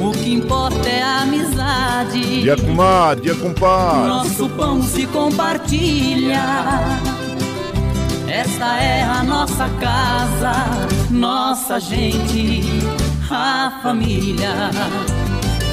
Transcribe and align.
o 0.00 0.12
que 0.12 0.32
importa 0.34 0.88
é 0.88 1.02
a 1.02 1.22
amizade. 1.22 2.42
Dia 2.42 2.56
comadre, 2.56 3.24
dia 3.24 3.34
compadre. 3.34 4.08
Nosso 4.08 4.48
pão 4.50 4.82
se 4.82 5.06
compartilha. 5.06 6.42
Esta 8.28 8.76
é 8.76 9.02
a 9.02 9.22
nossa 9.24 9.68
casa, 9.80 10.52
nossa 11.10 11.80
gente, 11.80 12.62
a 13.30 13.80
família. 13.82 14.70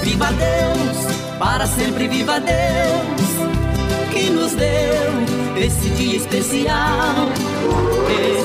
Viva 0.02 0.28
Deus, 0.32 1.16
para 1.38 1.68
sempre 1.68 2.08
viva 2.08 2.40
Deus, 2.40 4.14
que 4.14 4.30
nos 4.30 4.54
deu 4.54 5.56
esse 5.58 5.90
dia 5.90 6.18
especial. 6.18 7.16
Esse 8.10 8.45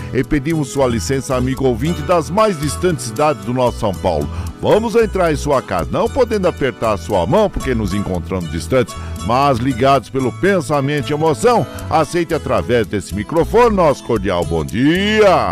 e 0.13 0.23
pedimos 0.23 0.69
sua 0.69 0.87
licença, 0.87 1.35
amigo 1.35 1.65
ouvinte 1.65 2.01
das 2.01 2.29
mais 2.29 2.59
distantes 2.59 3.05
cidades 3.05 3.45
do 3.45 3.53
nosso 3.53 3.79
São 3.79 3.93
Paulo. 3.93 4.29
Vamos 4.61 4.95
entrar 4.95 5.31
em 5.31 5.35
sua 5.35 5.61
casa, 5.61 5.89
não 5.91 6.07
podendo 6.07 6.47
apertar 6.47 6.93
a 6.93 6.97
sua 6.97 7.25
mão 7.25 7.49
porque 7.49 7.73
nos 7.73 7.93
encontramos 7.93 8.51
distantes, 8.51 8.95
mas 9.25 9.57
ligados 9.57 10.09
pelo 10.09 10.31
pensamento 10.31 11.09
e 11.09 11.13
emoção, 11.13 11.65
aceite 11.89 12.33
através 12.33 12.87
desse 12.87 13.15
microfone 13.15 13.75
nosso 13.75 14.03
cordial 14.03 14.45
bom 14.45 14.63
dia. 14.63 15.51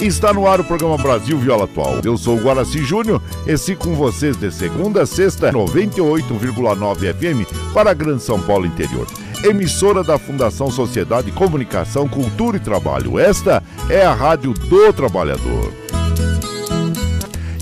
Está 0.00 0.34
no 0.34 0.46
ar 0.46 0.60
o 0.60 0.64
programa 0.64 0.98
Brasil 0.98 1.38
Viola 1.38 1.64
Atual. 1.64 2.00
Eu 2.04 2.18
sou 2.18 2.36
o 2.36 2.42
Guaraci 2.42 2.84
Júnior 2.84 3.22
e 3.46 3.56
sigo 3.56 3.84
com 3.84 3.94
vocês 3.94 4.36
de 4.36 4.50
segunda 4.50 5.02
a 5.02 5.06
sexta, 5.06 5.50
98,9 5.50 7.14
FM 7.14 7.72
para 7.72 7.92
a 7.92 7.94
Grande 7.94 8.22
São 8.22 8.38
Paulo 8.40 8.66
Interior 8.66 9.06
emissora 9.44 10.02
da 10.02 10.18
Fundação 10.18 10.70
Sociedade, 10.70 11.30
Comunicação, 11.30 12.08
Cultura 12.08 12.56
e 12.56 12.60
Trabalho. 12.60 13.18
Esta 13.18 13.62
é 13.90 14.04
a 14.04 14.14
Rádio 14.14 14.54
do 14.54 14.92
Trabalhador. 14.92 15.72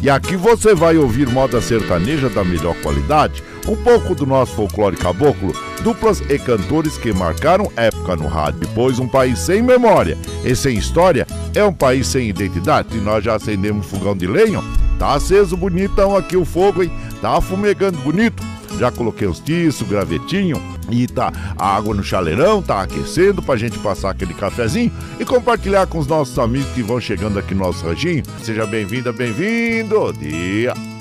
E 0.00 0.10
aqui 0.10 0.36
você 0.36 0.74
vai 0.74 0.96
ouvir 0.96 1.28
moda 1.28 1.60
sertaneja 1.60 2.28
da 2.28 2.42
melhor 2.42 2.74
qualidade, 2.82 3.42
um 3.68 3.76
pouco 3.76 4.14
do 4.14 4.26
nosso 4.26 4.54
folclore 4.54 4.96
caboclo, 4.96 5.54
duplas 5.82 6.20
e 6.28 6.38
cantores 6.38 6.96
que 6.98 7.12
marcaram 7.12 7.70
época 7.76 8.16
no 8.16 8.26
rádio. 8.26 8.68
Pois 8.74 8.98
um 8.98 9.06
país 9.06 9.38
sem 9.38 9.62
memória 9.62 10.18
e 10.44 10.56
sem 10.56 10.76
história 10.76 11.26
é 11.54 11.64
um 11.64 11.72
país 11.72 12.08
sem 12.08 12.28
identidade. 12.28 12.96
E 12.96 13.00
nós 13.00 13.24
já 13.24 13.36
acendemos 13.36 13.86
fogão 13.86 14.16
de 14.16 14.26
lenha, 14.26 14.60
tá 14.98 15.14
aceso 15.14 15.56
bonitão 15.56 16.16
aqui 16.16 16.36
o 16.36 16.44
fogo, 16.44 16.82
hein? 16.82 16.90
Tá 17.20 17.40
fumegando 17.40 17.98
bonito. 17.98 18.42
Já 18.78 18.90
coloquei 18.90 19.26
os 19.26 19.38
tiços, 19.40 19.86
gravetinho, 19.86 20.60
e 20.90 21.06
tá 21.06 21.32
a 21.56 21.76
água 21.76 21.94
no 21.94 22.02
chaleirão, 22.02 22.62
tá 22.62 22.82
aquecendo 22.82 23.42
pra 23.42 23.56
gente 23.56 23.78
passar 23.78 24.10
aquele 24.10 24.34
cafezinho 24.34 24.92
e 25.18 25.24
compartilhar 25.24 25.86
com 25.86 25.98
os 25.98 26.06
nossos 26.06 26.38
amigos 26.38 26.70
que 26.72 26.82
vão 26.82 27.00
chegando 27.00 27.38
aqui 27.38 27.54
no 27.54 27.64
nosso 27.64 27.84
ranchinho. 27.84 28.24
Seja 28.42 28.66
bem-vinda, 28.66 29.12
bem-vindo. 29.12 30.12
Dia. 30.12 30.91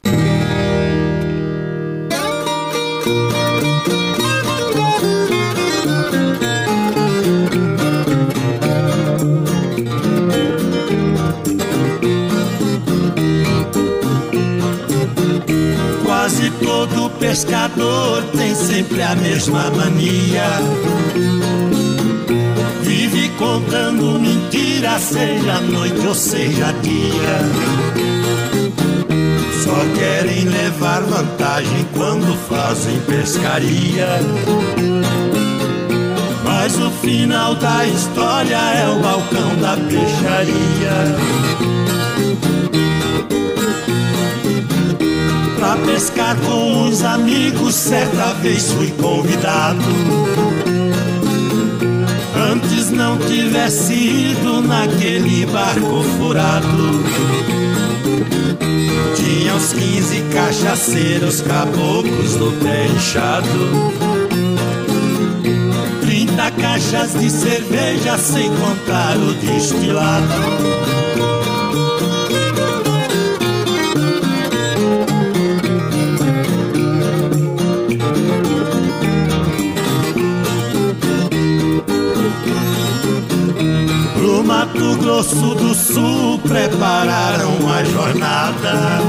Pescador 17.32 18.24
tem 18.36 18.54
sempre 18.54 19.02
a 19.02 19.16
mesma 19.16 19.72
mania. 19.72 20.44
Vive 22.82 23.30
contando 23.38 24.20
mentira, 24.20 25.00
seja 25.00 25.62
noite 25.62 26.06
ou 26.06 26.14
seja 26.14 26.74
dia. 26.82 27.40
Só 29.64 29.78
querem 29.98 30.44
levar 30.46 31.02
vantagem 31.04 31.88
quando 31.96 32.36
fazem 32.50 33.00
pescaria. 33.02 34.20
Mas 36.44 36.78
o 36.78 36.92
final 37.02 37.56
da 37.56 37.86
história 37.86 38.58
é 38.58 38.90
o 38.90 39.00
balcão 39.00 39.56
da 39.62 39.78
peixaria. 39.78 41.81
Pra 45.62 45.76
pescar 45.76 46.36
com 46.38 46.90
os 46.90 47.04
amigos. 47.04 47.76
Certa 47.76 48.34
vez 48.34 48.72
fui 48.72 48.90
convidado. 49.00 49.86
Antes 52.52 52.90
não 52.90 53.18
tivesse 53.20 53.94
ido 53.94 54.62
naquele 54.62 55.46
barco 55.46 56.04
furado. 56.18 57.04
Tinha 59.16 59.54
uns 59.54 59.72
15 59.74 60.22
cachaceiros 60.34 61.42
caboclos 61.42 62.36
no 62.38 62.52
pé 62.54 62.88
inchado. 62.88 63.94
30 66.02 66.52
caixas 66.52 67.14
de 67.14 67.30
cerveja 67.30 68.18
sem 68.18 68.50
contar 68.56 69.16
o 69.18 69.34
destilado. 69.36 70.92
Mato 84.52 84.98
Grosso 84.98 85.56
do 85.56 85.74
Sul 85.74 86.38
prepararam 86.40 87.70
a 87.70 87.86
jornada. 87.86 89.00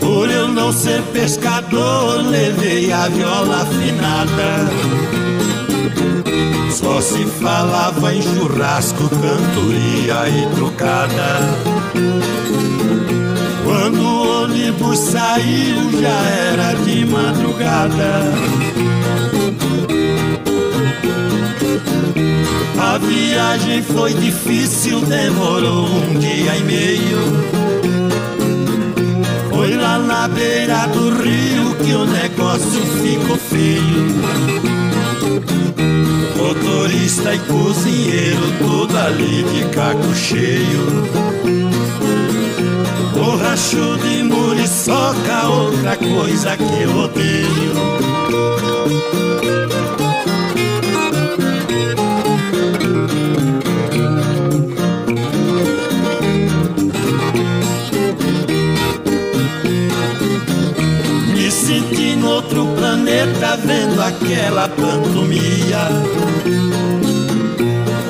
Por 0.00 0.28
eu 0.28 0.48
não 0.48 0.72
ser 0.72 1.00
pescador, 1.12 2.20
levei 2.26 2.90
a 2.92 3.06
viola 3.06 3.62
afinada. 3.62 4.68
Só 6.72 7.00
se 7.00 7.24
falava 7.26 8.12
em 8.12 8.22
churrasco, 8.22 9.08
cantoria 9.08 10.28
e 10.30 10.56
trocada. 10.56 11.38
Quando 13.62 14.42
ônibus 14.42 14.98
saiu, 14.98 15.92
já 16.02 16.20
era 16.50 16.74
de 16.82 17.04
madrugada. 17.04 18.64
A 22.78 22.98
viagem 22.98 23.82
foi 23.82 24.14
difícil, 24.14 25.00
demorou 25.00 25.86
um 25.86 26.18
dia 26.18 26.56
e 26.56 26.62
meio. 26.64 27.18
Foi 29.50 29.76
lá 29.76 29.98
na 29.98 30.28
beira 30.28 30.86
do 30.88 31.10
rio 31.22 31.74
que 31.76 31.92
o 31.92 32.04
negócio 32.04 32.80
ficou 33.02 33.36
feio. 33.36 34.14
Motorista 36.36 37.34
e 37.34 37.38
cozinheiro, 37.40 38.52
tudo 38.58 38.98
ali 38.98 39.44
de 39.44 39.64
caco 39.74 40.14
cheio. 40.14 41.04
Borrachudo 43.14 43.98
de 44.08 44.22
muriçoca, 44.24 45.48
outra 45.48 45.96
coisa 45.96 46.56
que 46.56 46.82
eu 46.82 46.96
odeio. 46.98 47.74
Planeta 63.04 63.58
vendo 63.58 64.00
aquela 64.00 64.66
pantomia. 64.66 65.88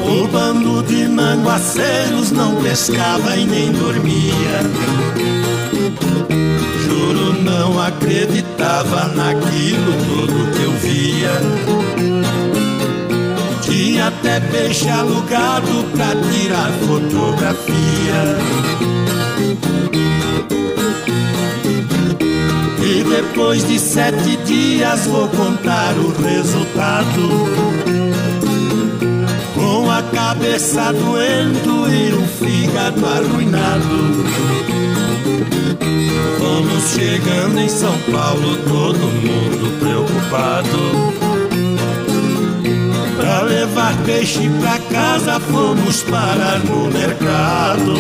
O 0.06 0.28
bando 0.28 0.84
de 0.84 1.08
manguaceiros 1.08 2.30
não 2.30 2.54
pescava 2.62 3.36
e 3.36 3.44
nem 3.44 3.72
dormia. 3.72 4.60
Juro, 6.84 7.42
não 7.42 7.80
acreditava 7.82 9.08
naquilo 9.08 9.92
tudo 10.06 10.52
que 10.52 10.62
eu 10.62 10.72
via. 10.78 11.32
Tinha 13.62 14.06
até 14.06 14.38
peixe 14.38 14.88
alugado 14.88 15.84
pra 15.92 16.14
tirar 16.30 16.70
fotografia. 16.86 17.74
E 22.86 23.02
depois 23.02 23.66
de 23.66 23.78
sete 23.78 24.33
dias 24.44 25.06
vou 25.06 25.28
contar 25.28 25.94
o 25.96 26.08
resultado 26.22 27.28
com 29.54 29.90
a 29.90 30.02
cabeça 30.02 30.92
doendo 30.92 31.90
e 31.90 32.12
o 32.12 32.26
fígado 32.26 33.04
arruinado. 33.06 34.24
Vamos 36.38 36.90
chegando 36.94 37.58
em 37.58 37.68
São 37.68 37.96
Paulo, 38.12 38.56
todo 38.68 38.98
mundo 38.98 39.78
preocupado. 39.80 41.14
Pra 43.16 43.42
levar 43.42 43.96
peixe 44.04 44.50
pra 44.60 44.78
casa, 44.90 45.40
fomos 45.40 46.02
parar 46.02 46.58
no 46.60 46.90
mercado. 46.90 47.94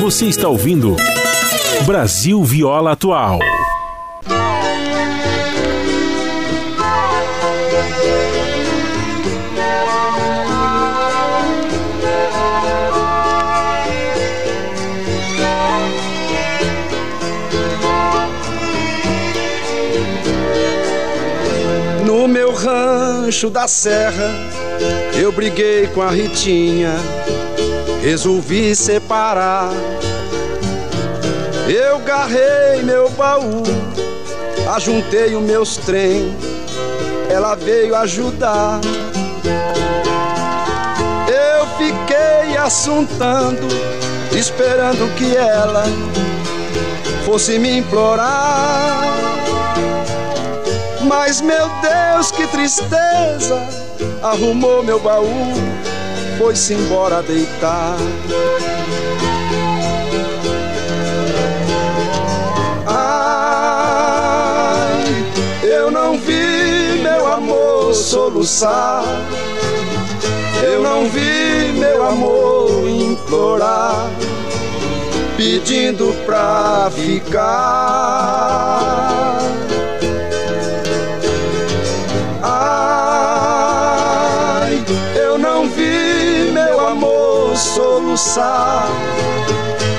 Você 0.00 0.26
está 0.26 0.48
ouvindo 0.48 0.96
Brasil 1.84 2.42
Viola 2.44 2.92
Atual. 2.92 3.40
No 22.06 22.28
meu 22.28 22.54
rancho 22.54 23.50
da 23.50 23.66
serra, 23.66 24.30
eu 25.20 25.32
briguei 25.32 25.88
com 25.88 26.00
a 26.00 26.10
Ritinha, 26.10 26.94
resolvi 28.00 28.76
separar. 28.76 29.70
Eu 31.68 32.00
garrei 32.00 32.82
meu 32.82 33.08
baú, 33.10 33.62
ajuntei 34.74 35.34
os 35.34 35.42
meus 35.42 35.76
trem, 35.76 36.36
ela 37.30 37.54
veio 37.54 37.94
ajudar. 37.96 38.80
Eu 41.28 41.66
fiquei 41.78 42.56
assuntando, 42.56 43.66
esperando 44.36 45.14
que 45.16 45.36
ela 45.36 45.84
fosse 47.24 47.58
me 47.58 47.78
implorar. 47.78 49.02
Mas 51.02 51.40
meu 51.40 51.68
Deus, 51.80 52.30
que 52.30 52.46
tristeza! 52.48 53.62
Arrumou 54.22 54.82
meu 54.82 54.98
baú, 54.98 55.52
foi-se 56.38 56.74
embora 56.74 57.22
deitar. 57.22 57.96
Amor 67.42 67.92
soluçar. 67.92 69.02
Eu 70.62 70.80
não 70.82 71.06
vi 71.06 71.72
meu 71.78 72.06
amor 72.06 72.88
implorar, 72.88 74.08
pedindo 75.36 76.14
pra 76.24 76.88
ficar. 76.92 77.40
Ai, 82.42 83.82
eu 85.16 85.36
não 85.38 85.68
vi 85.68 86.52
meu 86.52 86.86
amor 86.86 87.56
soluçar. 87.56 88.86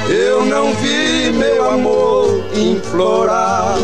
Eu 0.10 0.46
não 0.46 0.74
vi 0.76 1.32
meu 1.32 1.70
amor 1.70 2.44
implorar, 2.56 3.78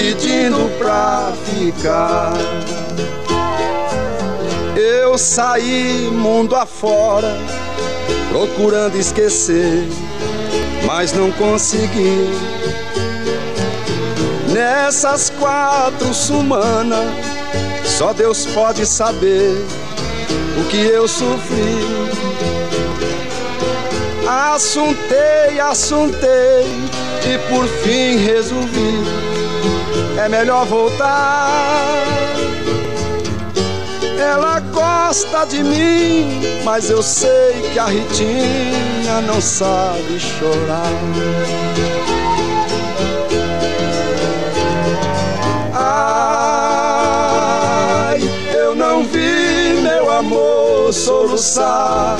pedindo 0.00 0.70
pra 0.78 1.30
ficar. 1.44 2.32
Eu 4.74 5.18
saí 5.18 6.08
mundo 6.10 6.56
afora, 6.56 7.36
procurando 8.30 8.96
esquecer, 8.96 9.86
mas 10.86 11.12
não 11.12 11.30
consegui. 11.32 12.30
Nessas 14.50 15.28
quatro 15.38 16.14
sumanas, 16.14 17.12
só 17.84 18.14
Deus 18.14 18.46
pode 18.46 18.86
saber 18.86 19.54
o 20.58 20.68
que 20.70 20.78
eu 20.78 21.06
sofri. 21.06 21.84
Assuntei, 24.26 25.60
assuntei 25.60 26.64
e 27.26 27.38
por 27.50 27.66
fim 27.66 28.16
resolvi. 28.16 29.29
É 30.18 30.28
melhor 30.28 30.66
voltar. 30.66 32.04
Ela 34.18 34.60
gosta 34.60 35.46
de 35.46 35.62
mim, 35.62 36.42
mas 36.62 36.90
eu 36.90 37.02
sei 37.02 37.70
que 37.72 37.78
a 37.78 37.86
Ritinha 37.86 39.22
não 39.26 39.40
sabe 39.40 40.20
chorar. 40.20 40.92
Ai, 45.74 48.20
eu 48.54 48.74
não 48.74 49.04
vi 49.04 49.80
meu 49.82 50.10
amor 50.10 50.92
soluçar. 50.92 52.18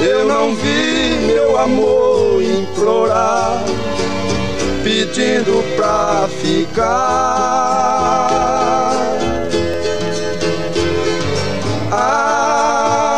Eu 0.00 0.24
não 0.24 0.54
vi 0.54 1.18
meu 1.26 1.58
amor 1.58 2.42
implorar, 2.42 3.62
pedindo 5.00 5.64
pra 5.76 6.28
ficar. 6.42 6.90
Ai, 11.90 13.16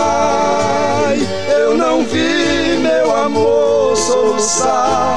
eu 1.60 1.76
não 1.76 2.04
vi 2.04 2.78
meu 2.80 3.16
amor 3.16 3.96
soluçar. 3.96 5.16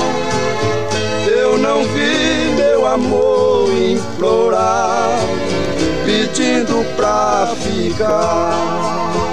Eu 1.28 1.60
não 1.60 1.84
vi 1.84 2.56
meu 2.56 2.88
amor 2.88 3.70
implorar, 3.70 5.20
pedindo 6.04 6.84
pra 6.96 7.54
ficar. 7.62 9.25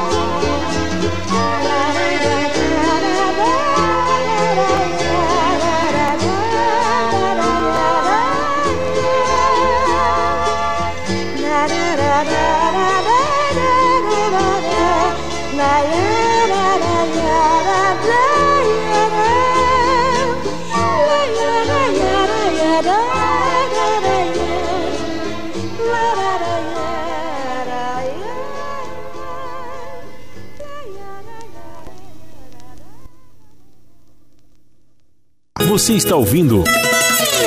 Você 35.83 35.95
está 35.95 36.15
ouvindo 36.15 36.63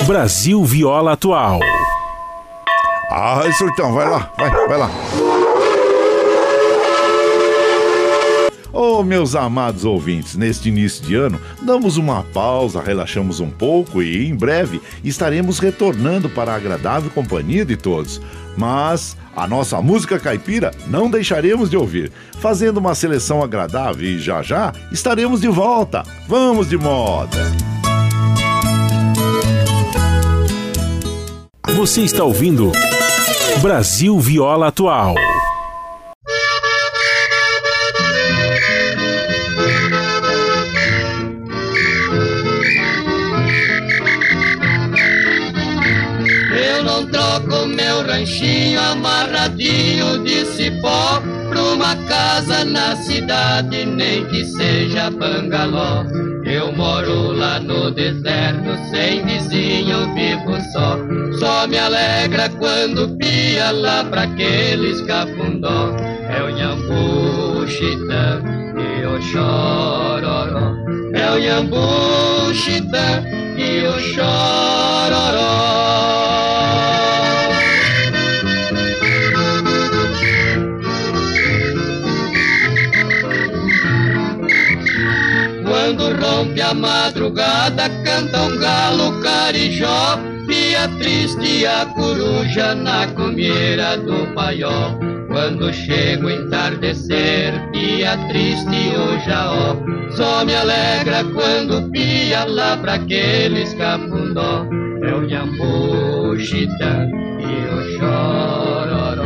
Brasil 0.06 0.62
Viola 0.66 1.14
Atual. 1.14 1.62
Ah, 3.10 3.42
surtão, 3.58 3.94
vai 3.94 4.10
lá, 4.10 4.30
vai, 4.38 4.52
vai 4.68 4.78
lá. 4.78 4.92
Oh, 8.74 9.04
meus 9.04 9.36
amados 9.36 9.86
ouvintes, 9.86 10.36
neste 10.36 10.68
início 10.68 11.02
de 11.06 11.16
ano, 11.16 11.40
damos 11.62 11.96
uma 11.96 12.24
pausa, 12.24 12.82
relaxamos 12.82 13.40
um 13.40 13.50
pouco 13.50 14.04
e 14.04 14.28
em 14.28 14.36
breve 14.36 14.82
estaremos 15.02 15.58
retornando 15.58 16.30
para 16.30 16.52
a 16.52 16.56
agradável 16.56 17.10
companhia 17.12 17.64
de 17.64 17.78
todos. 17.78 18.22
Mas 18.58 19.16
a 19.34 19.48
nossa 19.48 19.82
música 19.82 20.20
caipira 20.20 20.72
não 20.88 21.10
deixaremos 21.10 21.70
de 21.70 21.78
ouvir, 21.78 22.12
fazendo 22.42 22.80
uma 22.80 22.96
seleção 22.96 23.42
agradável 23.42 24.06
e 24.06 24.20
já 24.20 24.44
já 24.44 24.74
estaremos 24.92 25.40
de 25.40 25.48
volta. 25.48 26.04
Vamos 26.28 26.68
de 26.68 26.78
moda! 26.78 27.75
Você 31.74 32.02
está 32.02 32.24
ouvindo 32.24 32.72
Brasil 33.62 34.20
Viola 34.20 34.68
Atual. 34.68 35.16
ranchinho 48.08 48.80
amarradinho 48.80 50.24
de 50.24 50.46
cipó 50.46 51.22
Pra 51.50 51.62
uma 51.62 51.96
casa 52.08 52.64
na 52.64 52.96
cidade, 52.96 53.86
nem 53.86 54.26
que 54.26 54.46
seja 54.46 55.10
bangaló 55.10 56.04
Eu 56.46 56.72
moro 56.72 57.32
lá 57.32 57.60
no 57.60 57.90
deserto, 57.90 58.78
sem 58.92 59.26
vizinho, 59.26 60.14
vivo 60.14 60.56
só. 60.72 60.98
Só 61.40 61.68
me 61.68 61.78
alegra 61.78 62.50
quando 62.50 63.18
pia 63.18 63.72
lá 63.72 64.04
pra 64.04 64.22
aqueles 64.24 65.02
cafundó. 65.02 65.96
É 66.30 66.44
o 66.44 66.50
Nhambu, 66.50 67.68
Chitã 67.68 68.44
e 68.78 69.06
o 69.08 69.20
Chororó. 69.22 70.76
É 71.14 71.32
o 71.32 71.40
Nhambu, 71.40 72.54
Chitã 72.54 73.24
e 73.58 73.88
o 73.88 74.00
Chororó 74.14 75.66
rompe 86.46 86.62
a 86.62 86.74
madrugada, 86.74 87.90
canta 88.04 88.44
um 88.44 88.58
galo 88.58 89.20
carijó, 89.22 90.20
Pia 90.48 90.88
triste 91.00 91.66
a 91.66 91.88
coruja 91.88 92.76
na 92.76 93.08
comieira 93.08 93.98
do 93.98 94.28
paió. 94.36 94.96
Quando 95.28 95.74
chega 95.74 96.24
o 96.24 96.30
entardecer, 96.30 97.52
pia 97.72 98.16
triste 98.30 98.94
o 98.96 99.18
jaó, 99.28 99.76
só 100.12 100.46
me 100.46 100.56
alegra 100.56 101.24
quando 101.34 101.90
pia 101.90 102.46
lá 102.46 102.78
pra 102.78 102.94
aqueles 102.94 103.74
cafundó. 103.74 104.68
É 105.02 105.16
o 105.16 105.22
Nhambu, 105.22 106.38
Chitã 106.40 107.10
e 107.40 107.66
o 107.74 107.98
Chororó. 107.98 109.26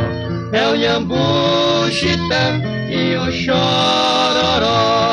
É 0.54 0.70
o 0.70 0.76
Nhambu, 0.78 1.92
Chitã 1.92 2.62
e 2.90 3.18
o 3.18 3.30
Chororó. 3.30 5.10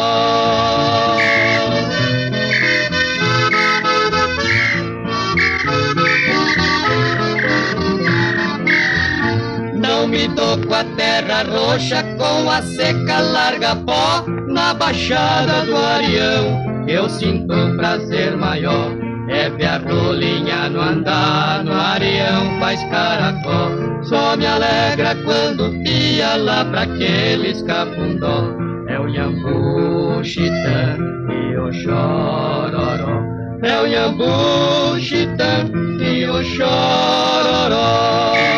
Com 10.67 10.75
a 10.75 10.85
terra 10.97 11.45
roxa, 11.45 12.03
com 12.19 12.51
a 12.51 12.61
seca 12.63 13.21
larga 13.21 13.77
pó, 13.77 14.25
na 14.49 14.75
baixada 14.75 15.65
do 15.65 15.77
Arião, 15.77 16.87
eu 16.89 17.09
sinto 17.09 17.55
um 17.55 17.77
prazer 17.77 18.37
maior. 18.37 18.91
É 19.29 19.49
ver 19.51 19.67
a 19.67 19.79
rolinha 19.79 20.69
no 20.69 20.81
andar, 20.81 21.65
no 21.65 21.73
Arião 21.73 22.61
faz 22.61 22.81
caracó, 22.85 23.71
só 24.03 24.37
me 24.37 24.47
alegra 24.47 25.17
quando 25.25 25.71
pia 25.83 26.37
lá 26.37 26.65
pra 26.65 26.83
aqueles 26.83 27.63
cafundó. 27.63 28.55
É 28.89 29.01
o 29.01 29.09
Yambu, 29.09 30.23
Chitã 30.23 30.97
e 31.29 31.57
o 31.57 31.73
Chororó. 31.73 33.21
É 33.63 33.81
o 33.81 33.87
Yambu, 33.87 35.01
Chitã 35.01 35.65
e 36.01 36.25
o 36.27 36.45
Chororó. 36.45 38.56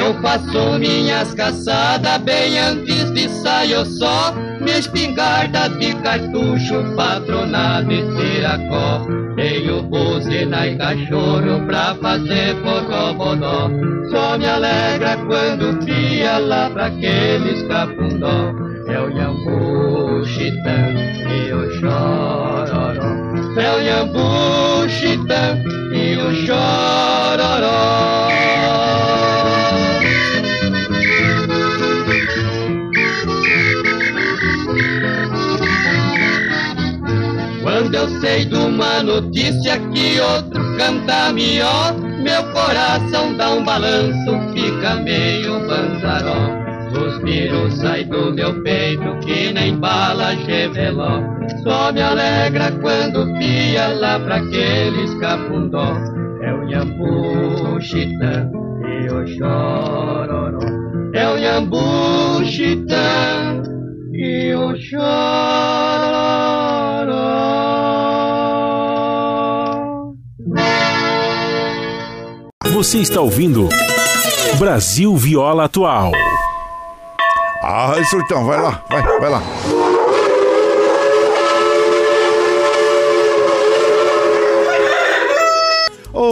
Eu 0.00 0.14
faço 0.22 0.78
minhas 0.78 1.34
caçadas 1.34 2.16
bem 2.22 2.58
antes 2.58 3.12
de 3.12 3.28
sair 3.28 3.84
só 3.84 4.32
Minha 4.58 4.78
espingarda 4.78 5.68
de 5.68 5.94
cartucho, 5.96 6.82
patronado 6.96 7.92
e 7.92 8.02
tiracó 8.16 9.06
Tenho 9.36 9.82
buzina 9.82 10.68
e 10.68 10.78
cachorro 10.78 11.66
pra 11.66 11.94
fazer 11.96 12.54
bodó 12.54 13.68
Só 14.10 14.38
me 14.38 14.48
alegra 14.48 15.18
quando 15.18 15.84
pia 15.84 16.38
lá 16.38 16.70
pra 16.70 16.86
aqueles 16.86 17.62
cafundó 17.68 18.54
É 18.88 18.98
o 18.98 19.10
Yambu, 19.10 20.24
Chitã 20.24 20.94
e 21.28 21.52
o 21.52 21.70
Chororó. 21.78 23.10
É 23.54 23.70
o 23.76 23.80
Yambu, 23.82 24.88
Chitã 24.88 25.58
e 25.92 26.16
o 26.16 26.32
Chororó 26.46 28.49
Quando 37.90 38.08
eu 38.08 38.20
sei 38.20 38.44
de 38.44 38.54
uma 38.54 39.02
notícia 39.02 39.76
que 39.76 40.20
outro 40.20 40.62
canta 40.78 41.32
melhor, 41.32 41.92
meu 42.22 42.44
coração 42.52 43.36
dá 43.36 43.50
um 43.50 43.64
balanço, 43.64 44.30
fica 44.54 44.94
meio 44.94 45.58
banzaró. 45.66 46.36
Suspiro 46.94 47.68
sai 47.72 48.04
do 48.04 48.32
meu 48.32 48.62
peito 48.62 49.18
que 49.26 49.52
nem 49.52 49.76
bala 49.76 50.36
cheveló. 50.36 51.20
Só 51.64 51.92
me 51.92 52.00
alegra 52.00 52.70
quando 52.80 53.26
pia 53.40 53.88
lá 53.88 54.20
pra 54.20 54.36
aqueles 54.36 55.12
cafundó. 55.14 55.92
É 56.42 56.54
o 56.54 56.64
Nhambu, 56.66 57.80
Chitã 57.80 58.48
e 58.86 59.12
o 59.12 59.26
Chororó. 59.26 60.60
É 61.12 61.28
o 61.28 61.36
Nhambu, 61.36 62.44
Chitã 62.44 63.60
e 64.12 64.54
o 64.54 64.76
Chororó. 64.76 65.89
Você 72.90 72.98
está 72.98 73.20
ouvindo 73.20 73.68
Brasil 74.58 75.16
Viola 75.16 75.66
Atual. 75.66 76.10
Ah, 77.62 77.94
surtão, 78.04 78.44
vai 78.44 78.60
lá, 78.60 78.82
vai, 78.90 79.00
vai 79.20 79.30
lá. 79.30 79.42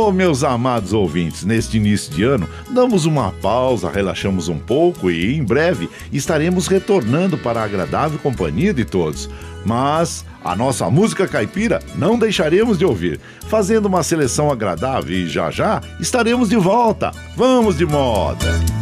Oh, 0.09 0.13
meus 0.13 0.43
amados 0.43 0.95
ouvintes, 0.95 1.45
neste 1.45 1.77
início 1.77 2.11
de 2.15 2.25
ano, 2.25 2.49
damos 2.71 3.05
uma 3.05 3.31
pausa, 3.31 3.91
relaxamos 3.91 4.49
um 4.49 4.59
pouco 4.59 5.11
e 5.11 5.37
em 5.37 5.45
breve 5.45 5.87
estaremos 6.11 6.67
retornando 6.67 7.37
para 7.37 7.61
a 7.61 7.65
agradável 7.65 8.19
companhia 8.19 8.73
de 8.73 8.87
todos. 8.87 9.29
Mas 9.67 10.25
a 10.43 10.57
nossa 10.57 10.89
música 10.89 11.29
caipira 11.29 11.81
não 11.95 12.19
deixaremos 12.19 12.79
de 12.79 12.87
ouvir, 12.87 13.21
fazendo 13.49 13.85
uma 13.85 14.03
seleção 14.03 14.51
agradável 14.51 15.15
e 15.15 15.29
já 15.29 15.51
já 15.51 15.83
estaremos 16.01 16.49
de 16.49 16.57
volta. 16.57 17.11
Vamos 17.37 17.77
de 17.77 17.85
moda! 17.85 18.78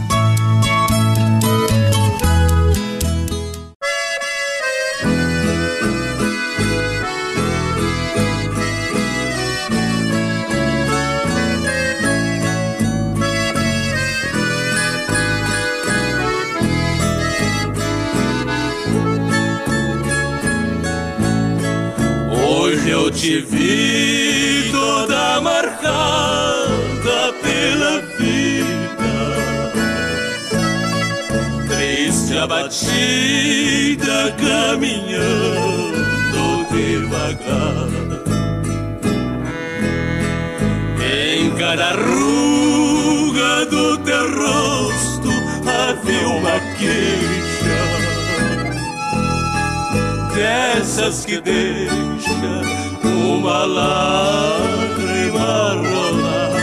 Te 23.26 23.40
vi 23.40 24.70
toda 24.70 25.40
marcada 25.40 27.32
pela 27.42 28.00
vida. 28.16 28.56
minha 32.36 32.46
batida 32.46 34.30
caminhando 34.38 36.44
devagar. 36.70 37.90
Em 41.02 41.50
cada 41.56 41.94
ruga 41.94 43.66
do 43.66 43.98
teu 44.04 44.30
rosto 44.38 45.28
havia 45.66 46.28
uma 46.28 46.60
queixa 46.78 47.82
dessas 50.32 51.24
que 51.24 51.40
deixa 51.40 52.85
uma 53.36 53.64
lágrima 53.66 55.74
rolar. 55.74 56.56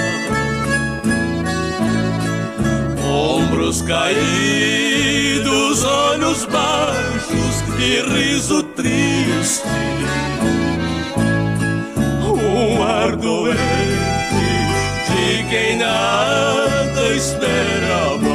Ombros 3.06 3.84
caídos, 3.84 5.84
olhos 5.84 6.46
baixos 6.46 7.62
e 7.80 8.02
riso 8.12 8.64
triste. 8.64 9.68
Um 12.26 12.82
ar 12.84 13.16
doente 13.16 13.60
de 15.10 15.44
quem 15.50 15.78
nada 15.78 17.14
espera 17.16 18.18
mais. 18.20 18.34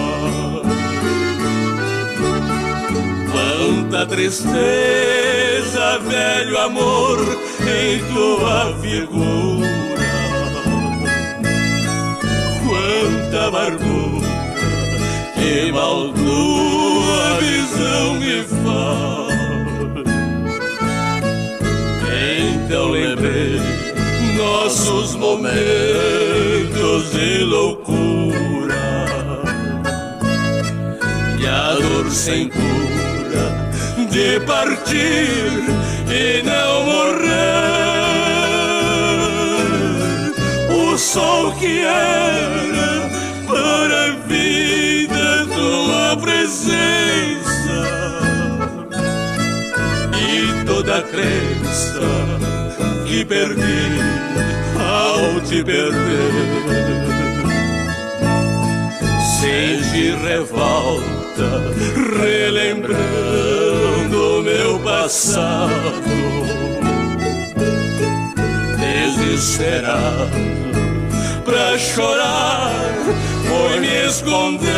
Quanta 3.33 4.07
tristeza, 4.07 5.99
velho 6.09 6.57
amor, 6.59 7.19
em 7.69 7.99
tua 8.13 8.75
figura. 8.81 9.69
Quanta 12.67 13.47
amargura 13.47 14.29
que 15.35 15.73
mal 15.73 16.13
tua 16.13 17.41
visão 17.41 18.15
me 18.15 18.43
faz. 18.43 19.29
Então 22.65 22.91
lembrei 22.91 23.61
nossos 24.37 25.15
momentos 25.17 25.53
de 27.13 27.39
loucura 27.45 28.75
e 31.41 31.47
a 31.47 31.75
dor 31.75 32.11
sem 32.11 32.49
cura 32.49 33.18
de 34.11 34.41
partir 34.41 35.65
e 36.11 36.43
não 36.43 36.85
morrer. 36.85 37.29
O 40.71 40.99
sol 40.99 41.53
que 41.53 41.81
era 41.81 43.09
para 43.47 44.05
a 44.05 44.11
vida 44.27 45.47
tua 45.55 46.17
presença 46.17 46.79
e 50.17 50.65
toda 50.65 50.99
a 50.99 51.03
crença 51.03 52.01
que 53.07 53.25
perdi 53.25 54.01
ao 54.79 55.41
te 55.43 55.63
perder. 55.63 56.69
Sente 59.41 60.11
revolta, 60.25 61.49
relembrando 62.21 63.68
passado. 64.89 65.93
Desesperado 68.79 70.31
pra 71.45 71.77
chorar, 71.79 72.73
foi 73.47 73.81
me 73.81 74.07
esconder. 74.07 74.73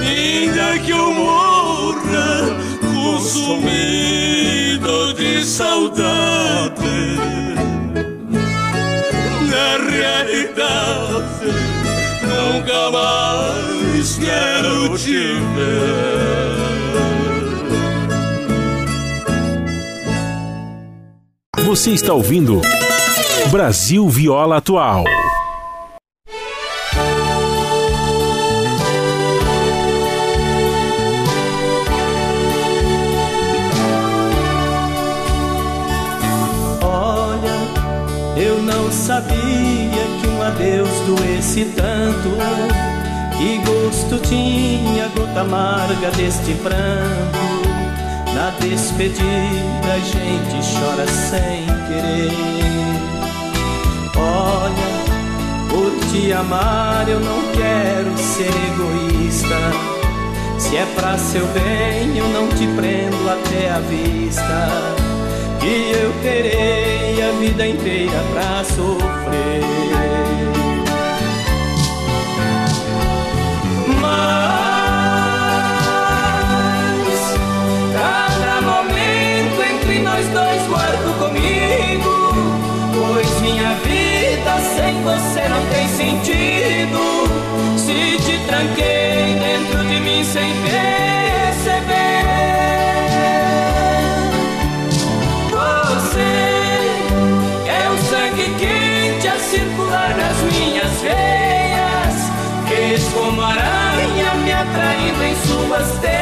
Ainda 0.00 0.78
que 0.80 0.90
eu 0.90 1.12
morra 1.12 2.56
consumido 2.92 3.94
de 5.14 5.44
saudade. 5.44 6.72
Na 9.50 9.78
realidade, 9.88 11.46
nunca 12.22 12.90
mais 12.90 14.18
quero 14.18 14.98
te 14.98 15.38
ver. 15.54 16.51
Você 21.72 21.92
está 21.92 22.12
ouvindo 22.12 22.60
Brasil 23.50 24.06
Viola 24.06 24.58
Atual. 24.58 25.04
Olha, 36.82 37.40
eu 38.36 38.62
não 38.62 38.92
sabia 38.92 39.32
que 39.32 40.28
um 40.28 40.42
adeus 40.42 40.90
doesse 41.06 41.64
tanto. 41.74 42.36
Que 43.38 43.56
gosto 43.64 44.18
tinha 44.28 45.06
a 45.06 45.08
gota 45.08 45.40
amarga 45.40 46.10
deste 46.10 46.52
pranto. 46.56 47.41
Na 48.42 48.50
despedida 48.58 49.92
a 49.94 49.98
gente 50.00 50.74
chora 50.74 51.06
sem 51.06 51.64
querer. 51.86 52.32
Olha, 54.16 55.68
por 55.70 55.92
te 56.08 56.32
amar 56.32 57.08
eu 57.08 57.20
não 57.20 57.40
quero 57.52 58.18
ser 58.18 58.50
egoísta. 58.72 59.54
Se 60.58 60.76
é 60.76 60.84
pra 60.96 61.16
seu 61.18 61.46
bem 61.52 62.18
eu 62.18 62.26
não 62.30 62.48
te 62.48 62.66
prendo 62.66 63.30
até 63.30 63.70
a 63.70 63.78
vista. 63.78 64.68
Que 65.60 65.92
eu 65.92 66.12
terei 66.20 67.22
a 67.22 67.30
vida 67.38 67.64
inteira 67.64 68.24
pra 68.32 68.64
sofrer. 68.64 69.62
Mas 74.00 74.61
você 85.02 85.48
não 85.48 85.64
tem 85.66 85.88
sentido. 85.88 87.26
Se 87.76 88.16
te 88.24 88.38
tranquei 88.46 89.34
dentro 89.38 89.84
de 89.84 90.00
mim 90.00 90.24
sem 90.24 90.52
perceber. 90.62 91.92
Você 95.50 96.30
é 97.68 97.90
o 97.90 97.98
sangue 97.98 98.54
quente 98.58 99.28
a 99.28 99.38
circular 99.38 100.16
nas 100.16 100.36
minhas 100.52 101.00
veias. 101.00 102.30
Fez 102.68 103.08
como 103.12 103.42
aranha 103.42 104.34
me 104.42 104.52
atraindo 104.52 105.22
em 105.24 105.36
suas 105.36 105.98
teias. 105.98 106.21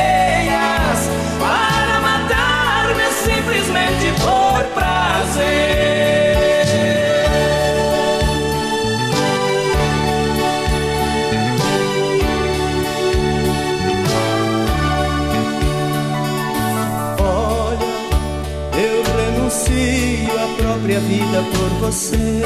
Vida 21.40 21.50
por 21.50 21.86
você. 21.86 22.42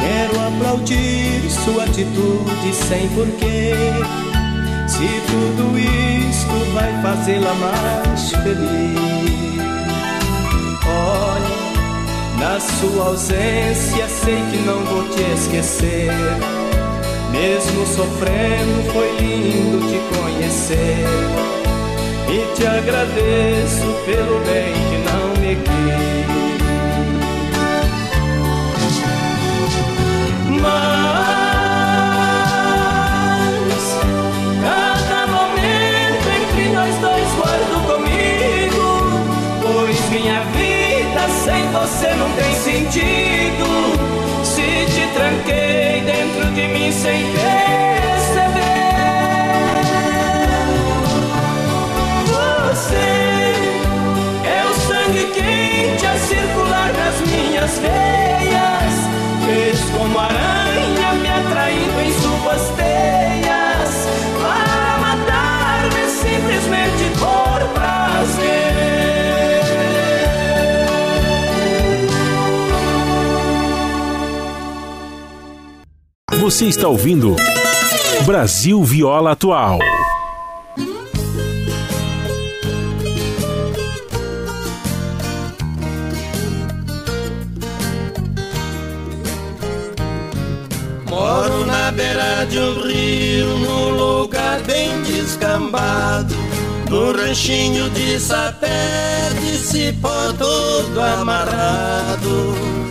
Quero 0.00 0.40
aplaudir 0.46 1.50
sua 1.50 1.84
atitude 1.84 2.74
sem 2.74 3.08
porquê. 3.08 3.72
Se 4.86 5.08
tudo 5.26 5.78
isto 5.78 6.72
vai 6.72 6.92
fazê-la 7.02 7.54
mais 7.54 8.30
feliz. 8.30 9.58
Olha, 10.86 12.38
na 12.38 12.60
sua 12.60 13.06
ausência 13.06 14.08
sei 14.08 14.42
que 14.50 14.58
não 14.58 14.84
vou 14.84 15.08
te 15.08 15.22
esquecer. 15.34 16.12
Mesmo 17.32 17.86
sofrendo, 17.86 18.92
foi 18.92 19.16
lindo 19.18 19.80
te 19.88 19.98
conhecer. 20.16 21.04
E 22.28 22.54
te 22.54 22.66
agradeço 22.66 23.86
pelo 24.06 24.40
bem 24.44 24.72
que 24.90 24.98
não 25.10 25.28
me 25.40 25.56
quis. 25.56 26.53
você 41.84 42.14
não 42.14 42.30
tem 42.32 42.54
sentido. 42.54 43.66
Se 44.42 44.86
te 44.86 45.06
tranquei 45.12 46.00
dentro 46.00 46.50
de 46.52 46.68
mim 46.68 46.90
sem 46.92 47.26
perceber. 47.32 47.54
Você 52.70 52.96
é 54.44 54.64
o 54.64 54.74
sangue 54.74 55.26
quente 55.32 56.06
a 56.06 56.18
circular 56.18 56.92
nas 56.94 57.20
minhas 57.28 57.78
veias. 57.78 58.73
Você 76.44 76.66
está 76.66 76.86
ouvindo 76.86 77.34
Brasil 78.26 78.84
Viola 78.84 79.32
Atual. 79.32 79.78
Moro 91.08 91.64
na 91.64 91.90
beira 91.92 92.44
de 92.44 92.58
um 92.58 92.82
rio, 92.82 93.46
num 93.60 93.96
lugar 93.96 94.60
bem 94.64 95.00
descambado. 95.00 96.34
No 96.90 97.12
ranchinho 97.12 97.88
de 97.88 98.20
sapé, 98.20 99.30
de 99.40 99.56
cipó 99.56 100.30
todo 100.36 101.00
amarrado. 101.00 102.84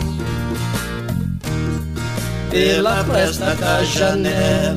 Pela 2.54 3.02
fresta 3.02 3.52
da 3.56 3.82
janela, 3.82 4.76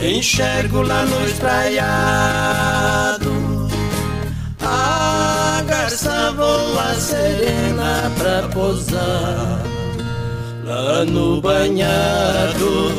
enxergo 0.00 0.82
lá 0.82 1.04
no 1.04 1.26
espraiado. 1.26 1.68
A 4.60 5.60
garça 5.66 6.32
voa 6.36 6.94
serena 6.94 8.08
pra 8.16 8.42
posar 8.54 9.60
lá 10.64 11.04
no 11.04 11.40
banhado. 11.40 12.92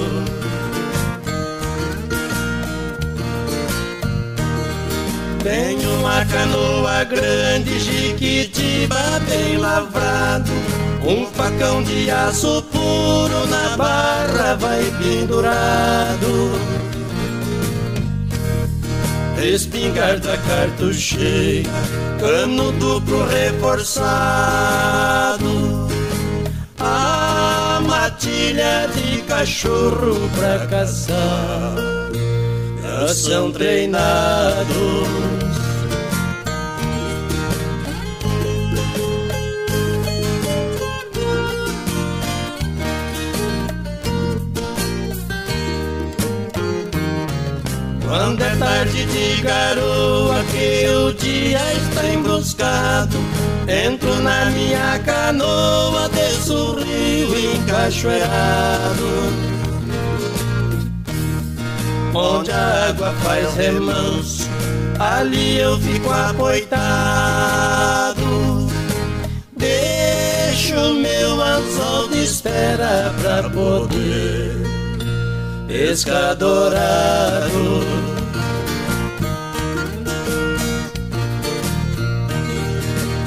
Tenho 5.42 5.94
uma 5.98 6.26
canoa 6.26 7.06
grande, 7.06 7.80
jiquitiba 7.80 9.22
bem 9.30 9.56
lavrado. 9.56 10.89
Um 11.06 11.26
facão 11.28 11.82
de 11.84 12.12
aço 12.12 12.62
puro 12.64 13.48
na 13.48 13.78
barra 13.78 14.56
vai 14.56 14.84
pendurado. 15.00 16.52
Espingarda 19.42 20.38
cartucheira, 20.38 21.70
cano 22.20 22.74
duplo 22.74 23.26
reforçado. 23.26 23.80
A 26.78 27.82
matilha 27.88 28.90
de 28.94 29.22
cachorro 29.22 30.30
pra 30.36 30.68
caçar, 30.68 31.76
já 32.84 33.08
são 33.14 33.52
treinados. 33.52 35.39
Quando 48.10 48.42
é 48.42 48.56
tarde 48.56 49.06
de 49.06 49.40
garoa 49.44 50.44
que 50.46 50.90
o 50.90 51.14
dia 51.14 51.62
está 51.74 52.08
emboscado. 52.08 53.16
Entro 53.68 54.16
na 54.24 54.46
minha 54.46 54.98
canoa, 55.06 56.10
desço 56.10 56.56
o 56.56 56.80
rio 56.82 57.54
encachoeirado 57.54 59.50
Onde 62.16 62.50
a 62.52 62.88
água 62.90 63.14
faz 63.24 63.54
remanso, 63.54 64.50
ali 64.98 65.60
eu 65.60 65.80
fico 65.80 66.10
apoitado. 66.10 66.80
Deixo 69.56 70.96
meu 70.96 71.40
anzol 71.40 72.08
de 72.08 72.24
espera 72.24 73.14
pra 73.22 73.48
poder 73.52 74.79
pescar 75.70 76.36
dourado 76.36 77.84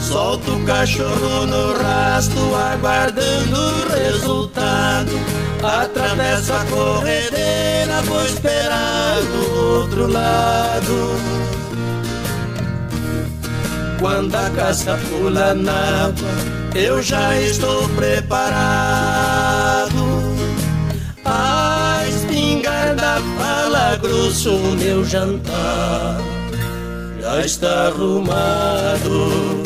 Solto 0.00 0.57
o 0.57 0.64
cachorro 0.66 1.46
no 1.46 1.72
rasto, 1.83 2.55
aguardando 2.55 3.57
o 3.57 3.88
resultado. 3.88 5.12
Atravesso 5.62 6.52
a 6.52 6.64
corredeira, 6.66 8.02
vou 8.02 8.22
esperar 8.26 9.22
do 9.22 9.78
outro 9.78 10.12
lado. 10.12 11.16
Quando 13.98 14.35
a 14.35 14.50
casca 14.50 14.98
pula 15.09 15.55
na 15.55 16.07
água, 16.07 16.28
eu 16.74 17.00
já 17.00 17.40
estou 17.40 17.88
preparado. 17.90 19.41
Grosso, 23.96 24.52
meu 24.78 25.05
jantar 25.05 26.33
já 27.22 27.40
está 27.40 27.87
arrumado. 27.87 29.62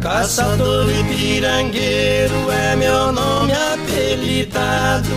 Caçador 0.00 0.86
e 0.88 1.04
pirangueiro 1.04 2.50
é 2.50 2.76
meu 2.76 3.12
nome 3.12 3.52
apelidado. 3.52 5.08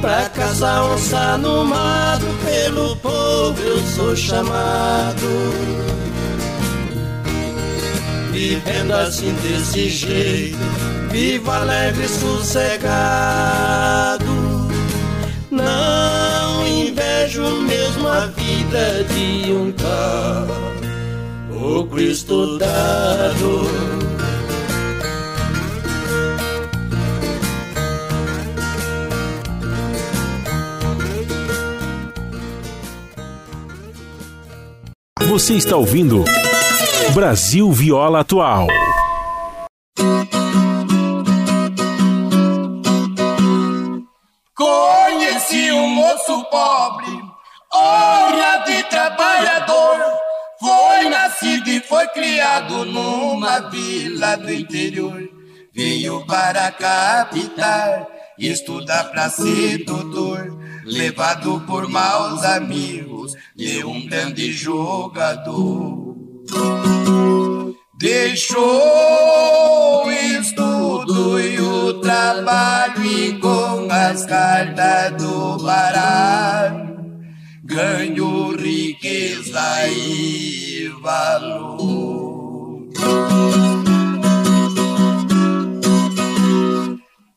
Pra 0.00 0.28
caçar 0.30 0.84
onça 0.86 1.36
no 1.36 1.64
mato, 1.64 2.24
pelo 2.44 2.96
povo 2.96 3.60
eu 3.62 3.78
sou 3.94 4.16
chamado. 4.16 5.70
Vivendo 8.42 8.92
assim 8.92 9.34
desse 9.42 9.90
jeito, 9.90 10.56
vivo 11.10 11.50
alegre 11.50 12.08
sossegado. 12.08 12.64
Não 15.50 16.66
invejo 16.66 17.60
mesmo 17.60 18.08
a 18.08 18.24
vida 18.28 19.04
de 19.12 19.52
um 19.52 19.70
cara, 19.72 20.46
o 21.50 21.86
Cristo 21.88 22.56
dado. 22.56 23.68
Você 35.28 35.52
está 35.56 35.76
ouvindo 35.76 36.24
Brasil 37.08 37.72
Viola 37.72 38.20
Atual. 38.20 38.68
Conheci 44.54 45.72
um 45.72 45.88
moço 45.88 46.44
pobre, 46.44 47.20
honrado 47.74 48.70
e 48.70 48.84
trabalhador. 48.84 49.98
Foi 50.60 51.08
nascido 51.08 51.68
e 51.68 51.80
foi 51.80 52.06
criado 52.08 52.84
numa 52.84 53.70
vila 53.70 54.36
do 54.36 54.52
interior. 54.52 55.28
Veio 55.74 56.24
para 56.26 56.68
a 56.68 56.72
capital 56.72 58.06
estudar 58.38 59.10
pra 59.10 59.28
ser 59.28 59.84
doutor. 59.84 60.58
Levado 60.84 61.60
por 61.66 61.88
maus 61.88 62.44
amigos 62.44 63.34
de 63.56 63.84
um 63.84 64.06
grande 64.06 64.52
jogador. 64.52 66.10
Deixou 68.00 70.06
o 70.06 70.10
estudo 70.10 71.38
e 71.38 71.60
o 71.60 72.00
trabalho 72.00 73.04
e 73.04 73.38
com 73.38 73.86
as 73.90 74.24
cartas 74.24 75.22
do 75.22 75.62
baralho 75.62 76.96
ganhou 77.62 78.56
riqueza 78.56 79.86
e 79.86 80.88
valor. 81.02 82.88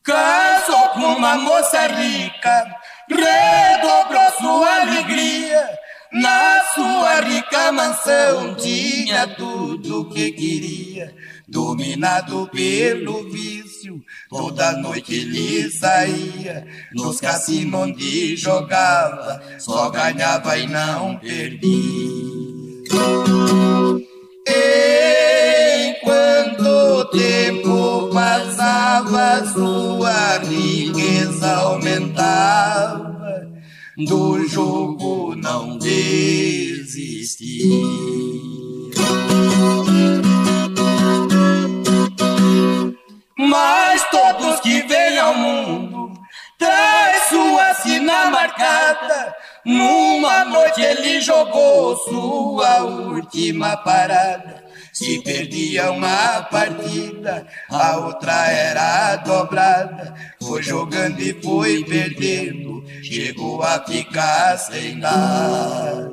Casou 0.01 0.87
com 0.93 1.15
uma 1.17 1.35
moça 1.39 1.87
rica, 1.87 2.73
redobrou 3.09 4.31
sua 4.39 4.81
alegria. 4.81 5.82
Na 6.13 6.61
sua 6.75 7.21
rica 7.21 7.71
mansão 7.71 8.53
tinha 8.53 9.25
tudo 9.27 10.01
o 10.01 10.09
que 10.09 10.31
queria, 10.31 11.11
dominado 11.47 12.47
pelo 12.53 13.23
vício. 13.31 13.99
Toda 14.29 14.73
noite 14.73 15.15
ele 15.15 15.71
saía 15.71 16.67
nos 16.93 17.19
cassinos 17.19 17.81
onde 17.81 18.35
jogava, 18.37 19.41
só 19.57 19.89
ganhava 19.89 20.55
e 20.55 20.67
não 20.67 21.17
perdia. 21.17 22.33
Enquanto 25.89 26.67
o 26.67 27.05
tempo 27.05 28.09
passava, 28.13 29.45
sua 29.47 30.37
riqueza 30.37 31.55
aumentava, 31.55 33.12
do 33.97 34.47
jogo 34.47 35.35
não 35.35 35.77
desistia. 35.77 37.53
Mas 43.37 44.03
todos 44.09 44.59
que 44.61 44.81
vêm 44.83 45.19
ao 45.19 45.35
mundo 45.35 46.11
traz 46.57 47.23
sua 47.29 47.73
sina 47.75 48.31
marcada. 48.31 49.35
Numa 49.65 50.43
noite 50.45 50.81
ele 50.81 51.21
jogou 51.21 51.95
sua 51.97 52.83
última 52.83 53.77
parada. 53.77 54.62
Se 55.03 55.19
perdia 55.19 55.91
uma 55.91 56.43
partida, 56.43 57.45
a 57.69 57.97
outra 57.97 58.47
era 58.47 59.17
dobrada. 59.17 60.13
Foi 60.41 60.63
jogando 60.63 61.19
e 61.19 61.33
foi 61.43 61.83
perdendo, 61.83 62.81
chegou 63.03 63.61
a 63.61 63.83
ficar 63.85 64.57
sem 64.57 64.95
nada. 64.95 66.09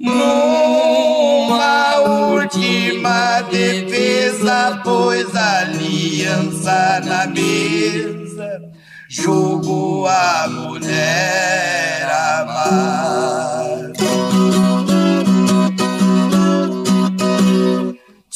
Numa 0.00 1.98
última 2.00 3.42
defesa, 3.42 4.80
pôs 4.82 5.36
a 5.36 5.60
aliança 5.60 7.00
na 7.04 7.28
mesa, 7.28 8.60
jogou 9.08 10.08
a 10.08 10.48
mulher 10.48 12.08
amada. 12.40 13.92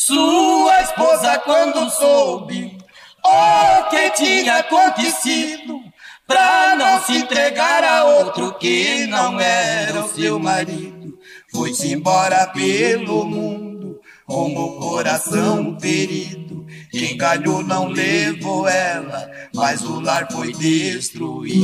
Sua 0.08 0.80
esposa, 0.80 1.38
quando 1.40 1.90
soube 1.90 2.78
o 3.22 3.90
que 3.90 4.10
tinha 4.12 4.60
acontecido, 4.60 5.82
pra 6.26 6.74
não 6.76 6.98
se 7.02 7.18
entregar 7.18 7.84
a 7.84 8.04
outro 8.06 8.54
que 8.54 9.06
não 9.06 9.38
era 9.38 10.02
o 10.02 10.08
seu 10.08 10.38
marido, 10.38 11.18
foi-se 11.52 11.92
embora 11.92 12.46
pelo 12.46 13.22
mundo 13.26 14.00
com 14.24 14.56
o 14.56 14.80
coração 14.80 15.78
ferido. 15.78 16.64
Quem 16.90 17.14
ganhou 17.14 17.62
não 17.62 17.88
levou 17.88 18.66
ela, 18.66 19.30
mas 19.54 19.82
o 19.82 20.00
lar 20.00 20.26
foi 20.32 20.54
destruído. 20.54 21.58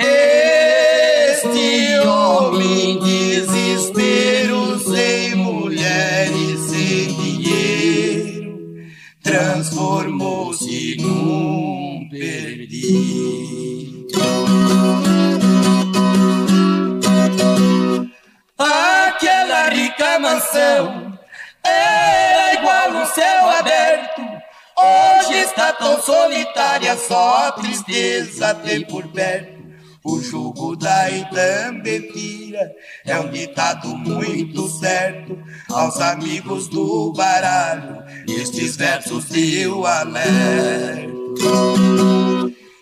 Este 0.00 1.98
homem 2.06 3.00
desespero 3.00 4.78
sem 4.78 5.34
mulher 5.34 6.30
e 6.30 6.56
sem 6.56 7.12
dinheiro 7.16 8.76
transformou-se 9.20 10.96
num 11.00 12.08
perdido. 12.08 12.88
Aquela 18.56 19.68
rica 19.70 20.20
mansão 20.20 21.18
era 21.64 22.54
igual 22.54 23.02
um 23.02 23.06
céu 23.06 23.50
aberto. 23.50 24.22
Hoje 24.78 25.38
está 25.40 25.72
tão 25.72 26.00
solitária, 26.00 26.96
só 26.96 27.50
tristeza 27.50 28.54
tem 28.54 28.86
por 28.86 29.08
perto. 29.08 29.57
O 30.08 30.22
jogo 30.22 30.74
da 30.74 31.10
Itambefira 31.10 32.72
é 33.04 33.20
um 33.20 33.28
ditado 33.30 33.88
muito 33.88 34.66
certo. 34.70 35.38
Aos 35.68 36.00
amigos 36.00 36.66
do 36.68 37.12
baralho, 37.12 38.02
estes 38.26 38.74
versos 38.74 39.26
eu 39.36 39.84
alerto. 39.84 41.12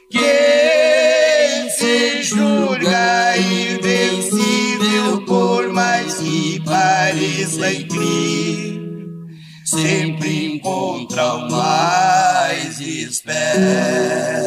Quem 0.08 1.68
se 1.70 2.22
julga 2.22 3.36
invencível, 3.36 5.24
por 5.26 5.68
mais 5.72 6.14
que 6.18 6.62
pareça 6.64 7.72
incrível, 7.72 9.26
sempre 9.64 10.54
encontra 10.54 11.34
o 11.34 11.50
mais 11.50 12.78
esperto. 12.78 14.46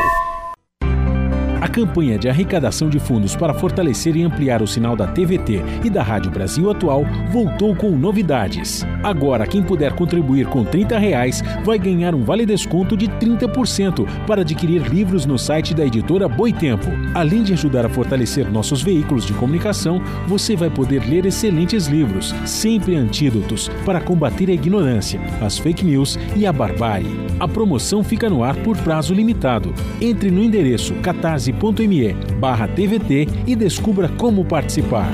Campanha 1.71 2.19
de 2.19 2.27
arrecadação 2.27 2.89
de 2.89 2.99
fundos 2.99 3.33
para 3.33 3.53
fortalecer 3.53 4.17
e 4.17 4.23
ampliar 4.23 4.61
o 4.61 4.67
sinal 4.67 4.93
da 4.93 5.07
TVT 5.07 5.61
e 5.85 5.89
da 5.89 6.03
Rádio 6.03 6.29
Brasil 6.29 6.69
Atual 6.69 7.05
voltou 7.31 7.73
com 7.73 7.91
novidades. 7.91 8.85
Agora, 9.01 9.47
quem 9.47 9.63
puder 9.63 9.93
contribuir 9.93 10.47
com 10.47 10.65
30 10.65 10.97
reais 10.97 11.41
vai 11.63 11.79
ganhar 11.79 12.13
um 12.13 12.23
vale 12.23 12.45
desconto 12.45 12.97
de 12.97 13.07
30% 13.07 14.05
para 14.27 14.41
adquirir 14.41 14.81
livros 14.81 15.25
no 15.25 15.39
site 15.39 15.73
da 15.73 15.85
editora 15.85 16.27
Boitempo. 16.27 16.87
Além 17.13 17.41
de 17.41 17.53
ajudar 17.53 17.85
a 17.85 17.89
fortalecer 17.89 18.51
nossos 18.51 18.83
veículos 18.83 19.25
de 19.25 19.33
comunicação, 19.33 20.01
você 20.27 20.57
vai 20.57 20.69
poder 20.69 21.07
ler 21.07 21.25
excelentes 21.25 21.87
livros, 21.87 22.35
sempre 22.45 22.97
antídotos 22.97 23.69
para 23.85 24.01
combater 24.01 24.49
a 24.49 24.53
ignorância, 24.53 25.21
as 25.41 25.57
fake 25.57 25.85
news 25.85 26.19
e 26.35 26.45
a 26.45 26.51
barbárie. 26.51 27.31
A 27.39 27.47
promoção 27.47 28.03
fica 28.03 28.29
no 28.29 28.43
ar 28.43 28.57
por 28.57 28.77
prazo 28.77 29.13
limitado. 29.13 29.73
Entre 30.01 30.29
no 30.29 30.43
endereço 30.43 30.93
catarse 30.95 31.53
me 31.87 32.13
barra 32.39 32.67
TVT 32.67 33.27
e 33.45 33.55
descubra 33.55 34.09
como 34.09 34.43
participar. 34.43 35.11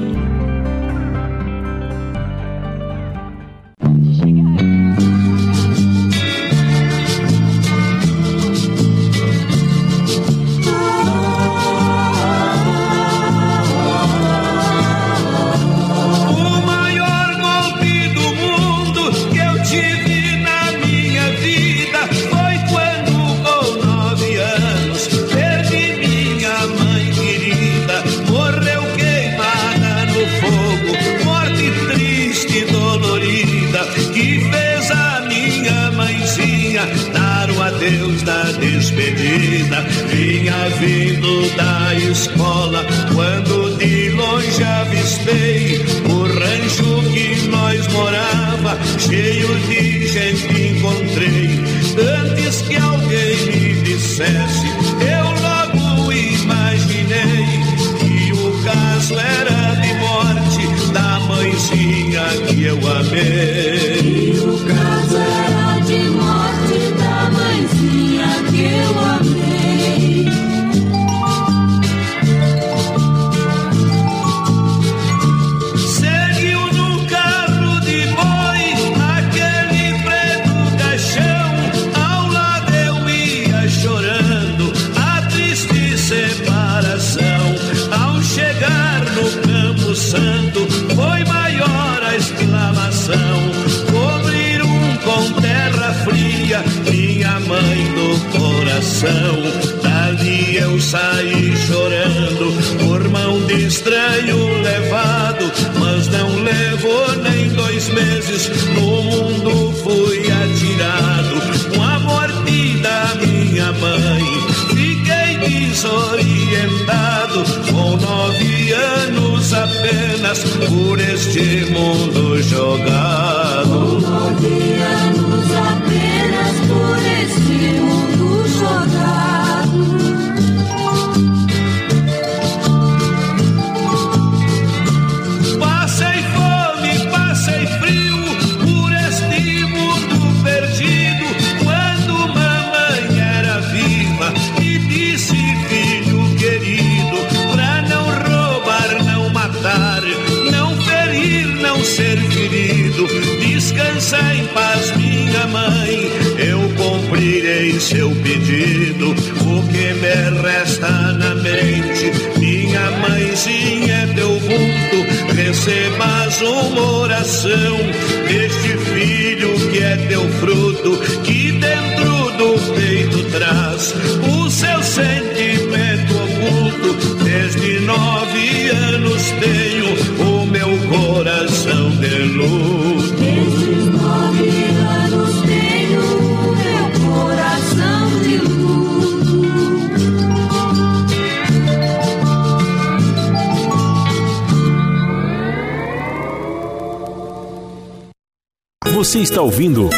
Você 199.18 199.24
está 199.24 199.42
ouvindo 199.42 199.90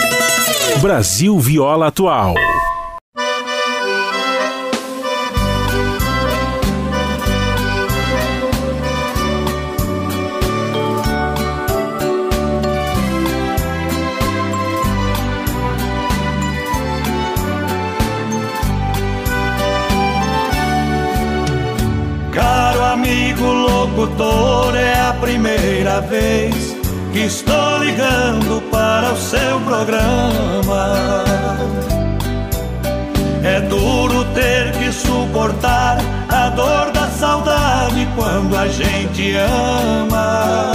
Brasil 0.81 1.37
Viola 1.37 1.87
Atual. 1.87 2.35
Caro 22.31 22.83
amigo 22.85 23.43
locutor, 23.43 24.77
é 24.77 24.93
a 25.01 25.13
primeira 25.19 25.99
vez 25.99 26.55
que 27.11 27.19
estou 27.19 27.79
ligando 27.79 28.58
para 28.99 29.13
o 29.13 29.17
seu 29.17 29.59
programa. 29.61 31.23
É 33.43 33.61
duro 33.61 34.25
ter 34.33 34.73
que 34.73 34.91
suportar 34.91 35.97
a 36.27 36.49
dor 36.49 36.91
da 36.91 37.07
saudade 37.07 38.05
quando 38.17 38.57
a 38.57 38.67
gente 38.67 39.35
ama. 39.37 40.73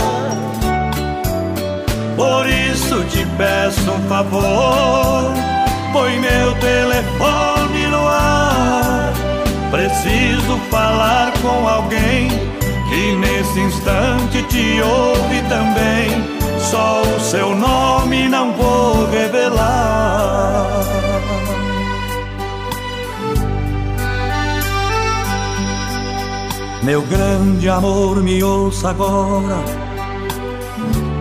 Por 2.17 2.49
isso 2.49 3.05
te 3.11 3.27
peço 3.37 3.91
um 3.91 4.09
favor, 4.09 5.35
põe 5.93 6.19
meu 6.19 6.55
telefone 6.55 7.87
no 7.91 8.09
ar. 8.09 9.13
Preciso 9.71 10.59
falar 10.71 11.31
com 11.43 11.69
alguém 11.69 12.29
que 12.89 13.17
nesse 13.17 13.61
instante 13.61 14.43
te 14.45 14.81
ouve 14.81 15.43
também. 15.51 16.44
Só 16.71 17.03
o 17.03 17.21
seu 17.21 17.55
nome 17.55 18.29
não 18.29 18.53
vou 18.53 19.07
revelar. 19.11 20.85
Meu 26.83 27.01
grande 27.03 27.69
amor, 27.69 28.23
me 28.23 28.43
ouça 28.43 28.91
agora. 28.91 29.57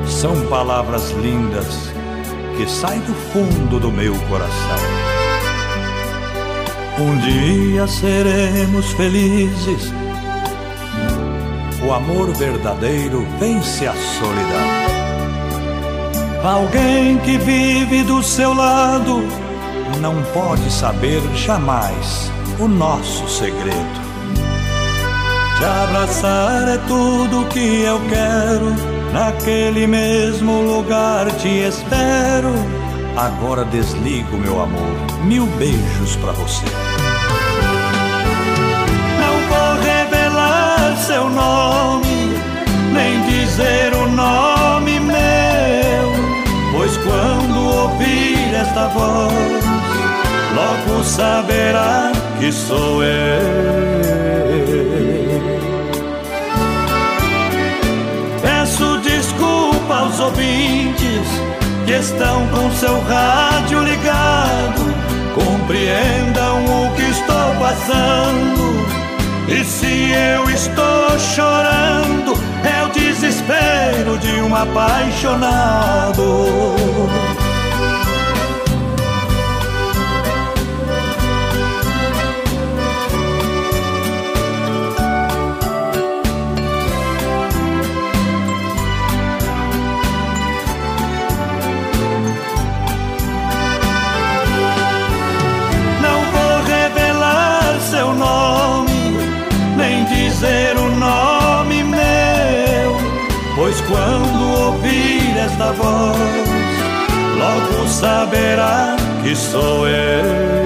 São 0.05 0.45
palavras 0.47 1.11
lindas 1.11 1.89
que 2.57 2.69
saem 2.69 2.99
do 3.01 3.13
fundo 3.31 3.79
do 3.79 3.91
meu 3.91 4.13
coração. 4.29 5.13
Um 6.99 7.17
dia 7.17 7.87
seremos 7.87 8.91
felizes. 8.91 9.91
O 11.85 11.91
amor 11.91 12.27
verdadeiro 12.33 13.25
vence 13.39 13.87
a 13.87 13.93
solidão. 13.93 14.92
Alguém 16.43 17.17
que 17.19 17.37
vive 17.37 18.03
do 18.03 18.21
seu 18.21 18.53
lado 18.53 19.23
não 20.01 20.21
pode 20.33 20.69
saber 20.69 21.21
jamais 21.33 22.29
o 22.59 22.67
nosso 22.67 23.29
segredo. 23.29 24.03
Te 25.57 25.63
abraçar 25.63 26.67
é 26.67 26.77
tudo 26.79 27.47
que 27.47 27.83
eu 27.83 27.97
quero. 28.09 28.75
Naquele 29.13 29.87
mesmo 29.87 30.63
lugar 30.63 31.31
te 31.37 31.47
espero. 31.47 32.53
Agora 33.15 33.63
desligo, 33.63 34.35
meu 34.35 34.61
amor. 34.61 34.97
Mil 35.23 35.45
beijos 35.45 36.17
pra 36.17 36.33
você. 36.33 36.65
Não 39.17 39.47
vou 39.47 39.81
revelar 39.81 40.97
seu 40.97 41.29
nome, 41.29 42.33
nem 42.91 43.21
dizer 43.29 43.93
o 43.93 44.09
nome 44.09 44.52
esta 48.63 48.87
voz, 48.87 49.65
logo 50.55 51.03
saberá 51.03 52.11
que 52.39 52.51
sou 52.51 53.03
eu. 53.03 53.93
Peço 58.41 58.97
desculpa 58.99 59.95
aos 59.95 60.19
ouvintes 60.19 61.27
que 61.85 61.91
estão 61.91 62.47
com 62.47 62.71
seu 62.71 62.99
rádio 63.01 63.83
ligado. 63.83 64.93
Compreendam 65.35 66.63
o 66.65 66.95
que 66.95 67.03
estou 67.03 67.55
passando. 67.59 68.63
E 69.49 69.63
se 69.65 70.11
eu 70.11 70.49
estou 70.49 71.19
chorando, 71.19 72.33
é 72.63 72.83
o 72.85 72.89
desespero 72.89 74.17
de 74.19 74.41
um 74.41 74.55
apaixonado. 74.55 76.23
Quando 103.87 104.65
ouvir 104.65 105.37
esta 105.37 105.71
voz, 105.73 106.17
logo 107.37 107.87
saberá 107.87 108.95
que 109.23 109.35
sou 109.35 109.87
eu. 109.87 110.63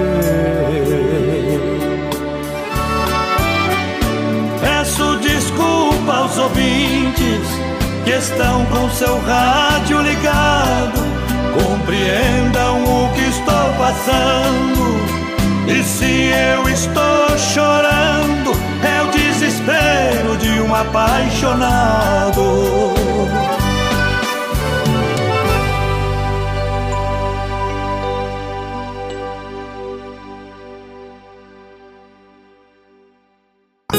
Peço 4.60 5.16
desculpa 5.18 6.12
aos 6.12 6.38
ouvintes 6.38 7.46
que 8.04 8.12
estão 8.12 8.64
com 8.66 8.88
seu 8.90 9.18
rádio 9.20 10.00
ligado. 10.00 11.08
Compreendam 11.54 12.84
o 12.84 13.12
que 13.12 13.22
estou 13.22 13.72
passando. 13.78 14.98
E 15.68 15.82
se 15.82 16.30
eu 16.32 16.68
estou 16.68 17.38
chorando, 17.38 18.52
é 18.82 19.02
o 19.02 19.08
desespero 19.10 20.36
de 20.38 20.60
um 20.60 20.74
apaixonado. 20.74 22.97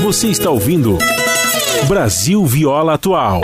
Você 0.09 0.29
está 0.29 0.49
ouvindo 0.49 0.97
Brasil 1.87 2.43
Viola 2.43 2.95
Atual. 2.95 3.41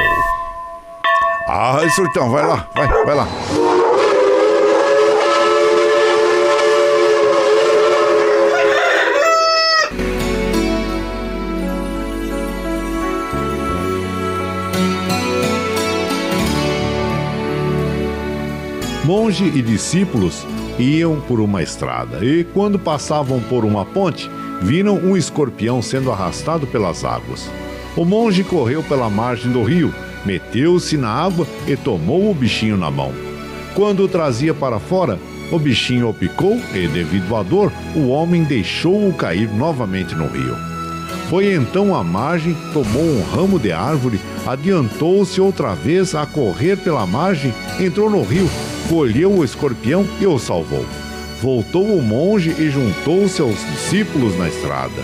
Ah, 1.47 1.77
surtão, 1.93 2.31
vai 2.31 2.43
lá, 2.43 2.67
vai, 2.73 2.87
vai 3.05 3.15
lá. 3.15 3.27
Monge 19.03 19.45
e 19.45 19.61
discípulos 19.61 20.43
iam 20.79 21.21
por 21.21 21.39
uma 21.39 21.61
estrada 21.61 22.25
e, 22.25 22.43
quando 22.43 22.79
passavam 22.79 23.39
por 23.39 23.63
uma 23.63 23.85
ponte, 23.85 24.27
viram 24.61 24.95
um 24.95 25.15
escorpião 25.15 25.81
sendo 25.81 26.11
arrastado 26.11 26.65
pelas 26.67 27.03
águas. 27.03 27.49
O 27.95 28.03
monge 28.03 28.43
correu 28.43 28.83
pela 28.83 29.09
margem 29.09 29.51
do 29.51 29.63
rio, 29.63 29.93
meteu-se 30.25 30.97
na 30.97 31.09
água 31.09 31.47
e 31.67 31.75
tomou 31.75 32.29
o 32.29 32.33
bichinho 32.33 32.77
na 32.77 32.91
mão. 32.91 33.13
Quando 33.73 34.03
o 34.03 34.07
trazia 34.07 34.53
para 34.53 34.79
fora, 34.79 35.19
o 35.51 35.59
bichinho 35.59 36.09
o 36.09 36.13
picou 36.13 36.59
e, 36.73 36.87
devido 36.87 37.35
à 37.35 37.43
dor, 37.43 37.71
o 37.95 38.07
homem 38.07 38.43
deixou-o 38.43 39.13
cair 39.13 39.49
novamente 39.53 40.15
no 40.15 40.27
rio. 40.27 40.55
Foi 41.29 41.53
então 41.53 41.95
à 41.95 42.03
margem, 42.03 42.55
tomou 42.73 43.03
um 43.03 43.23
ramo 43.23 43.59
de 43.59 43.71
árvore, 43.71 44.19
adiantou-se 44.45 45.39
outra 45.41 45.73
vez 45.73 46.13
a 46.13 46.25
correr 46.25 46.77
pela 46.77 47.05
margem, 47.05 47.53
entrou 47.79 48.09
no 48.09 48.23
rio, 48.23 48.49
colheu 48.89 49.31
o 49.31 49.43
escorpião 49.43 50.05
e 50.19 50.25
o 50.27 50.37
salvou. 50.37 50.85
Voltou 51.45 51.95
o 51.95 52.01
monge 52.01 52.55
e 52.57 52.71
juntou-se 52.71 53.39
aos 53.39 53.59
discípulos 53.69 54.35
na 54.35 54.47
estrada. 54.47 55.03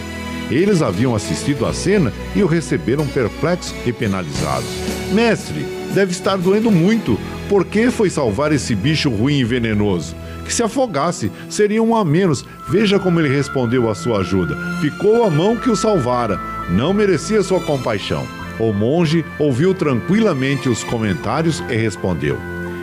Eles 0.49 0.81
haviam 0.81 1.13
assistido 1.13 1.67
à 1.67 1.71
cena 1.71 2.11
e 2.35 2.41
o 2.41 2.47
receberam 2.47 3.05
perplexos 3.05 3.75
e 3.85 3.93
penalizados. 3.93 4.67
Mestre, 5.13 5.63
deve 5.93 6.09
estar 6.09 6.39
doendo 6.39 6.71
muito. 6.71 7.15
Por 7.47 7.63
que 7.63 7.91
foi 7.91 8.09
salvar 8.09 8.51
esse 8.51 8.73
bicho 8.73 9.07
ruim 9.07 9.37
e 9.37 9.43
venenoso? 9.43 10.15
Que 10.43 10.51
se 10.51 10.63
afogasse, 10.63 11.31
seria 11.47 11.83
um 11.83 11.95
a 11.95 12.03
menos. 12.03 12.43
Veja 12.67 12.97
como 12.97 13.19
ele 13.19 13.29
respondeu 13.29 13.87
à 13.87 13.93
sua 13.93 14.21
ajuda. 14.21 14.57
Picou 14.81 15.23
a 15.23 15.29
mão 15.29 15.55
que 15.55 15.69
o 15.69 15.75
salvara. 15.75 16.39
Não 16.71 16.91
merecia 16.91 17.43
sua 17.43 17.59
compaixão. 17.59 18.25
O 18.59 18.73
monge 18.73 19.23
ouviu 19.37 19.75
tranquilamente 19.75 20.67
os 20.67 20.83
comentários 20.83 21.59
e 21.69 21.75
respondeu: 21.75 22.39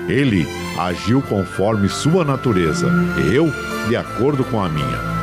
Ele 0.09 0.47
agiu 0.79 1.21
conforme 1.23 1.89
sua 1.89 2.25
natureza, 2.25 2.91
eu 3.33 3.53
de 3.89 3.97
acordo 3.97 4.45
com 4.45 4.63
a 4.63 4.69
minha. 4.69 5.19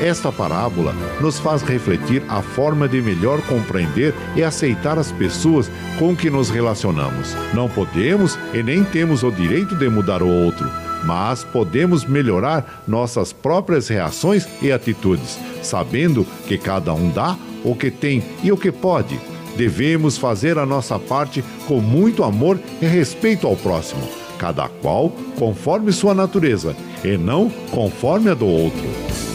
Esta 0.00 0.30
parábola 0.30 0.94
nos 1.20 1.40
faz 1.40 1.62
refletir 1.62 2.22
a 2.28 2.40
forma 2.40 2.88
de 2.88 3.02
melhor 3.02 3.40
compreender 3.42 4.14
e 4.36 4.44
aceitar 4.44 4.96
as 4.96 5.10
pessoas 5.10 5.68
com 5.98 6.14
que 6.14 6.30
nos 6.30 6.50
relacionamos. 6.50 7.34
Não 7.52 7.68
podemos 7.68 8.38
e 8.54 8.62
nem 8.62 8.84
temos 8.84 9.24
o 9.24 9.30
direito 9.30 9.74
de 9.74 9.88
mudar 9.88 10.22
o 10.22 10.28
outro, 10.28 10.70
mas 11.04 11.42
podemos 11.42 12.04
melhorar 12.04 12.82
nossas 12.86 13.32
próprias 13.32 13.88
reações 13.88 14.46
e 14.62 14.70
atitudes, 14.70 15.38
sabendo 15.62 16.24
que 16.46 16.56
cada 16.56 16.94
um 16.94 17.10
dá 17.10 17.36
o 17.64 17.74
que 17.74 17.90
tem 17.90 18.22
e 18.44 18.52
o 18.52 18.56
que 18.56 18.70
pode. 18.70 19.18
Devemos 19.58 20.16
fazer 20.16 20.56
a 20.56 20.64
nossa 20.64 21.00
parte 21.00 21.42
com 21.66 21.80
muito 21.80 22.22
amor 22.22 22.60
e 22.80 22.86
respeito 22.86 23.44
ao 23.44 23.56
próximo, 23.56 24.08
cada 24.38 24.68
qual 24.68 25.10
conforme 25.36 25.90
sua 25.90 26.14
natureza 26.14 26.76
e 27.02 27.18
não 27.18 27.50
conforme 27.72 28.30
a 28.30 28.34
do 28.34 28.46
outro. 28.46 29.27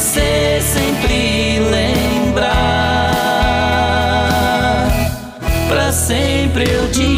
Você 0.00 0.60
sempre 0.62 1.60
lembrar. 1.60 2.50
Pra 5.68 5.92
sempre 5.92 6.64
eu 6.70 6.90
te 6.90 7.09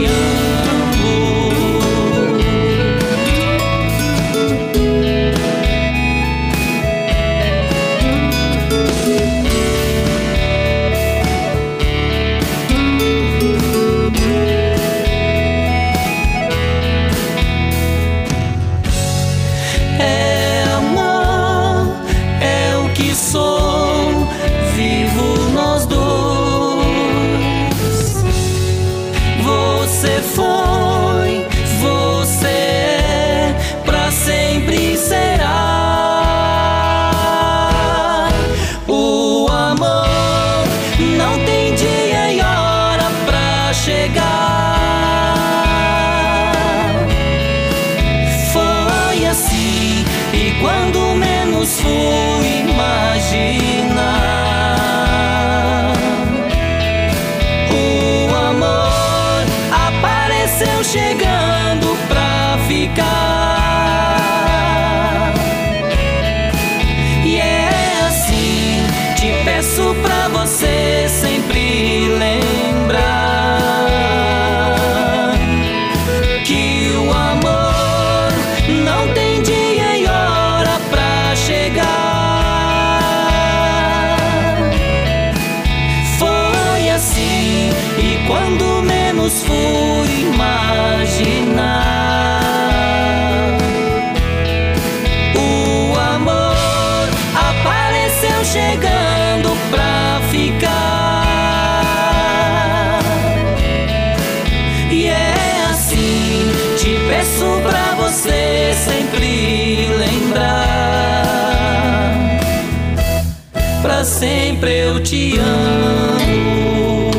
sempre 114.22 114.78
eu 114.78 115.02
te 115.02 115.36
amo. 115.36 117.10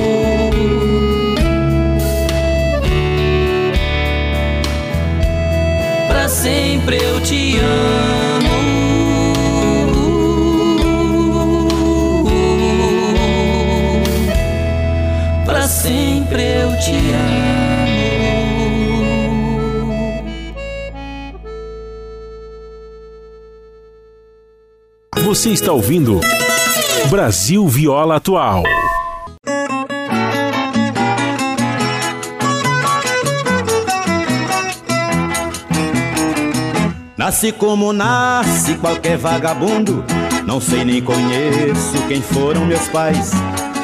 Pra 6.08 6.30
sempre 6.30 6.96
eu 6.96 7.20
te 7.20 7.60
amo. 7.60 8.54
Pra 15.46 15.68
sempre 15.68 16.42
eu 16.42 16.70
te 16.80 16.96
amo. 16.96 17.44
Você 25.26 25.50
está 25.50 25.74
ouvindo 25.74 26.22
Brasil 27.14 27.68
Viola 27.68 28.16
Atual. 28.16 28.64
Nasci 37.16 37.52
como 37.52 37.94
nasce 37.94 38.74
qualquer 38.78 39.20
vagabundo, 39.20 40.04
não 40.48 40.60
sei 40.60 40.84
nem 40.84 41.04
conheço 41.04 42.02
quem 42.08 42.20
foram 42.20 42.66
meus 42.66 42.88
pais. 42.88 43.30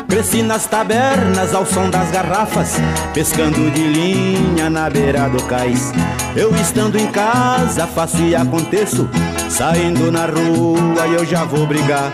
Cresci 0.07 0.41
nas 0.41 0.65
tabernas 0.65 1.53
ao 1.53 1.67
som 1.67 1.87
das 1.87 2.09
garrafas, 2.09 2.77
pescando 3.13 3.69
de 3.69 3.83
linha 3.83 4.71
na 4.71 4.89
beira 4.89 5.29
do 5.29 5.43
cais. 5.43 5.93
Eu 6.35 6.49
estando 6.55 6.97
em 6.97 7.05
casa 7.11 7.85
faço 7.85 8.23
e 8.23 8.35
aconteço, 8.35 9.07
saindo 9.47 10.11
na 10.11 10.25
rua 10.25 11.05
eu 11.07 11.23
já 11.23 11.45
vou 11.45 11.67
brigar. 11.67 12.11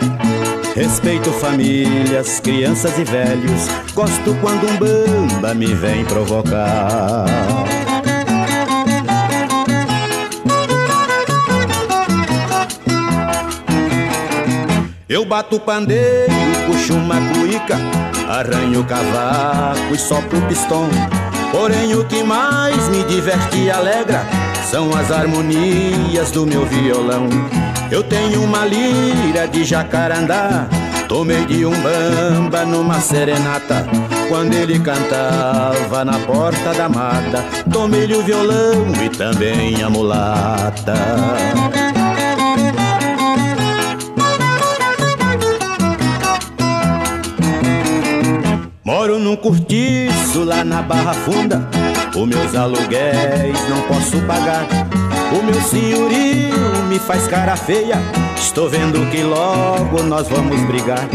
Respeito 0.76 1.32
famílias, 1.32 2.38
crianças 2.38 2.98
e 2.98 3.04
velhos, 3.04 3.66
gosto 3.94 4.36
quando 4.42 4.68
um 4.68 4.76
bamba 4.76 5.54
me 5.54 5.72
vem 5.72 6.04
provocar. 6.04 7.24
Eu 15.08 15.24
bato 15.24 15.58
pandeiro, 15.58 16.30
puxo 16.66 16.92
uma 16.92 17.16
cuíca, 17.32 17.78
arranho 18.28 18.84
cavaco 18.84 19.94
e 19.94 19.98
sopro 19.98 20.42
pistão. 20.42 20.90
Porém 21.52 21.94
o 21.94 22.04
que 22.04 22.22
mais 22.22 22.86
me 22.90 23.02
diverte 23.04 23.56
e 23.56 23.70
alegra 23.70 24.45
são 24.70 24.90
as 24.96 25.12
harmonias 25.12 26.32
do 26.32 26.44
meu 26.44 26.66
violão. 26.66 27.28
Eu 27.90 28.02
tenho 28.02 28.42
uma 28.42 28.64
lira 28.64 29.46
de 29.46 29.64
jacarandá, 29.64 30.66
tomei 31.08 31.46
de 31.46 31.64
um 31.64 31.72
bamba 31.80 32.64
numa 32.64 33.00
serenata. 33.00 33.86
Quando 34.28 34.54
ele 34.54 34.78
cantava 34.80 36.04
na 36.04 36.18
porta 36.18 36.74
da 36.74 36.88
mata, 36.88 37.44
tomei-lhe 37.72 38.14
o 38.14 38.22
violão 38.22 38.92
e 39.04 39.08
também 39.08 39.82
a 39.82 39.88
mulata. 39.88 40.94
Moro 48.84 49.18
num 49.20 49.36
cortiço 49.36 50.42
lá 50.42 50.64
na 50.64 50.82
Barra 50.82 51.14
Funda. 51.14 51.68
Os 52.14 52.26
meus 52.26 52.54
aluguéis 52.54 53.68
não 53.68 53.82
posso 53.82 54.20
pagar. 54.22 54.66
O 55.32 55.42
meu 55.42 55.60
senhorio 55.60 56.84
me 56.88 56.98
faz 56.98 57.26
cara 57.26 57.56
feia. 57.56 57.96
Estou 58.36 58.68
vendo 58.68 59.10
que 59.10 59.22
logo 59.22 60.02
nós 60.02 60.28
vamos 60.28 60.60
brigar. 60.62 61.08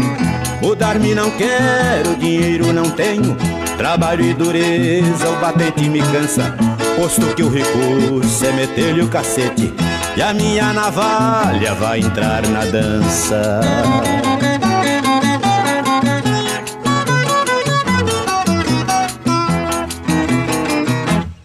Mudar-me 0.60 1.14
não 1.14 1.30
quero, 1.30 2.16
dinheiro 2.16 2.72
não 2.72 2.90
tenho. 2.90 3.36
Trabalho 3.76 4.24
e 4.24 4.34
dureza, 4.34 5.28
o 5.28 5.40
batente 5.40 5.88
me 5.88 6.00
cansa. 6.00 6.54
Posto 6.96 7.34
que 7.34 7.42
o 7.42 7.48
recurso 7.48 8.46
é 8.46 8.52
meter-lhe 8.52 9.02
o 9.02 9.08
cacete. 9.08 9.74
E 10.16 10.22
a 10.22 10.32
minha 10.32 10.72
navalha 10.72 11.74
vai 11.74 12.00
entrar 12.00 12.46
na 12.46 12.64
dança. 12.64 13.60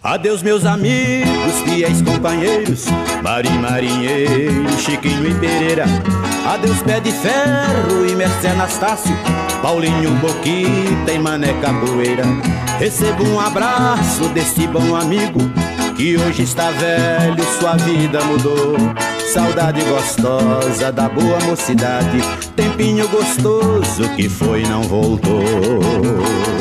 Adeus 0.08 0.42
meus 0.42 0.64
amigos, 0.64 1.60
fiéis 1.66 2.00
companheiros 2.00 2.86
Mari 3.22 3.50
Marinheiro, 3.50 4.66
Chiquinho 4.78 5.28
e 5.28 5.34
Pereira. 5.34 5.84
Adeus 6.46 6.80
Pé 6.80 6.98
de 6.98 7.12
Ferro 7.12 8.06
e 8.10 8.14
Mestre 8.14 8.48
Anastácio 8.48 9.14
Paulinho 9.60 10.12
Boquita 10.12 11.12
e 11.12 11.18
Mané 11.18 11.52
Capoeira. 11.60 12.24
Recebo 12.78 13.22
um 13.22 13.38
abraço 13.38 14.30
desse 14.30 14.66
bom 14.66 14.96
amigo 14.96 15.40
Que 15.94 16.16
hoje 16.16 16.44
está 16.44 16.70
velho, 16.70 17.44
sua 17.60 17.76
vida 17.76 18.24
mudou. 18.24 18.76
Saudade 19.30 19.82
gostosa 19.82 20.90
da 20.90 21.06
boa 21.06 21.38
mocidade 21.40 22.18
Tempinho 22.56 23.06
gostoso 23.08 24.08
que 24.16 24.26
foi 24.26 24.62
e 24.62 24.68
não 24.68 24.82
voltou 24.84 26.57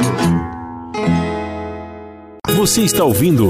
Você 2.68 2.82
está 2.82 3.05
ouvindo 3.05 3.49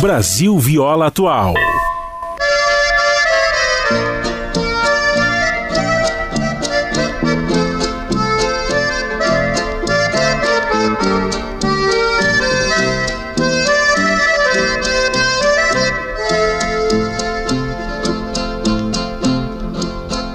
Brasil 0.00 0.58
Viola 0.58 1.06
Atual. 1.06 1.54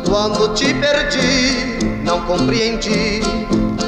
Quando 0.05 0.53
te 0.53 0.73
perdi, 0.75 1.99
não 2.05 2.21
compreendi 2.21 3.19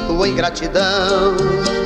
tua 0.06 0.28
ingratidão. 0.28 1.83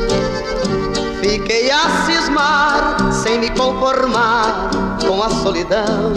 Fiquei 1.28 1.70
a 1.70 2.06
cismar, 2.06 3.12
sem 3.12 3.38
me 3.38 3.50
conformar 3.50 4.70
com 5.06 5.22
a 5.22 5.28
solidão. 5.28 6.14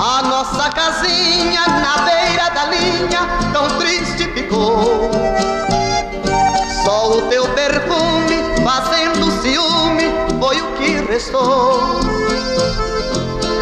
A 0.00 0.22
nossa 0.22 0.70
casinha 0.70 1.66
na 1.66 1.98
beira 1.98 2.48
da 2.48 2.64
linha, 2.64 3.28
tão 3.52 3.68
triste 3.78 4.24
ficou. 4.32 5.10
Só 6.82 7.18
o 7.18 7.22
teu 7.28 7.46
perfume 7.48 8.42
fazendo 8.64 9.30
ciúme 9.42 10.10
foi 10.40 10.62
o 10.62 10.72
que 10.72 11.04
restou. 11.06 12.00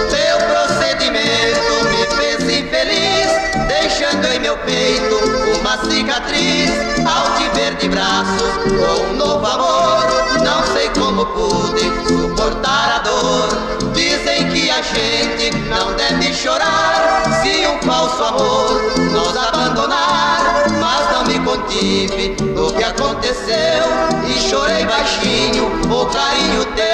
Teu 0.08 0.38
procedimento 0.46 1.84
me 1.90 2.06
fez 2.16 2.42
infeliz, 2.44 3.66
deixando 3.66 4.24
em 4.24 4.38
meu 4.38 4.56
peito 4.58 5.51
uma 5.72 5.90
cicatriz. 5.90 6.70
Ao 7.06 7.36
te 7.36 7.48
ver 7.54 7.74
de 7.76 7.88
braços 7.88 8.52
com 8.64 9.02
um 9.04 9.16
novo 9.16 9.46
amor, 9.46 10.06
não 10.44 10.62
sei 10.72 10.88
como 10.90 11.24
pude 11.26 11.82
suportar 12.06 12.96
a 12.96 12.98
dor. 12.98 13.48
Dizem 13.94 14.48
que 14.50 14.70
a 14.70 14.82
gente 14.82 15.56
não 15.68 15.94
deve 15.94 16.32
chorar 16.34 17.22
se 17.42 17.66
um 17.66 17.80
falso 17.82 18.22
amor 18.22 18.82
nos 18.98 19.36
abandonar. 19.36 20.64
Mas 20.80 21.12
não 21.12 21.24
me 21.24 21.38
contive 21.40 22.34
do 22.54 22.72
que 22.74 22.84
aconteceu 22.84 23.84
e 24.28 24.40
chorei 24.48 24.84
baixinho 24.84 25.66
o 25.90 26.06
carinho 26.06 26.64
teu. 26.76 26.91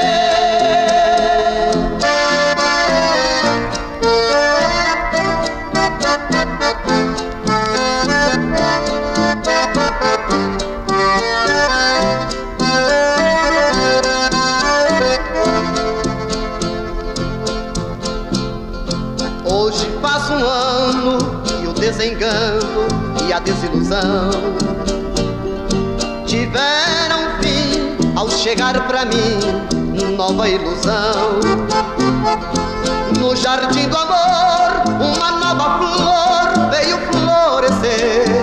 A 23.38 23.40
desilusão 23.40 24.30
tiveram 26.26 27.38
fim 27.40 27.96
ao 28.16 28.28
chegar 28.28 28.84
pra 28.88 29.04
mim 29.04 30.16
nova 30.16 30.48
ilusão. 30.48 31.38
No 33.20 33.36
jardim 33.36 33.88
do 33.88 33.96
amor, 33.96 34.82
uma 35.00 35.30
nova 35.38 35.78
flor 35.78 36.70
veio 36.70 36.98
florescer, 37.12 38.37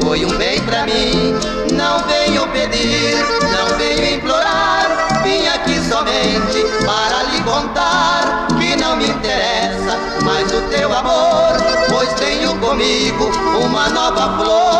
foi 0.00 0.24
um 0.24 0.36
bem 0.36 0.60
pra 0.62 0.84
mim. 0.84 1.34
Não 1.72 1.98
venho 2.06 2.46
pedir, 2.48 3.16
não 3.42 3.76
venho 3.76 4.16
implorar, 4.16 5.22
vim 5.22 5.46
aqui 5.48 5.78
somente 5.80 6.64
para 6.84 7.22
lhe 7.24 7.40
contar 7.42 8.46
que 8.58 8.76
não 8.76 8.96
me 8.96 9.08
interessa 9.08 9.98
mais 10.24 10.52
o 10.52 10.60
teu 10.62 10.92
amor, 10.92 11.56
pois 11.88 12.12
tenho 12.14 12.54
comigo 12.58 13.30
uma 13.64 13.88
nova 13.88 14.38
flor. 14.38 14.76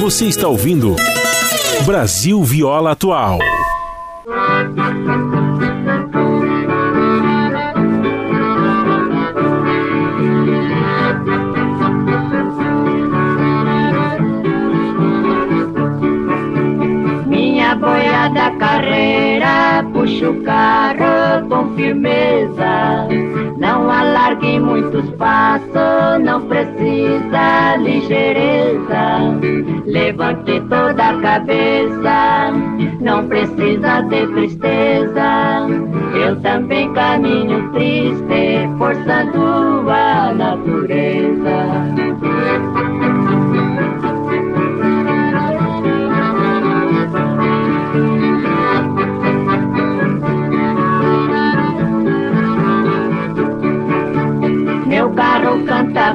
Você 0.00 0.26
está 0.26 0.48
ouvindo 0.48 0.96
Brasil 1.84 2.42
Viola 2.42 2.92
Atual. 2.92 3.38
Carreira 19.46 19.84
puxa 19.92 20.30
o 20.30 20.42
carro 20.42 21.48
com 21.48 21.74
firmeza. 21.76 23.06
Não 23.58 23.90
alargue 23.90 24.58
muitos 24.58 25.08
passos, 25.12 26.22
não 26.22 26.42
precisa 26.42 27.76
ligeireza. 27.78 29.38
Levante 29.86 30.60
toda 30.68 31.10
a 31.10 31.20
cabeça, 31.20 32.52
não 33.00 33.26
precisa 33.28 34.02
ter 34.10 34.28
tristeza. 34.32 35.66
Eu 36.14 36.40
também 36.40 36.92
caminho 36.92 37.70
triste, 37.72 38.68
forçando 38.78 39.88
a 39.90 40.32
natureza. 40.34 40.65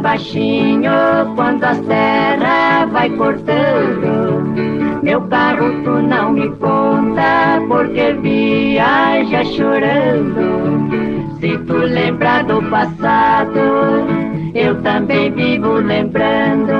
Baixinho 0.01 0.91
quando 1.35 1.63
a 1.63 1.75
serra 1.75 2.85
vai 2.87 3.09
cortando. 3.11 4.41
Meu 5.03 5.21
carro 5.21 5.71
tu 5.83 6.01
não 6.01 6.31
me 6.33 6.49
conta 6.57 7.61
porque 7.67 8.13
viaja 8.13 9.43
chorando. 9.45 10.91
Se 11.39 11.57
tu 11.59 11.73
lembra 11.73 12.43
do 12.43 12.61
passado, 12.69 13.59
eu 14.53 14.79
também 14.81 15.31
vivo 15.31 15.73
lembrando. 15.73 16.73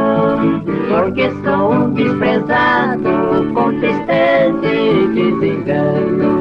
Porque 0.88 1.32
sou 1.43 1.74
um 1.74 1.93
desprezado 1.93 3.51
com 3.53 3.80
tristeza 3.80 4.65
e 4.65 5.07
desengano. 5.13 6.41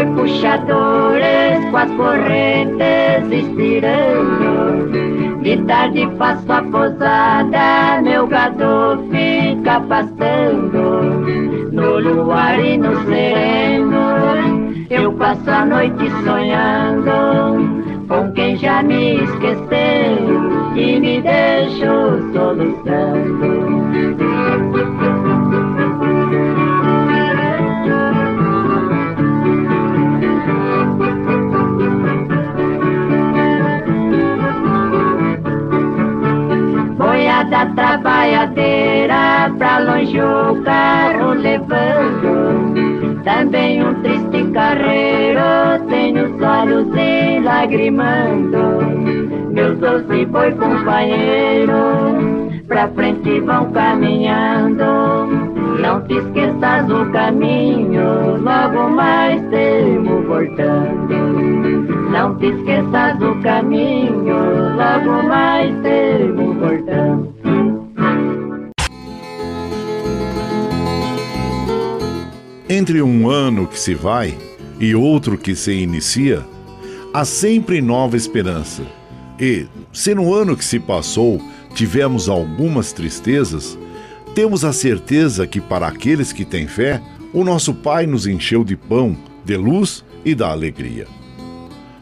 Boi 0.00 0.06
puxadores 0.14 1.64
com 1.70 1.76
as 1.76 1.90
correntes 1.92 3.30
estirando. 3.30 5.40
De 5.42 5.58
tarde 5.64 6.08
faço 6.16 6.50
a 6.52 6.62
posada, 6.62 8.00
meu 8.02 8.26
gado 8.26 9.04
fica 9.10 9.80
pastando. 9.80 11.10
No 11.72 11.98
luar 11.98 12.58
e 12.60 12.78
no 12.78 12.96
sereno, 13.04 14.00
eu 14.90 15.12
passo 15.14 15.50
a 15.50 15.66
noite 15.66 16.10
sonhando. 16.24 17.90
Com 18.08 18.32
quem 18.32 18.56
já 18.56 18.82
me 18.82 19.22
esqueceu 19.22 20.74
e 20.74 21.00
me 21.00 21.22
deixou 21.22 22.20
soluçando. 22.32 23.70
Boiada 37.80 38.02
trabalhadeira, 38.02 39.50
pra 39.56 39.78
longe 39.78 40.20
o 40.20 40.62
carro 40.62 41.32
levando. 41.32 43.22
Também 43.24 43.82
um 43.82 43.94
triste 44.02 44.52
carreiro, 44.52 45.40
tem 45.88 46.18
os 46.18 46.42
olhos 46.42 46.86
enlagrimando. 46.94 48.58
Meus 49.50 49.78
doze 49.78 50.26
boi 50.26 50.52
companheiro, 50.52 51.72
pra 52.68 52.88
frente 52.88 53.40
vão 53.40 53.70
caminhando. 53.72 54.84
Não 55.80 56.02
te 56.02 56.18
esqueças 56.18 56.86
do 56.86 57.10
caminho, 57.12 58.36
logo 58.42 58.90
mais 58.90 59.42
temo 59.48 60.22
voltando. 60.22 62.10
Não 62.10 62.34
te 62.36 62.46
esqueças 62.46 63.18
do 63.18 63.34
caminho, 63.40 64.36
logo 64.76 65.22
mais 65.26 65.74
temo 65.82 66.39
Entre 72.80 73.02
um 73.02 73.28
ano 73.28 73.66
que 73.66 73.78
se 73.78 73.94
vai 73.94 74.34
e 74.78 74.94
outro 74.94 75.36
que 75.36 75.54
se 75.54 75.70
inicia, 75.70 76.42
há 77.12 77.26
sempre 77.26 77.82
nova 77.82 78.16
esperança. 78.16 78.82
E, 79.38 79.66
se 79.92 80.14
no 80.14 80.32
ano 80.32 80.56
que 80.56 80.64
se 80.64 80.80
passou 80.80 81.42
tivemos 81.74 82.26
algumas 82.26 82.90
tristezas, 82.90 83.78
temos 84.34 84.64
a 84.64 84.72
certeza 84.72 85.46
que 85.46 85.60
para 85.60 85.88
aqueles 85.88 86.32
que 86.32 86.42
têm 86.42 86.66
fé, 86.66 87.02
o 87.34 87.44
nosso 87.44 87.74
Pai 87.74 88.06
nos 88.06 88.26
encheu 88.26 88.64
de 88.64 88.76
pão, 88.76 89.14
de 89.44 89.58
luz 89.58 90.02
e 90.24 90.34
da 90.34 90.48
alegria. 90.48 91.06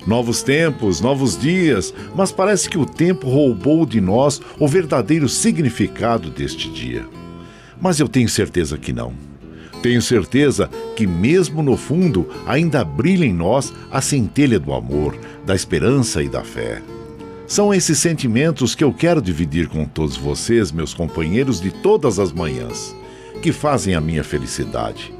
Novos 0.06 0.44
tempos, 0.44 1.00
novos 1.00 1.36
dias, 1.36 1.92
mas 2.14 2.30
parece 2.30 2.70
que 2.70 2.78
o 2.78 2.86
tempo 2.86 3.28
roubou 3.28 3.84
de 3.84 4.00
nós 4.00 4.40
o 4.60 4.68
verdadeiro 4.68 5.28
significado 5.28 6.30
deste 6.30 6.70
dia. 6.70 7.04
Mas 7.80 7.98
eu 7.98 8.06
tenho 8.06 8.28
certeza 8.28 8.78
que 8.78 8.92
não. 8.92 9.27
Tenho 9.82 10.02
certeza 10.02 10.68
que, 10.96 11.06
mesmo 11.06 11.62
no 11.62 11.76
fundo, 11.76 12.28
ainda 12.46 12.84
brilha 12.84 13.24
em 13.24 13.32
nós 13.32 13.72
a 13.90 14.00
centelha 14.00 14.58
do 14.58 14.72
amor, 14.72 15.16
da 15.46 15.54
esperança 15.54 16.22
e 16.22 16.28
da 16.28 16.42
fé. 16.42 16.82
São 17.46 17.72
esses 17.72 17.98
sentimentos 17.98 18.74
que 18.74 18.84
eu 18.84 18.92
quero 18.92 19.22
dividir 19.22 19.68
com 19.68 19.84
todos 19.86 20.16
vocês, 20.16 20.70
meus 20.70 20.92
companheiros 20.92 21.60
de 21.60 21.70
todas 21.70 22.18
as 22.18 22.32
manhãs, 22.32 22.94
que 23.40 23.52
fazem 23.52 23.94
a 23.94 24.00
minha 24.00 24.22
felicidade. 24.22 25.14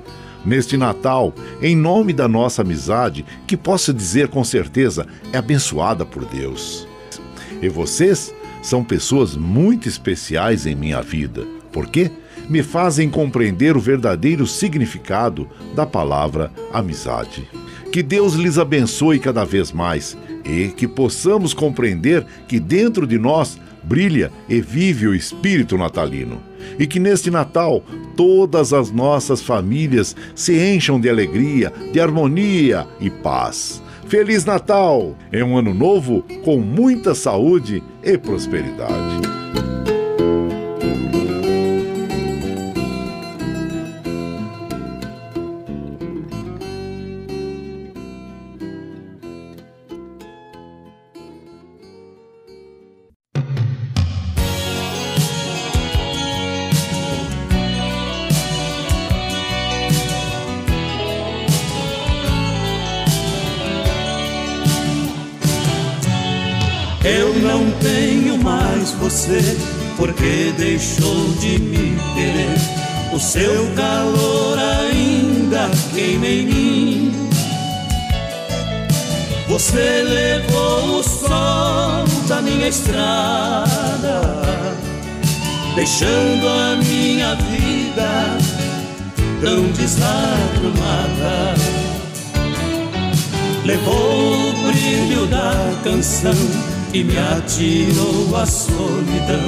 Neste 0.45 0.77
Natal, 0.77 1.33
em 1.63 1.77
nome 1.77 2.13
da 2.13 2.29
nossa 2.29 2.63
amizade, 2.63 3.25
que 3.47 3.57
posso 3.57 3.95
dizer 3.95 4.29
com 4.29 4.45
certeza 4.45 5.07
é 5.33 5.39
abençoada 5.39 6.05
por 6.05 6.25
Deus. 6.25 6.87
E 7.63 7.69
vocês 7.69 8.35
são 8.63 8.85
pessoas 8.85 9.37
muito 9.37 9.89
especiais 9.89 10.67
em 10.67 10.75
minha 10.75 11.01
vida. 11.01 11.47
Por 11.73 11.87
quê? 11.87 12.11
Me 12.49 12.63
fazem 12.63 13.11
compreender 13.11 13.77
o 13.77 13.81
verdadeiro 13.81 14.47
significado 14.47 15.49
da 15.75 15.85
palavra 15.85 16.51
amizade. 16.73 17.49
Que 17.93 18.03
Deus 18.03 18.35
lhes 18.35 18.59
abençoe 18.59 19.19
cada 19.19 19.45
vez 19.45 19.73
mais 19.73 20.17
e 20.45 20.69
que 20.69 20.89
possamos 20.89 21.53
compreender 21.53 22.25
que 22.47 22.59
dentro 22.59 23.07
de 23.07 23.19
nós 23.19 23.59
brilha 23.83 24.31
e 24.49 24.61
vive 24.61 25.07
o 25.07 25.15
espírito 25.15 25.77
natalino. 25.77 26.41
E 26.79 26.87
que 26.87 26.99
neste 26.99 27.31
Natal 27.31 27.83
todas 28.17 28.73
as 28.73 28.91
nossas 28.91 29.43
famílias 29.43 30.15
se 30.35 30.59
encham 30.59 31.01
de 31.01 31.09
alegria, 31.09 31.73
de 31.93 32.01
harmonia 32.01 32.87
e 33.01 33.09
paz. 33.11 33.83
Feliz 34.07 34.45
Natal! 34.45 35.17
É 35.31 35.45
um 35.45 35.57
ano 35.57 35.75
novo 35.75 36.25
com 36.45 36.59
muita 36.59 37.15
saúde 37.15 37.83
e 38.03 38.17
prosperidade. 38.17 39.21
Você, 69.29 69.57
porque 69.97 70.55
deixou 70.57 71.29
de 71.41 71.59
me 71.59 71.97
querer. 72.14 72.57
O 73.12 73.18
seu 73.18 73.70
calor 73.74 74.59
ainda 74.59 75.70
queima 75.95 76.26
em 76.26 76.47
mim. 76.47 77.29
Você 79.49 80.03
levou 80.03 81.01
o 81.01 81.03
sol 81.03 82.05
da 82.29 82.43
minha 82.43 82.68
estrada, 82.68 84.20
deixando 85.74 86.49
a 86.49 86.76
minha 86.76 87.35
vida 87.35 88.39
tão 89.41 89.64
desarrumada. 89.72 91.55
Levou 93.64 94.49
o 94.49 94.53
brilho 94.70 95.26
da 95.26 95.53
canção 95.83 96.68
e 96.93 97.05
me 97.05 97.16
atirou 97.16 98.36
a 98.36 98.45
solidão 98.47 99.47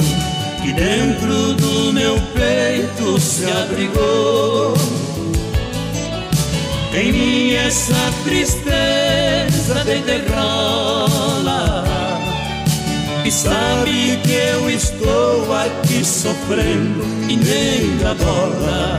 que 0.62 0.72
dentro 0.72 1.54
do 1.54 1.92
meu 1.92 2.16
peito 2.34 3.20
se 3.20 3.44
abrigou. 3.44 4.74
Em 6.92 7.12
mim 7.12 7.54
essa 7.54 7.94
tristeza 8.24 9.84
deterrola 9.84 11.84
e 13.24 13.30
sabe 13.30 14.18
que 14.24 14.32
eu 14.32 14.68
estou 14.68 15.54
aqui 15.54 16.04
sofrendo 16.04 17.04
e 17.28 17.36
nem 17.36 17.96
dá 17.98 18.12
bola. 18.14 18.98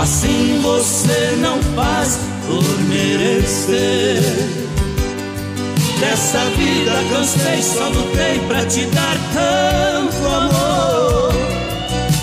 Assim 0.00 0.60
você 0.62 1.36
não 1.40 1.62
faz 1.74 2.18
por 2.46 2.64
merecer. 2.88 4.65
Dessa 6.00 6.44
vida 6.56 6.92
cansei, 7.10 7.62
só 7.62 7.88
lutei 7.88 8.38
pra 8.46 8.64
te 8.66 8.84
dar 8.86 9.16
tanto 9.32 10.26
amor. 10.26 11.32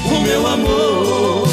O 0.05 0.21
meu 0.21 0.47
amor 0.47 1.47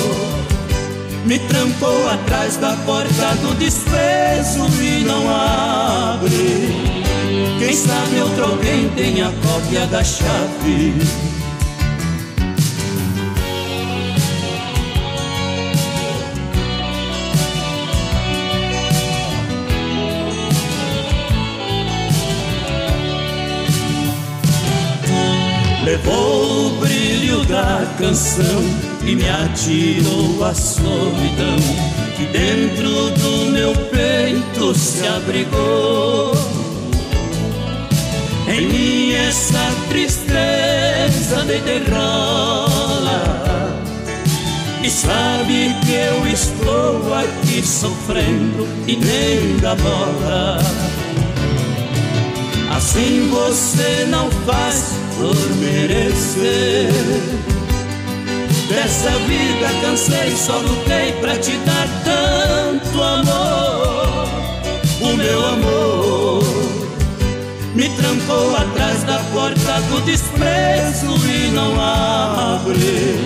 me 1.24 1.38
trancou 1.38 2.08
atrás 2.08 2.56
da 2.56 2.76
porta 2.84 3.34
do 3.40 3.54
desprezo 3.54 4.66
e 4.82 5.04
não 5.04 5.30
abre. 5.30 6.90
Quem 7.58 7.72
sabe 7.72 8.20
outro 8.20 8.44
alguém 8.44 8.88
tem 8.90 9.22
a 9.22 9.32
cópia 9.42 9.86
da 9.86 10.02
chave. 10.02 11.29
Canção 28.00 28.62
e 29.04 29.14
me 29.14 29.28
atirou 29.28 30.42
a 30.44 30.54
solidão 30.54 31.56
que 32.16 32.24
dentro 32.26 33.10
do 33.10 33.50
meu 33.52 33.72
peito 33.90 34.74
se 34.74 35.06
abrigou. 35.06 36.32
Em 38.48 38.66
mim 38.66 39.12
essa 39.12 39.70
tristeza 39.88 41.44
deterrola 41.46 42.70
e 44.82 44.90
sabe 44.90 45.76
que 45.84 45.92
eu 45.92 46.26
estou 46.26 47.14
aqui 47.14 47.62
sofrendo 47.64 48.66
e 48.86 48.96
nem 48.96 49.58
dá 49.58 49.74
bola. 49.74 50.58
Assim 52.74 53.28
você 53.28 54.06
não 54.08 54.30
faz 54.46 54.94
por 55.18 55.36
merecer. 55.56 57.49
Dessa 58.70 59.10
vida 59.26 59.68
cansei, 59.82 60.36
só 60.36 60.58
lutei 60.58 61.12
pra 61.20 61.36
te 61.36 61.56
dar 61.66 61.88
tanto 62.04 63.02
amor. 63.02 64.28
O 65.00 65.16
meu 65.16 65.44
amor 65.44 66.44
me 67.74 67.88
trancou 67.88 68.54
atrás 68.54 69.02
da 69.02 69.18
porta 69.32 69.80
do 69.88 70.00
desprezo 70.02 71.16
e 71.26 71.50
não 71.50 71.80
abre. 71.80 73.18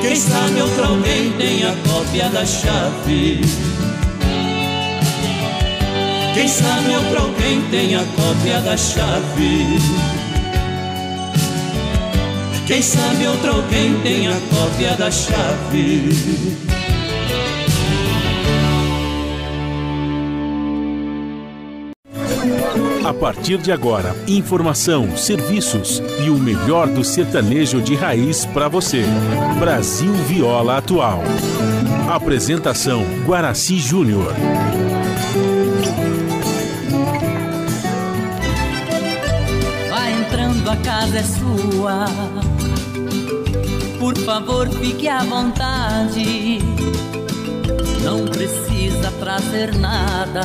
Quem 0.00 0.16
sabe 0.16 0.62
outro 0.62 0.84
alguém 0.84 1.32
tem 1.32 1.64
a 1.64 1.74
cópia 1.86 2.30
da 2.30 2.46
chave. 2.46 3.42
Quem 6.32 6.48
sabe 6.48 6.96
outro 6.96 7.20
alguém 7.20 7.60
tem 7.70 7.96
a 7.96 8.04
cópia 8.16 8.60
da 8.62 8.78
chave. 8.78 9.78
Quem 12.66 12.80
sabe 12.80 13.26
outro 13.26 13.56
alguém 13.56 14.00
tem 14.00 14.26
a 14.26 14.40
cópia 14.48 14.96
da 14.96 15.10
chave. 15.10 16.54
A 23.04 23.12
partir 23.12 23.58
de 23.58 23.70
agora, 23.70 24.16
informação, 24.26 25.14
serviços 25.14 26.02
e 26.24 26.30
o 26.30 26.38
melhor 26.38 26.88
do 26.88 27.04
sertanejo 27.04 27.82
de 27.82 27.94
raiz 27.94 28.46
para 28.46 28.66
você. 28.66 29.04
Brasil 29.58 30.14
Viola 30.26 30.78
Atual. 30.78 31.22
Apresentação 32.08 33.04
Guaraci 33.26 33.78
Júnior. 33.78 34.32
Vai 39.90 40.12
entrando, 40.14 40.70
a 40.70 40.76
casa 40.76 41.18
é 41.18 41.22
sua. 41.22 42.53
Por 44.04 44.18
favor, 44.18 44.68
fique 44.68 45.08
à 45.08 45.20
vontade. 45.24 46.58
Não 48.02 48.26
precisa 48.26 49.10
trazer 49.18 49.74
nada. 49.76 50.42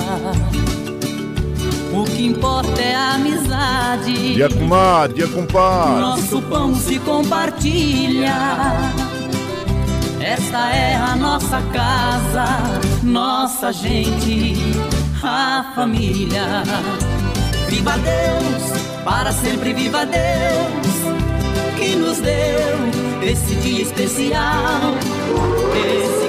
O 1.91 2.05
que 2.05 2.25
importa 2.25 2.81
é 2.81 2.95
a 2.95 3.15
amizade. 3.15 4.35
Dia 4.35 4.47
comadre, 4.47 5.15
dia 5.17 5.27
compadre. 5.27 5.99
Nosso 5.99 6.41
pão 6.43 6.73
se 6.73 6.99
compartilha. 6.99 8.33
Esta 10.21 10.69
é 10.69 10.95
a 10.95 11.17
nossa 11.17 11.61
casa, 11.73 12.45
nossa 13.03 13.73
gente, 13.73 14.53
a 15.21 15.73
família. 15.75 16.63
Viva 17.67 17.91
Deus, 17.97 19.03
para 19.03 19.33
sempre 19.33 19.73
viva 19.73 20.05
Deus, 20.05 21.18
que 21.89 21.95
nos 21.95 22.19
deu 22.19 23.27
esse 23.27 23.55
dia 23.55 23.81
especial, 23.81 24.93
esse 25.75 26.28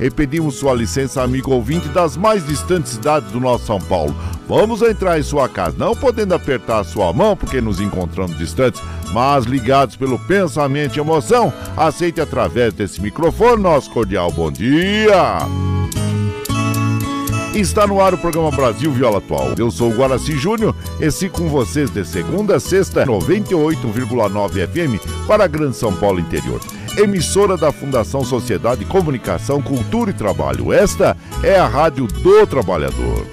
E 0.00 0.10
pedimos 0.10 0.56
sua 0.56 0.74
licença, 0.74 1.22
amigo 1.22 1.52
ouvinte 1.52 1.88
das 1.88 2.16
mais 2.16 2.46
distantes 2.46 2.92
cidades 2.92 3.30
do 3.30 3.40
nosso 3.40 3.66
São 3.66 3.80
Paulo. 3.80 4.14
Vamos 4.48 4.82
entrar 4.82 5.18
em 5.18 5.22
sua 5.22 5.48
casa, 5.48 5.76
não 5.78 5.94
podendo 5.94 6.34
apertar 6.34 6.84
sua 6.84 7.12
mão 7.12 7.36
porque 7.36 7.60
nos 7.60 7.80
encontramos 7.80 8.36
distantes, 8.38 8.80
mas 9.12 9.44
ligados 9.44 9.96
pelo 9.96 10.18
pensamento 10.18 10.96
e 10.96 11.00
emoção. 11.00 11.52
Aceite 11.76 12.20
através 12.20 12.72
desse 12.72 13.00
microfone 13.00 13.62
nosso 13.62 13.90
cordial 13.90 14.30
bom 14.30 14.50
dia. 14.50 15.75
Está 17.56 17.86
no 17.86 18.02
ar 18.02 18.12
o 18.12 18.18
programa 18.18 18.50
Brasil 18.50 18.92
Viola 18.92 19.16
Atual. 19.16 19.54
Eu 19.56 19.70
sou 19.70 19.90
o 19.90 19.96
Guaraci 19.96 20.36
Júnior 20.36 20.76
e 21.00 21.10
sigo 21.10 21.38
com 21.38 21.48
vocês 21.48 21.88
de 21.88 22.04
segunda 22.04 22.56
a 22.56 22.60
sexta, 22.60 23.06
98,9 23.06 24.68
FM 24.68 25.26
para 25.26 25.44
a 25.44 25.46
Grande 25.46 25.74
São 25.74 25.90
Paulo 25.96 26.20
Interior. 26.20 26.60
Emissora 26.98 27.56
da 27.56 27.72
Fundação 27.72 28.22
Sociedade, 28.22 28.84
Comunicação, 28.84 29.62
Cultura 29.62 30.10
e 30.10 30.12
Trabalho. 30.12 30.70
Esta 30.70 31.16
é 31.42 31.58
a 31.58 31.66
Rádio 31.66 32.06
do 32.06 32.46
Trabalhador. 32.46 33.26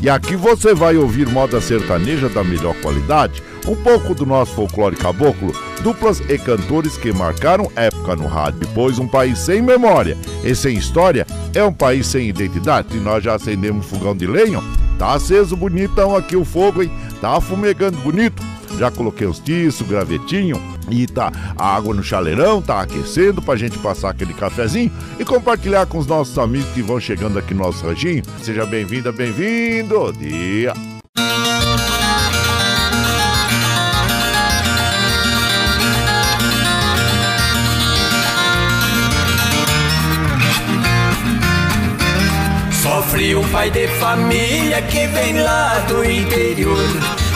E 0.00 0.08
aqui 0.08 0.34
você 0.34 0.72
vai 0.72 0.96
ouvir 0.96 1.28
moda 1.28 1.60
sertaneja 1.60 2.30
da 2.30 2.42
melhor 2.42 2.74
qualidade, 2.80 3.42
um 3.66 3.76
pouco 3.76 4.14
do 4.14 4.26
nosso 4.26 4.54
folclore 4.54 4.96
caboclo, 4.96 5.52
duplas 5.82 6.20
e 6.28 6.38
cantores 6.38 6.96
que 6.96 7.12
marcaram 7.12 7.70
época 7.76 8.16
no 8.16 8.26
rádio. 8.26 8.68
Pois 8.74 8.98
um 8.98 9.08
país 9.08 9.38
sem 9.38 9.62
memória 9.62 10.16
e 10.44 10.54
sem 10.54 10.76
história 10.76 11.26
é 11.54 11.62
um 11.64 11.72
país 11.72 12.06
sem 12.06 12.28
identidade. 12.28 12.96
E 12.96 13.00
nós 13.00 13.22
já 13.22 13.34
acendemos 13.34 13.86
fogão 13.86 14.16
de 14.16 14.26
lenha, 14.26 14.62
tá 14.98 15.14
aceso 15.14 15.56
bonitão 15.56 16.16
aqui 16.16 16.36
o 16.36 16.44
fogo, 16.44 16.82
hein? 16.82 16.90
Tá 17.20 17.40
fumegando 17.40 17.98
bonito. 17.98 18.42
Já 18.78 18.90
coloquei 18.90 19.26
os 19.26 19.38
tiços, 19.38 19.86
gravetinho 19.86 20.60
e 20.88 21.06
tá 21.06 21.30
a 21.56 21.76
água 21.76 21.94
no 21.94 22.02
chaleirão, 22.02 22.62
tá 22.62 22.80
aquecendo 22.80 23.42
pra 23.42 23.56
gente 23.56 23.78
passar 23.78 24.10
aquele 24.10 24.32
cafezinho 24.32 24.90
e 25.18 25.24
compartilhar 25.24 25.86
com 25.86 25.98
os 25.98 26.06
nossos 26.06 26.38
amigos 26.38 26.70
que 26.70 26.82
vão 26.82 27.00
chegando 27.00 27.38
aqui 27.38 27.52
no 27.52 27.64
nosso 27.64 27.84
ranchinho. 27.84 28.22
Seja 28.42 28.64
bem-vinda, 28.64 29.12
bem-vindo. 29.12 30.12
Dia. 30.12 30.72
Sofre 43.20 43.36
um 43.36 43.46
pai 43.50 43.70
de 43.70 43.86
família 43.86 44.80
que 44.80 45.06
vem 45.08 45.42
lá 45.42 45.78
do 45.88 46.02
interior. 46.02 46.88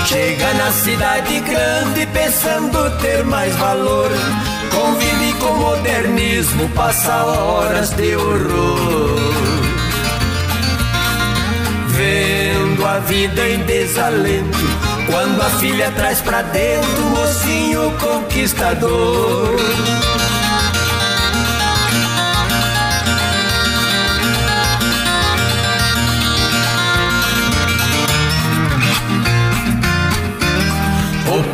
Chega 0.06 0.54
na 0.54 0.72
cidade 0.72 1.40
grande 1.40 2.06
pensando 2.06 2.90
ter 3.02 3.22
mais 3.24 3.54
valor. 3.56 4.10
Convive 4.70 5.32
com 5.34 5.52
modernismo, 5.58 6.70
passa 6.70 7.14
horas 7.24 7.90
de 7.90 8.16
horror. 8.16 9.20
Vendo 11.88 12.86
a 12.86 12.98
vida 13.00 13.46
em 13.46 13.58
desalento. 13.64 14.58
Quando 15.04 15.42
a 15.42 15.50
filha 15.50 15.90
traz 15.90 16.18
pra 16.22 16.40
dentro, 16.40 17.02
mocinho 17.10 17.92
conquistador. 18.00 19.54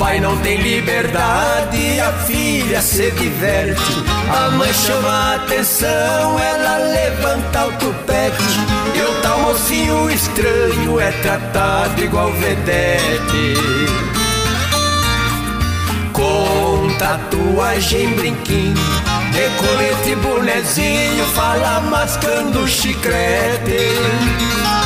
Pai 0.00 0.18
não 0.18 0.34
tem 0.38 0.56
liberdade, 0.56 2.00
a 2.00 2.10
filha 2.24 2.80
se 2.80 3.10
diverte. 3.10 4.02
A 4.34 4.50
mãe 4.52 4.72
chama 4.72 5.08
a 5.08 5.34
atenção, 5.34 6.38
ela 6.38 6.78
levanta 6.78 7.66
o 7.66 7.72
tupete. 7.72 8.42
E 8.96 9.02
o 9.02 9.20
tal 9.20 9.40
mocinho 9.40 10.10
estranho 10.10 10.98
é 10.98 11.10
tratado 11.20 12.02
igual 12.02 12.32
vedete. 12.32 13.54
Com 16.14 16.88
tatuagem, 16.98 18.14
brinquinho, 18.14 18.74
decolete, 19.32 20.16
bonezinho, 20.22 21.24
fala 21.34 21.82
mascando 21.82 22.66
chiclete. 22.66 24.79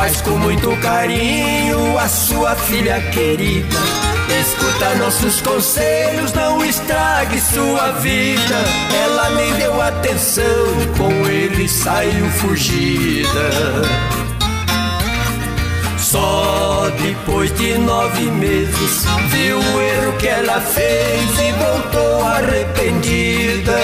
Pais 0.00 0.22
com 0.22 0.30
muito 0.30 0.74
carinho, 0.78 1.98
a 1.98 2.08
sua 2.08 2.56
filha 2.56 2.98
querida. 3.10 3.76
Escuta 4.40 4.94
nossos 4.94 5.42
conselhos, 5.42 6.32
não 6.32 6.64
estrague 6.64 7.38
sua 7.38 7.90
vida. 8.00 8.64
Ela 9.04 9.28
nem 9.28 9.52
deu 9.56 9.78
atenção, 9.82 10.44
com 10.96 11.12
ele 11.28 11.68
saiu 11.68 12.24
fugida. 12.30 13.50
Só 15.98 16.88
depois 16.98 17.52
de 17.58 17.76
nove 17.76 18.24
meses 18.30 19.04
viu 19.28 19.58
o 19.58 19.82
erro 19.82 20.12
que 20.18 20.28
ela 20.28 20.62
fez 20.62 21.38
e 21.38 21.52
voltou 21.52 22.24
arrependida. 22.24 23.78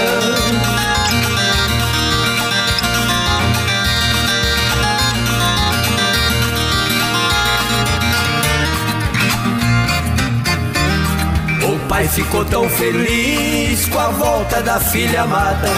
Pai 11.88 12.06
ficou 12.08 12.44
tão 12.44 12.68
feliz 12.68 13.86
com 13.88 13.98
a 13.98 14.08
volta 14.08 14.62
da 14.62 14.78
filha 14.78 15.22
amada. 15.22 15.68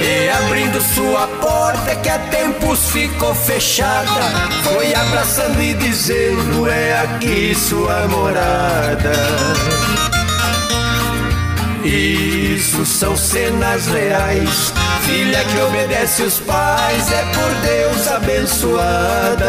E 0.00 0.28
abrindo 0.28 0.80
sua 0.94 1.26
porta 1.40 1.96
que 1.96 2.08
há 2.08 2.18
tempos 2.18 2.90
ficou 2.90 3.34
fechada. 3.34 4.20
Foi 4.62 4.94
abraçando 4.94 5.60
e 5.62 5.74
dizendo: 5.74 6.68
É 6.68 7.00
aqui 7.00 7.54
sua 7.54 8.06
morada. 8.08 9.12
Isso 11.84 12.84
são 12.84 13.16
cenas 13.16 13.86
reais. 13.86 14.72
Filha 15.02 15.44
que 15.44 15.60
obedece 15.60 16.22
os 16.22 16.40
pais 16.40 17.12
é 17.12 17.24
por 17.32 17.54
Deus 17.62 18.08
abençoada. 18.08 19.48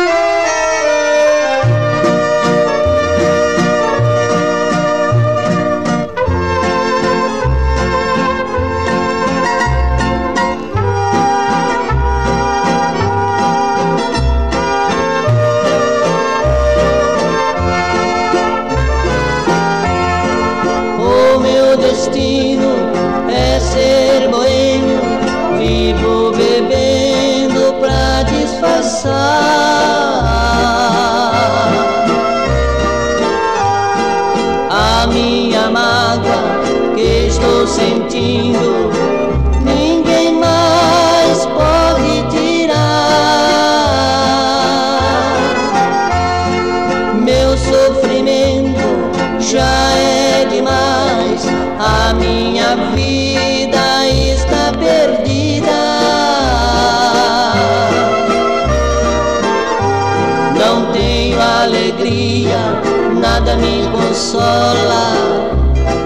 Me 63.57 63.87
consola, 63.91 65.13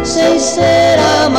sem 0.03 0.39
ser 0.39 0.99
a 0.99 1.29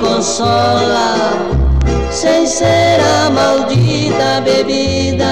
consola, 0.00 1.14
sem 2.10 2.46
ser 2.46 3.00
a 3.00 3.30
maldita 3.30 4.40
bebida. 4.44 5.26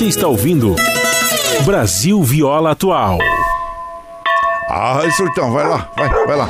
Você 0.00 0.06
está 0.06 0.28
ouvindo 0.28 0.74
Brasil 1.66 2.22
Viola 2.22 2.70
Atual. 2.70 3.18
Ai, 4.70 5.10
surtão, 5.10 5.52
vai 5.52 5.68
lá, 5.68 5.90
vai, 5.94 6.08
vai 6.08 6.36
lá. 6.36 6.48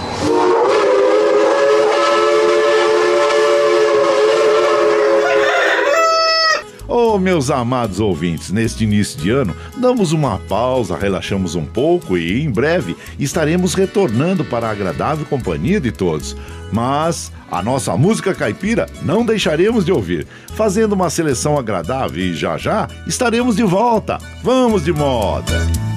Oh, 7.13 7.19
meus 7.19 7.51
amados 7.51 7.99
ouvintes, 7.99 8.53
neste 8.53 8.85
início 8.85 9.21
de 9.21 9.31
ano, 9.31 9.53
damos 9.77 10.13
uma 10.13 10.39
pausa, 10.39 10.97
relaxamos 10.97 11.57
um 11.57 11.67
pouco 11.67 12.17
e 12.17 12.41
em 12.41 12.49
breve 12.49 12.97
estaremos 13.19 13.75
retornando 13.75 14.45
para 14.45 14.69
a 14.69 14.71
agradável 14.71 15.27
companhia 15.27 15.81
de 15.81 15.91
todos. 15.91 16.37
Mas 16.71 17.33
a 17.51 17.65
nossa 17.65 17.97
música 17.97 18.33
caipira 18.33 18.87
não 19.03 19.27
deixaremos 19.27 19.85
de 19.85 19.91
ouvir, 19.91 20.25
fazendo 20.55 20.93
uma 20.93 21.11
seleção 21.11 21.59
agradável 21.59 22.23
e 22.23 22.33
já 22.33 22.57
já 22.57 22.87
estaremos 23.09 23.57
de 23.57 23.65
volta. 23.65 24.17
Vamos 24.45 24.85
de 24.85 24.93
moda! 24.93 25.90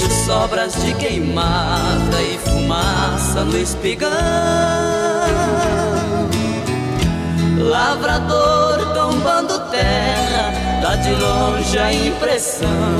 Vejo 0.00 0.10
sobras 0.24 0.72
de 0.82 0.94
queimada 0.94 2.22
e 2.22 2.38
fumaça 2.38 3.44
no 3.44 3.56
espigão. 3.58 4.10
Lavrador 7.58 8.94
tombando 8.94 9.58
terra, 9.70 10.80
dá 10.80 10.96
de 10.96 11.10
longe 11.10 11.78
a 11.78 11.92
impressão 11.92 12.96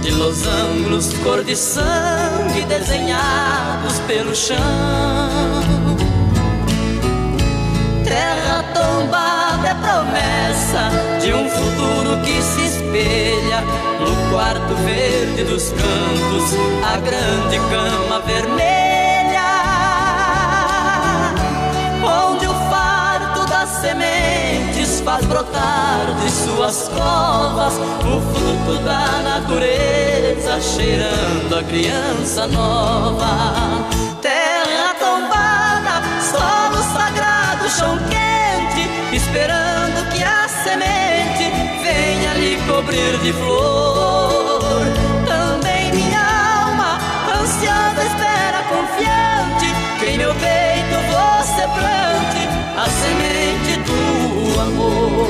de 0.00 0.12
losangos 0.12 1.12
cor 1.22 1.44
de 1.44 1.54
sangue 1.54 2.62
desenhados 2.66 3.98
pelo 4.06 4.34
chão. 4.34 4.56
Terra 8.02 8.64
tombada 8.72 9.68
é 9.68 9.74
promessa 9.74 10.90
de 11.20 11.34
um 11.34 11.50
futuro 11.50 12.18
que 12.24 12.40
se 12.40 12.64
espelha 12.64 13.89
no 14.00 14.30
quarto 14.30 14.74
verde 14.84 15.44
dos 15.44 15.70
campos, 15.72 16.54
a 16.84 16.96
grande 16.98 17.58
cama 17.70 18.20
vermelha, 18.20 19.50
onde 22.02 22.46
o 22.46 22.54
farto 22.70 23.46
das 23.46 23.68
sementes 23.68 25.00
faz 25.00 25.24
brotar 25.26 26.14
de 26.22 26.30
suas 26.30 26.88
covas 26.88 27.74
o 27.76 28.20
fruto 28.32 28.82
da 28.82 29.22
natureza, 29.22 30.60
cheirando 30.60 31.58
a 31.58 31.62
criança 31.62 32.46
nova. 32.46 33.86
Terra 34.22 34.94
tombada, 34.98 36.02
solo 36.22 36.82
sagrado, 36.92 37.68
chão 37.68 37.98
quente, 38.08 39.16
esperando 39.16 40.10
que 40.12 40.22
a 40.22 40.48
semente 40.48 41.59
venha 42.00 42.32
lhe 42.34 42.56
cobrir 42.66 43.18
de 43.18 43.32
flor. 43.32 44.86
Também 45.26 45.92
minha 45.92 46.24
alma, 46.64 46.98
ansiando, 47.38 48.00
espera 48.00 48.60
confiante, 48.74 49.68
que 49.98 50.06
em 50.06 50.18
meu 50.18 50.34
peito 50.34 50.96
você 51.12 51.62
plante 51.78 52.42
a 52.82 52.86
semente 53.00 53.72
do 53.86 54.60
amor. 54.60 55.28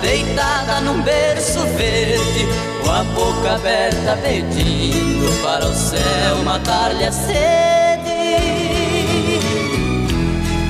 Deitada 0.00 0.80
num 0.80 1.02
berço 1.02 1.60
verde, 1.76 2.48
com 2.82 2.90
a 2.90 3.04
boca 3.04 3.54
aberta 3.54 4.18
pedindo 4.22 5.42
para 5.42 5.66
o 5.66 5.74
céu 5.74 6.36
matar-lhe 6.44 7.04
a 7.04 7.12
sede. 7.12 7.40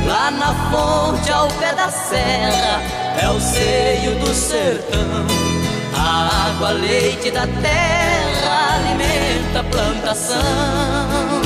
Lá 0.06 0.30
na 0.30 0.54
fonte 0.70 1.30
ao 1.30 1.48
pé 1.48 1.72
da 1.72 1.88
serra 1.88 2.82
é 3.22 3.28
o 3.28 3.40
seio 3.40 4.14
do 4.18 4.34
sertão. 4.34 5.26
A 5.96 6.48
água, 6.48 6.70
leite 6.70 7.30
da 7.30 7.46
terra 7.46 8.74
alimenta 8.74 9.60
a 9.60 9.64
plantação. 9.64 11.39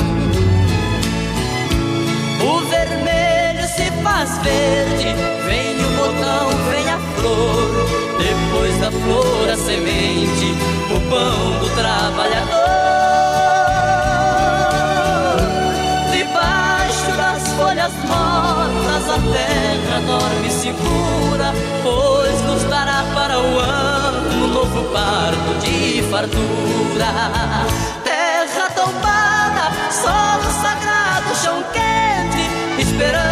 Faz 4.05 4.37
verde, 4.43 5.15
vem 5.47 5.83
o 5.83 5.89
botão, 5.97 6.49
vem 6.69 6.87
a 6.91 6.99
flor. 7.17 7.85
Depois 8.19 8.77
da 8.79 8.91
flor, 8.91 9.49
a 9.49 9.57
semente, 9.57 10.53
o 10.95 10.99
pão 11.09 11.59
do 11.59 11.69
trabalhador. 11.75 12.75
Debaixo 16.11 17.11
das 17.17 17.47
folhas 17.53 17.93
mortas, 18.05 19.09
a 19.09 19.19
terra 19.33 20.01
dorme 20.05 20.51
segura, 20.51 21.51
pois 21.81 22.41
nos 22.43 22.63
dará 22.65 23.03
para 23.15 23.39
o 23.39 23.59
ano 23.59 24.45
um 24.45 24.47
novo 24.49 24.83
parto 24.93 25.59
de 25.61 26.03
fartura. 26.11 27.09
Terra 28.03 28.69
tombada, 28.75 29.71
solo 29.89 30.51
sagrado, 30.61 31.35
chão 31.41 31.63
quente, 31.73 32.47
esperando 32.79 33.24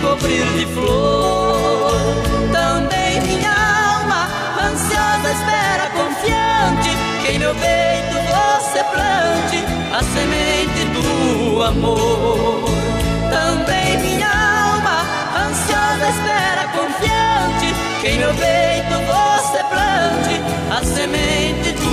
cobrir 0.00 0.44
de 0.58 0.66
flor. 0.66 1.92
Também 2.52 3.20
minha 3.22 3.50
alma, 3.50 4.28
ansiosa 4.60 5.32
espera, 5.32 5.90
confiante, 5.90 6.90
que 7.22 7.32
em 7.32 7.38
meu 7.38 7.54
peito 7.54 8.16
você 8.32 8.82
plante 8.84 9.64
a 9.92 10.02
semente 10.02 10.84
do 10.94 11.62
amor. 11.62 12.64
Também 13.30 13.98
minha 13.98 14.28
alma, 14.28 15.06
ansiosa 15.46 16.08
espera, 16.08 16.68
confiante, 16.72 17.74
que 18.00 18.08
em 18.08 18.18
meu 18.18 18.34
peito 18.34 18.94
você 19.06 19.60
plante 19.64 20.40
a 20.70 20.84
semente 20.84 21.72
do 21.72 21.84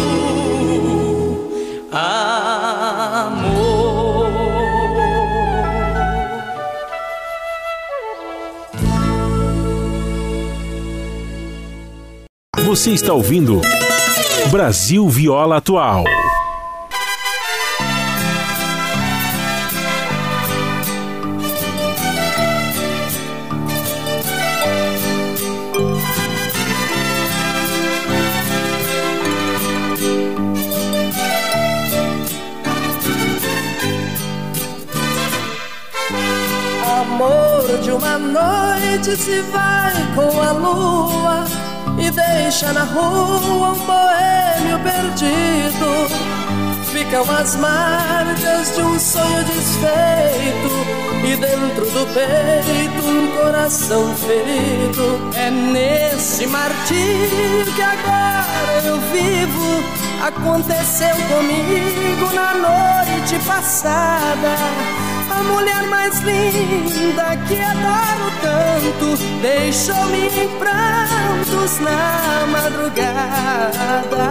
amor. 1.91 2.40
Você 12.72 12.91
está 12.91 13.11
ouvindo 13.11 13.59
Brasil 14.49 15.05
Viola 15.09 15.57
Atual. 15.57 16.05
Amor 37.01 37.80
de 37.84 37.91
uma 37.91 38.17
noite 38.17 39.17
se 39.17 39.41
vai 39.41 39.93
com 40.15 40.41
a 40.41 40.51
lua 40.53 41.61
deixa 42.12 42.74
na 42.74 42.84
rua 42.84 43.72
um 43.72 43.86
boêmio 43.86 44.80
perdido. 44.84 46.42
Ficam 46.92 47.24
as 47.36 47.55
marcas 47.55 48.75
de 48.75 48.82
um 48.82 49.00
sonho 49.00 49.43
desfeito 49.46 50.70
e 51.25 51.36
dentro 51.38 51.86
do 51.86 52.05
peito 52.13 53.08
um 53.08 53.28
coração 53.38 54.13
ferido. 54.16 55.32
É 55.36 55.50
nesse 55.50 56.46
martírio 56.47 57.74
que 57.75 57.82
agora 57.82 58.82
eu 58.86 58.97
vivo. 59.12 59.83
Aconteceu 60.21 61.16
comigo 61.29 62.33
na 62.33 62.54
noite 62.54 63.39
passada. 63.46 64.55
A 65.29 65.43
mulher 65.43 65.83
mais 65.88 66.20
linda 66.20 67.38
que 67.47 67.59
adoro 67.59 68.32
tanto 68.42 68.62
Deixou-me 69.42 70.28
em 70.28 70.50
na 71.82 72.46
madrugada 72.47 74.30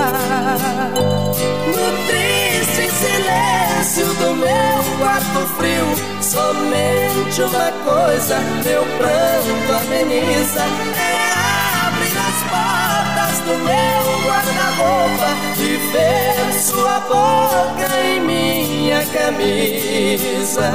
No 1.67 2.07
triste 2.07 2.85
silêncio 2.91 4.07
do 4.15 4.35
meu 4.35 4.99
quarto 4.99 5.41
frio 5.57 5.89
Somente 6.23 7.43
uma 7.43 7.73
coisa 7.85 8.39
meu 8.65 8.85
pranto 8.99 9.73
ameniza 9.73 10.63
É 10.97 11.31
abrir 11.87 12.17
as 12.17 12.39
portas 12.51 13.39
do 13.41 13.55
meu 13.59 14.03
guarda-roupa 14.27 15.31
e 15.59 15.77
ver 15.93 16.53
sua 16.61 17.01
boca 17.01 17.89
em 18.05 18.21
minha 18.21 19.05
camisa. 19.07 20.71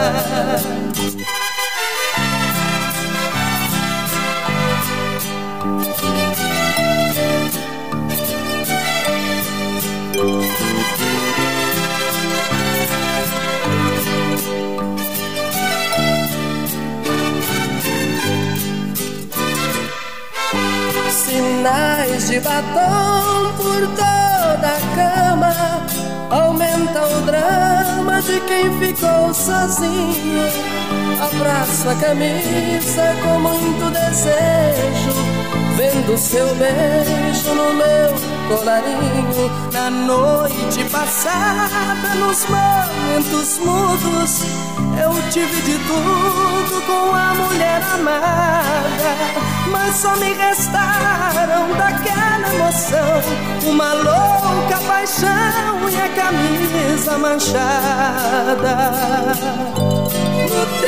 Sinais 21.65 22.29
de 22.29 22.39
batom 22.41 23.51
por 23.57 23.87
toda 23.95 24.67
a 24.67 24.79
cama. 24.95 25.51
Aumenta 26.29 27.07
o 27.07 27.21
drama 27.21 28.21
de 28.21 28.39
quem 28.41 28.71
ficou 28.77 29.33
sozinho. 29.33 30.43
Abraço 31.19 31.89
a 31.89 31.95
camisa 31.95 33.15
com 33.23 33.39
muito 33.39 33.89
desejo. 33.89 35.09
Vendo 35.75 36.15
seu 36.19 36.45
beijo 36.53 37.55
no 37.55 37.73
meu 37.73 38.34
colarinho 38.47 39.51
Na 39.71 39.89
noite 39.89 40.83
passada, 40.91 42.15
nos 42.15 42.45
momentos 42.45 43.59
mudos 43.59 44.43
Eu 45.01 45.31
tive 45.31 45.61
de 45.61 45.77
tudo 45.79 46.81
com 46.85 47.15
a 47.15 47.33
mulher 47.33 47.81
amada 47.93 49.15
Mas 49.71 49.95
só 49.95 50.15
me 50.15 50.33
restaram 50.33 51.75
daquela 51.77 52.53
emoção 52.53 53.69
Uma 53.69 53.93
louca 53.93 54.79
paixão 54.87 55.89
e 55.89 55.95
a 55.97 56.09
camisa 56.09 57.17
manchada. 57.17 58.75
No 60.49 60.79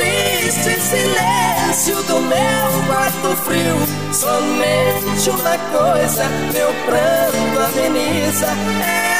triste 0.48 0.80
silêncio 0.80 2.02
do 2.04 2.20
meu 2.20 2.86
quarto 2.86 3.36
frio. 3.44 3.76
Somente 4.12 5.28
uma 5.28 5.58
coisa 5.76 6.24
meu 6.54 6.72
pranto 6.86 7.60
ameniza. 7.60 8.46
É 8.46 9.14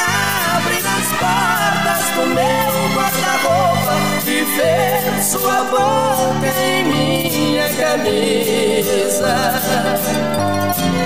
abrir 0.57 0.85
as 0.87 1.07
portas 1.19 2.09
do 2.15 2.25
meu 2.33 2.71
guarda-roupa 2.95 3.95
E 4.25 4.43
ver 4.55 5.23
sua 5.23 5.63
boca 5.65 6.49
em 6.61 6.83
minha 6.85 7.69
camisa. 7.75 9.35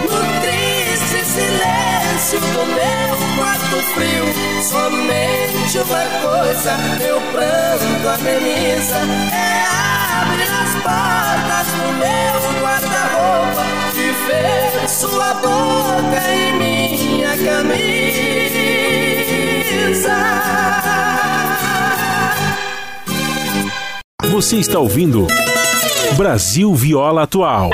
No 0.10 0.42
triste 0.42 1.26
silêncio 1.26 1.93
do 2.32 2.66
meu 2.66 3.18
quarto 3.36 3.76
frio 3.94 4.26
Somente 4.64 5.78
uma 5.80 6.06
coisa 6.22 6.78
meu 6.98 7.20
pranto 7.32 8.08
ameniza 8.08 9.00
É 9.34 9.66
abrir 10.22 10.52
as 10.64 10.74
portas 10.82 11.68
do 11.74 11.88
meu 12.00 12.36
guarda-roupa 12.62 13.66
E 13.96 13.98
ver 14.28 14.90
sua 14.90 15.34
boca 15.34 16.22
em 16.32 16.58
minha 16.58 17.36
camisa 17.38 17.84
Você 24.32 24.56
está 24.58 24.80
ouvindo 24.80 25.28
Brasil 26.18 26.74
Viola 26.74 27.24
Atual. 27.24 27.70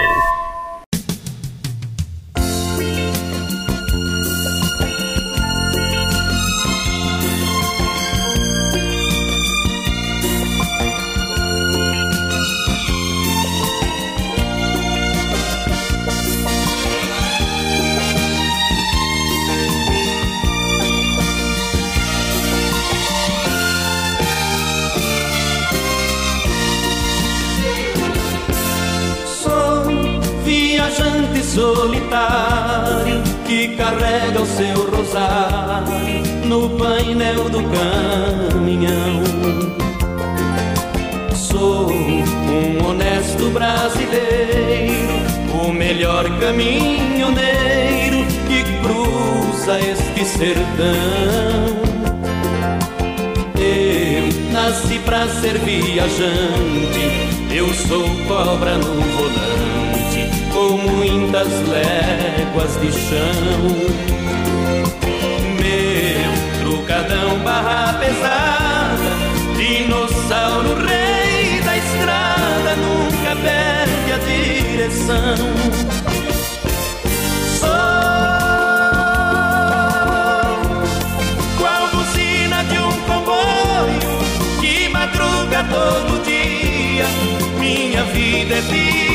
Sertão. 50.79 51.75
Eu 53.59 54.31
nasci 54.53 54.99
pra 54.99 55.27
ser 55.27 55.57
viajante, 55.59 57.27
eu 57.51 57.67
sou 57.73 58.07
cobra 58.27 58.77
no 58.77 59.01
volante, 59.01 60.29
com 60.53 60.77
muitas 60.77 61.49
léguas 61.67 62.79
de 62.79 62.91
chão. 62.91 63.75
Meu 65.59 66.31
trucadão 66.61 67.39
barra 67.39 67.93
pesada, 67.99 69.09
dinossauro 69.57 70.75
rei 70.85 71.59
da 71.61 71.75
estrada, 71.77 72.75
nunca 72.77 73.35
perde 73.35 74.13
a 74.13 74.17
direção. 74.17 76.28
Todo 85.79 86.23
dia. 86.23 87.05
Minha 87.59 88.03
vida 88.03 88.55
é 88.55 88.61
viajar. 88.61 89.08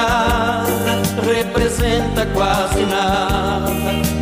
Estrada, 0.00 1.02
representa 1.22 2.26
quase 2.26 2.80
nada, 2.86 3.70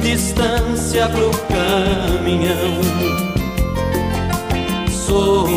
distância 0.03 1.09
pro 1.09 1.31
caminhão. 1.49 2.81
Sou 4.91 5.49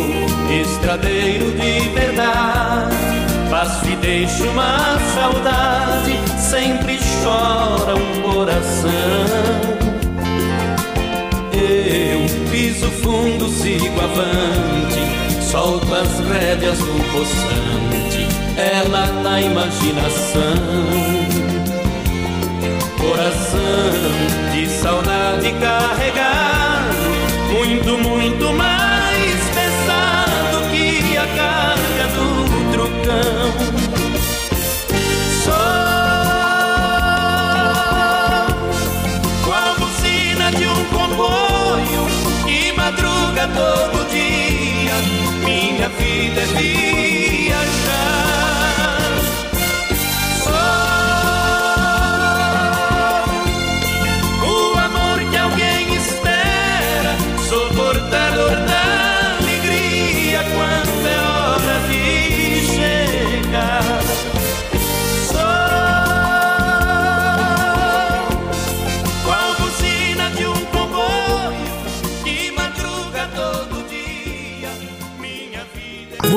estradeiro 0.50 1.50
de 1.52 1.88
verdade, 1.90 2.96
faço 3.50 3.86
e 3.86 3.96
deixo 3.96 4.44
uma 4.44 4.98
saudade, 5.14 6.18
sempre 6.38 6.98
chora 7.22 7.96
um 7.96 8.22
coração. 8.22 8.92
Eu 11.52 12.50
piso 12.50 12.88
fundo, 13.02 13.48
sigo 13.48 14.00
avante, 14.00 15.42
solto 15.42 15.94
as 15.94 16.18
rédeas 16.20 16.78
do 16.78 17.12
poçante, 17.12 18.31
ela 18.56 19.06
na 19.22 19.40
imaginação. 19.40 20.54
Coração 22.98 23.60
de 24.52 24.68
saudade 24.68 25.52
carregado, 25.60 26.96
muito, 27.52 27.98
muito 27.98 28.52
mais 28.52 29.40
pesado 29.54 30.70
que 30.70 31.16
a 31.16 31.26
carga 31.26 32.06
do 32.14 32.72
trucão. 32.72 33.52
Sou 35.44 35.54
qual 39.44 39.74
buzina 39.78 40.50
de 40.52 40.66
um 40.66 40.84
comboio 40.86 42.06
que 42.44 42.72
madruga 42.72 43.48
todo 43.48 44.08
dia. 44.10 44.94
Minha 45.44 45.88
vida 45.88 46.40
é 46.40 46.46
viajar. 46.58 46.91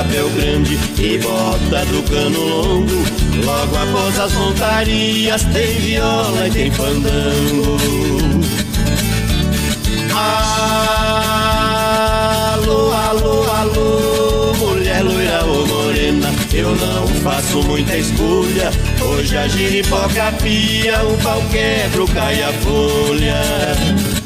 Chapéu 0.00 0.30
grande 0.30 0.78
e 0.98 1.18
bota 1.18 1.84
do 1.86 2.02
cano 2.10 2.40
longo. 2.40 3.04
Logo 3.44 3.76
após 3.76 4.18
as 4.18 4.32
montarias 4.32 5.44
tem 5.44 5.78
viola 5.80 6.48
e 6.48 6.50
tem 6.50 6.70
fandango. 6.70 7.76
Alô, 12.62 12.92
alô, 12.92 13.42
alô, 13.50 14.54
mulher 14.54 15.02
loira 15.02 15.44
ou 15.44 15.66
morena, 15.66 16.32
eu 16.52 16.74
não 16.76 17.06
faço 17.22 17.62
muita 17.62 17.96
escolha. 17.96 18.70
Hoje 19.02 19.36
a 19.36 19.46
giripoca 19.48 20.32
pia, 20.42 21.02
o 21.04 21.18
pau 21.22 21.42
quebra, 21.50 22.06
cai 22.14 22.42
a 22.42 22.52
folha. 22.54 24.19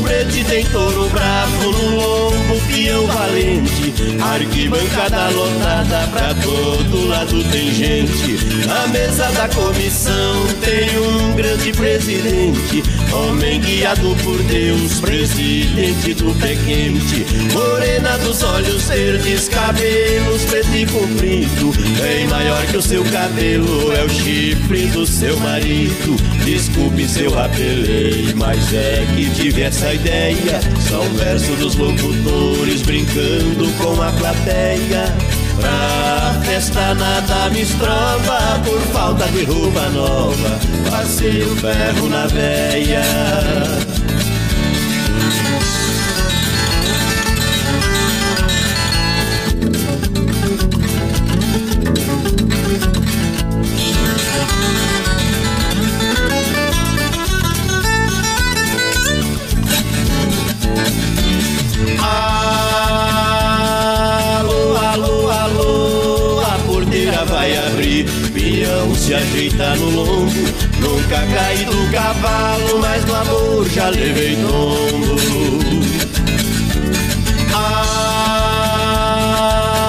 Brete 0.00 0.44
tem 0.44 0.64
touro 0.66 1.08
bravo, 1.10 1.70
no 1.70 1.96
lombo 1.96 2.60
peão 2.68 3.06
valente. 3.06 3.92
Arquibancada 4.20 5.28
lotada, 5.30 6.08
pra 6.12 6.34
todo 6.34 7.08
lado 7.08 7.44
tem 7.44 7.72
gente. 7.72 8.66
Na 8.66 8.86
mesa 8.88 9.30
da 9.32 9.48
comissão 9.48 10.46
tem 10.60 10.98
um 10.98 11.34
grande 11.34 11.72
presidente 11.72 12.82
Homem 13.12 13.60
guiado 13.60 14.16
por 14.24 14.42
Deus, 14.44 15.00
presidente 15.00 16.14
do 16.14 16.34
pé 16.40 16.56
quente 16.64 17.26
Morena 17.52 18.16
dos 18.18 18.42
olhos 18.42 18.84
verdes, 18.84 19.48
cabelos 19.48 20.44
preto 20.44 20.74
e 20.74 20.86
comprido 20.86 21.72
Bem 22.00 22.26
maior 22.28 22.64
que 22.66 22.76
o 22.76 22.82
seu 22.82 23.04
cabelo, 23.04 23.92
é 23.92 24.04
o 24.04 24.08
chifre 24.08 24.86
do 24.86 25.06
seu 25.06 25.36
marido 25.40 26.32
Desculpe 26.44 27.06
se 27.06 27.22
eu 27.22 27.38
apelei, 27.38 28.34
mas 28.34 28.74
é 28.74 29.06
que 29.14 29.30
tive 29.30 29.62
essa 29.62 29.94
ideia. 29.94 30.60
São 30.88 31.02
versos 31.14 31.56
dos 31.58 31.76
locutores 31.76 32.82
brincando 32.82 33.70
com 33.78 34.02
a 34.02 34.10
plateia. 34.10 35.04
Pra 35.60 36.40
festa 36.44 36.94
nada 36.94 37.50
me 37.50 37.62
estrova 37.62 38.60
por 38.64 38.80
falta 38.92 39.26
de 39.28 39.44
roupa 39.44 39.88
nova. 39.90 40.58
Passei 40.90 41.42
o 41.42 41.56
ferro 41.56 42.08
na 42.08 42.26
veia. 42.26 43.91
Nunca 71.12 71.26
caí 71.26 71.66
do 71.66 71.92
cavalo, 71.92 72.78
mas 72.80 73.04
no 73.04 73.14
amor 73.14 73.68
já 73.68 73.90
levei 73.90 74.34
tombo. 74.36 75.14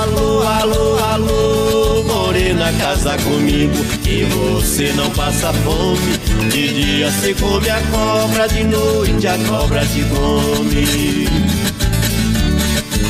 Alô, 0.04 0.44
alô, 0.44 1.00
alô, 1.00 2.04
morena, 2.04 2.74
casa 2.74 3.16
comigo 3.20 3.86
que 4.04 4.26
você 4.26 4.91
não 4.98 5.10
passa 5.12 5.54
fome. 5.54 6.18
De 6.52 6.68
dia 6.74 7.10
se 7.10 7.34
come 7.36 7.70
a 7.70 7.80
cobra, 7.84 8.45
de 8.50 8.66
noite 8.66 9.26
a 9.26 9.38
cobra 9.48 9.86
te 9.86 10.04
come. 10.04 11.30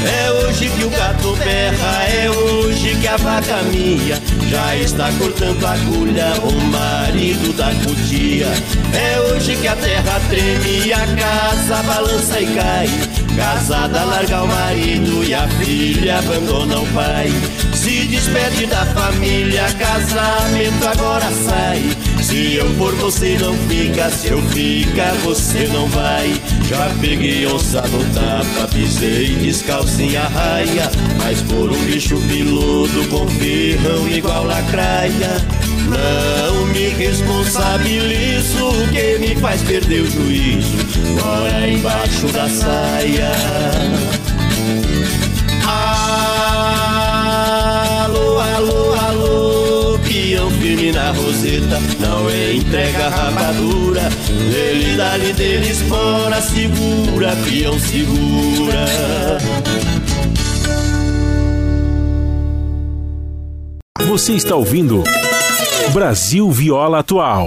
É 0.06 0.32
hoje 0.32 0.70
que 0.70 0.84
o 0.84 0.90
gato 0.92 1.36
berra, 1.38 2.04
é 2.04 2.30
hoje 2.30 2.96
que 2.96 3.08
a 3.08 3.18
vaca 3.18 3.64
minha 3.64 4.22
já 4.54 4.76
está 4.76 5.12
cortando 5.14 5.66
agulha, 5.66 6.32
o 6.44 6.54
marido 6.70 7.52
da 7.58 7.72
cutia. 7.84 8.48
É 8.94 9.20
hoje 9.22 9.56
que 9.56 9.68
a 9.68 9.76
terra 9.76 10.22
treme, 10.30 10.94
a 10.94 11.08
casa 11.16 11.82
balança 11.82 12.40
e 12.40 12.46
cai. 12.54 13.13
Casada 13.36 14.04
larga 14.04 14.44
o 14.44 14.48
marido 14.48 15.24
e 15.24 15.34
a 15.34 15.48
filha 15.48 16.20
abandona 16.20 16.80
o 16.80 16.88
pai. 16.88 17.32
Se 17.74 18.06
despede 18.06 18.66
da 18.68 18.86
família, 18.86 19.64
casamento 19.74 20.88
agora 20.88 21.30
sai. 21.32 21.82
Se 22.22 22.56
eu 22.56 22.70
for, 22.76 22.94
você 22.96 23.38
não 23.38 23.54
fica. 23.68 24.10
Se 24.10 24.30
eu 24.30 24.42
ficar, 24.50 25.14
você 25.24 25.68
não 25.68 25.88
vai. 25.88 26.34
Já 26.70 26.90
peguei 27.02 27.46
onça 27.48 27.82
no 27.82 28.04
tapa, 28.14 28.68
pisei 28.72 29.36
descalcinha 29.36 30.22
raia. 30.22 30.90
Mas 31.18 31.42
por 31.42 31.72
um 31.72 31.84
bicho 31.86 32.16
piludo 32.28 33.08
com 33.10 33.28
ferrão 33.28 34.08
igual 34.08 34.46
lacraia. 34.46 35.42
Não 35.94 36.66
me 36.68 36.90
responsabilizo, 36.90 38.72
que 38.92 39.18
me 39.20 39.36
faz 39.36 39.62
perder 39.62 40.02
o 40.02 40.12
juízo. 40.12 40.78
Mora 41.24 41.68
embaixo 41.68 42.28
da 42.28 42.50
saia. 42.50 43.32
Alô, 48.06 48.40
alô, 48.40 48.94
alô, 48.94 50.00
peão 50.00 50.50
firme 50.52 50.92
na 50.92 51.12
roseta, 51.12 51.80
não 52.00 52.30
entrega 52.30 53.10
rapadura. 53.10 54.10
Ele 54.30 54.98
dali 54.98 55.34
dele 55.34 55.70
espora, 55.70 56.42
segura, 56.42 57.36
peão 57.46 57.80
segura. 57.80 58.86
Você 64.08 64.34
está 64.34 64.56
ouvindo 64.56 65.04
Brasil 65.92 66.50
Viola 66.50 67.00
Atual. 67.00 67.46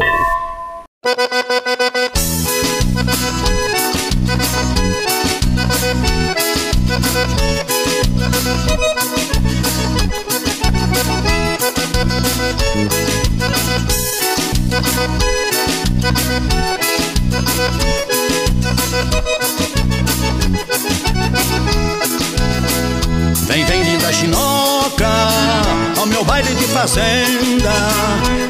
Fazenda. 26.76 27.72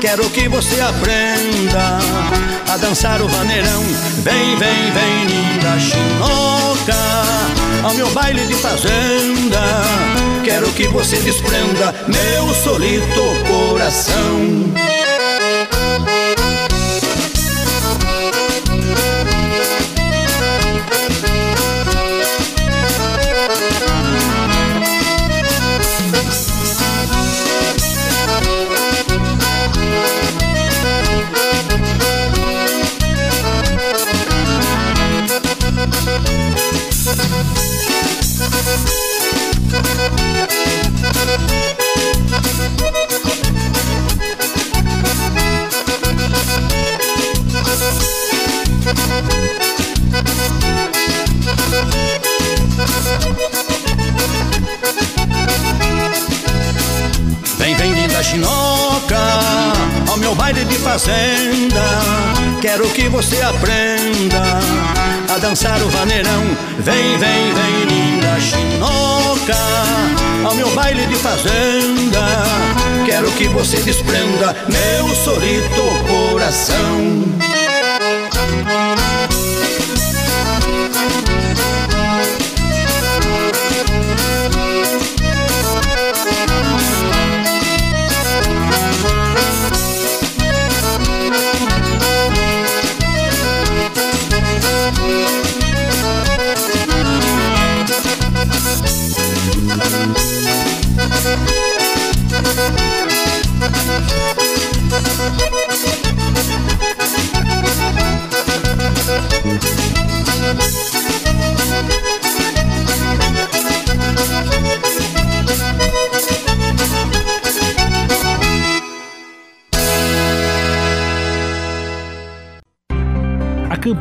Quero 0.00 0.28
que 0.30 0.48
você 0.48 0.80
aprenda 0.80 1.98
a 2.68 2.76
dançar 2.76 3.22
o 3.22 3.28
vaneirão. 3.28 3.82
Vem, 4.24 4.56
vem, 4.56 4.92
vem 4.92 5.26
linda 5.26 5.78
chinoca 5.78 6.94
ao 7.84 7.94
meu 7.94 8.10
baile 8.10 8.44
de 8.46 8.54
fazenda. 8.54 9.60
Quero 10.44 10.66
que 10.72 10.88
você 10.88 11.16
desprenda 11.20 11.94
meu 12.08 12.52
solito 12.52 13.22
coração. 13.46 15.05
Que 63.06 63.10
você 63.10 63.40
aprenda 63.40 64.42
a 65.32 65.38
dançar 65.38 65.80
o 65.80 65.88
vaneirão. 65.90 66.42
Vem, 66.80 67.16
vem, 67.18 67.54
vem 67.54 67.84
linda 67.84 68.40
chinoca 68.40 69.54
ao 70.44 70.54
meu 70.56 70.68
baile 70.70 71.06
de 71.06 71.14
fazenda. 71.14 72.26
Quero 73.04 73.30
que 73.32 73.46
você 73.46 73.76
desprenda 73.82 74.56
meu 74.68 75.14
solito 75.14 75.82
coração. 76.08 77.55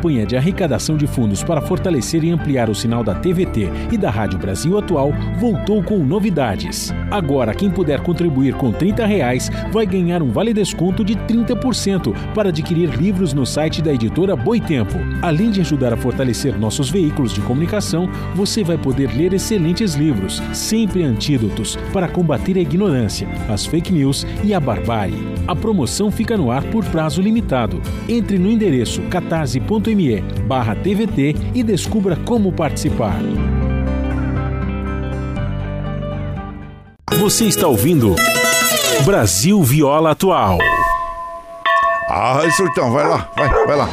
Campanha 0.05 0.25
de 0.25 0.37
arrecadação 0.37 0.95
de 0.95 1.07
fundos 1.07 1.43
para 1.43 1.61
fortalecer 1.61 2.23
e 2.23 2.29
ampliar 2.29 2.69
o 2.69 2.75
sinal 2.75 3.03
da 3.03 3.15
TVT 3.15 3.71
e 3.91 3.97
da 3.97 4.11
Rádio 4.11 4.37
Brasil 4.37 4.77
Atual 4.77 5.11
voltou 5.39 5.81
com 5.81 5.97
novidades. 5.97 6.93
Agora, 7.09 7.55
quem 7.55 7.71
puder 7.71 8.01
contribuir 8.01 8.53
com 8.53 8.71
30 8.71 9.03
reais 9.03 9.49
vai 9.71 9.85
ganhar 9.85 10.21
um 10.21 10.29
vale 10.29 10.53
desconto 10.53 11.03
de 11.03 11.15
30% 11.15 12.13
para 12.35 12.49
adquirir 12.49 12.89
livros 12.89 13.33
no 13.33 13.47
site 13.47 13.81
da 13.81 13.91
editora 13.91 14.35
Boitempo. 14.35 14.95
Além 15.23 15.49
de 15.49 15.61
ajudar 15.61 15.91
a 15.91 15.97
fortalecer 15.97 16.55
nossos 16.55 16.91
veículos 16.91 17.33
de 17.33 17.41
comunicação, 17.41 18.07
você 18.35 18.63
vai 18.63 18.77
poder 18.77 19.09
ler 19.15 19.33
excelentes 19.33 19.95
livros, 19.95 20.39
sempre 20.53 21.03
antídotos 21.03 21.77
para 21.91 22.07
combater 22.07 22.57
a 22.57 22.61
ignorância, 22.61 23.27
as 23.49 23.65
fake 23.65 23.91
news 23.91 24.25
e 24.43 24.53
a 24.53 24.59
barbárie. 24.59 25.35
A 25.47 25.55
promoção 25.55 26.11
fica 26.11 26.37
no 26.37 26.51
ar 26.51 26.63
por 26.65 26.85
prazo 26.85 27.21
limitado. 27.21 27.81
Entre 28.07 28.37
no 28.37 28.51
endereço 28.51 29.01
catarse.me 29.03 29.94
barra 30.47 30.75
TVT 30.75 31.35
e 31.53 31.63
descubra 31.63 32.15
como 32.15 32.51
participar. 32.51 33.19
Você 37.17 37.45
está 37.45 37.67
ouvindo 37.67 38.15
Brasil 39.05 39.61
Viola 39.63 40.11
Atual. 40.11 40.57
Ah, 42.09 42.41
surtão, 42.51 42.91
vai 42.91 43.07
lá, 43.07 43.31
vai, 43.35 43.49
vai 43.65 43.75
lá. 43.77 43.89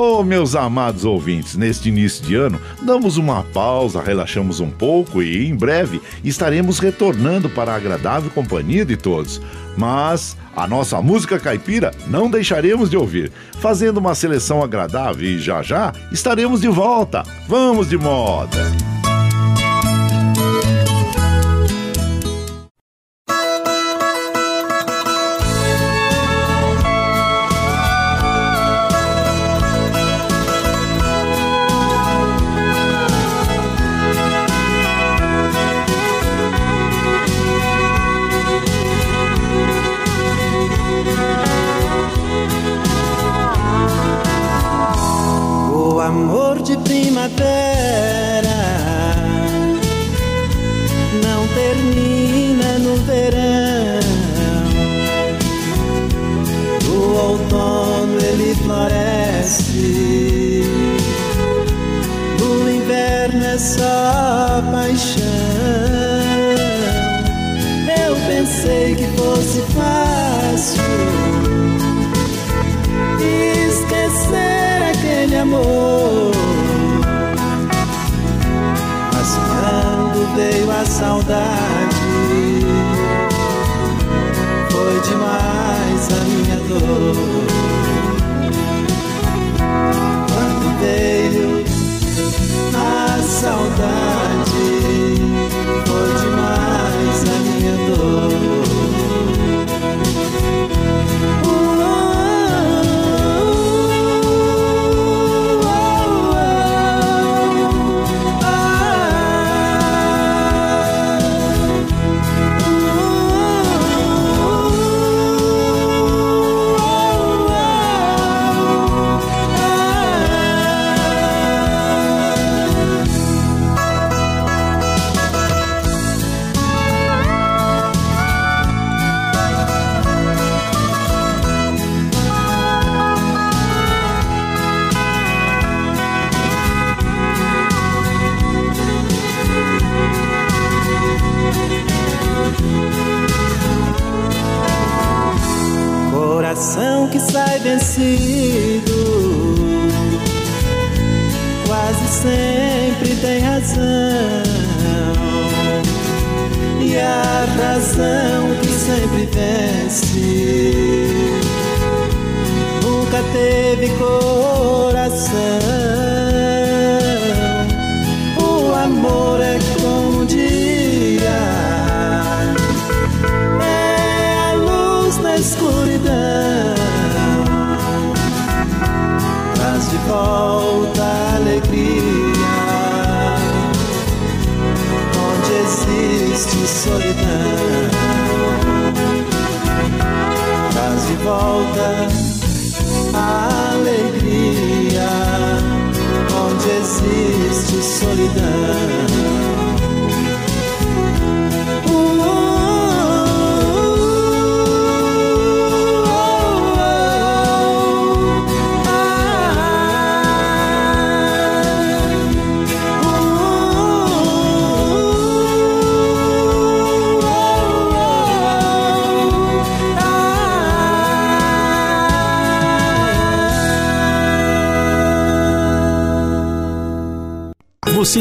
Ô, 0.00 0.24
meus 0.24 0.56
amados 0.56 1.04
ouvintes, 1.04 1.58
neste 1.58 1.90
início 1.90 2.24
de 2.24 2.34
ano, 2.34 2.58
damos 2.80 3.18
uma 3.18 3.42
pausa, 3.42 4.00
relaxamos 4.00 4.58
um 4.58 4.70
pouco 4.70 5.22
e 5.22 5.46
em 5.46 5.54
breve 5.54 6.00
estaremos 6.24 6.78
retornando 6.78 7.50
para 7.50 7.72
a 7.72 7.76
agradável 7.76 8.30
companhia 8.30 8.82
de 8.82 8.96
todos. 8.96 9.42
Mas 9.76 10.38
a 10.56 10.66
nossa 10.66 11.02
música 11.02 11.38
caipira 11.38 11.90
não 12.06 12.30
deixaremos 12.30 12.88
de 12.88 12.96
ouvir, 12.96 13.30
fazendo 13.58 13.98
uma 13.98 14.14
seleção 14.14 14.62
agradável 14.62 15.22
e 15.22 15.38
já 15.38 15.62
já 15.62 15.92
estaremos 16.10 16.62
de 16.62 16.68
volta. 16.68 17.22
Vamos 17.46 17.86
de 17.86 17.98
moda! 17.98 18.99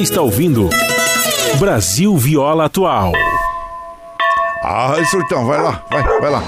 Está 0.10 0.24
ouvindo 0.24 0.68
Brasil 1.60 2.18
Viola 2.18 2.66
Atual. 2.66 3.14
Ah, 4.64 4.96
surtão, 5.06 5.46
vai 5.46 5.62
lá, 5.62 5.84
vai, 5.88 6.04
vai 6.20 6.32
lá. 6.32 6.44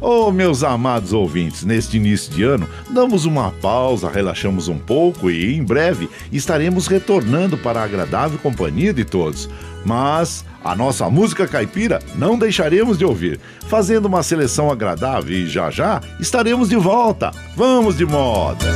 Oh, 0.00 0.30
meus 0.30 0.62
amados 0.62 1.12
ouvintes, 1.12 1.64
neste 1.64 1.96
início 1.96 2.32
de 2.32 2.44
ano, 2.44 2.68
damos 2.88 3.24
uma 3.24 3.50
pausa, 3.50 4.08
relaxamos 4.08 4.68
um 4.68 4.78
pouco 4.78 5.28
e 5.32 5.56
em 5.56 5.64
breve 5.64 6.08
estaremos 6.30 6.86
retornando 6.86 7.58
para 7.58 7.80
a 7.80 7.84
agradável 7.84 8.38
companhia 8.38 8.94
de 8.94 9.04
todos. 9.04 9.50
Mas 9.84 10.44
a 10.68 10.76
nossa 10.76 11.08
música 11.08 11.48
caipira 11.48 11.98
não 12.14 12.38
deixaremos 12.38 12.98
de 12.98 13.04
ouvir, 13.04 13.40
fazendo 13.68 14.04
uma 14.04 14.22
seleção 14.22 14.70
agradável 14.70 15.34
e 15.34 15.46
já 15.46 15.70
já 15.70 15.98
estaremos 16.20 16.68
de 16.68 16.76
volta. 16.76 17.30
Vamos 17.56 17.96
de 17.96 18.04
moda! 18.04 18.66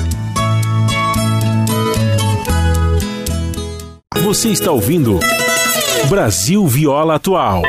Você 4.22 4.48
está 4.48 4.70
ouvindo 4.70 5.20
Brasil 6.08 6.66
Viola 6.66 7.16
Atual. 7.16 7.62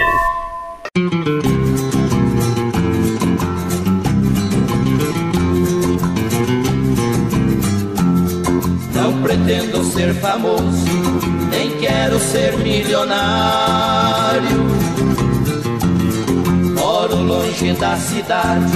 Da 17.79 17.95
cidade, 17.95 18.75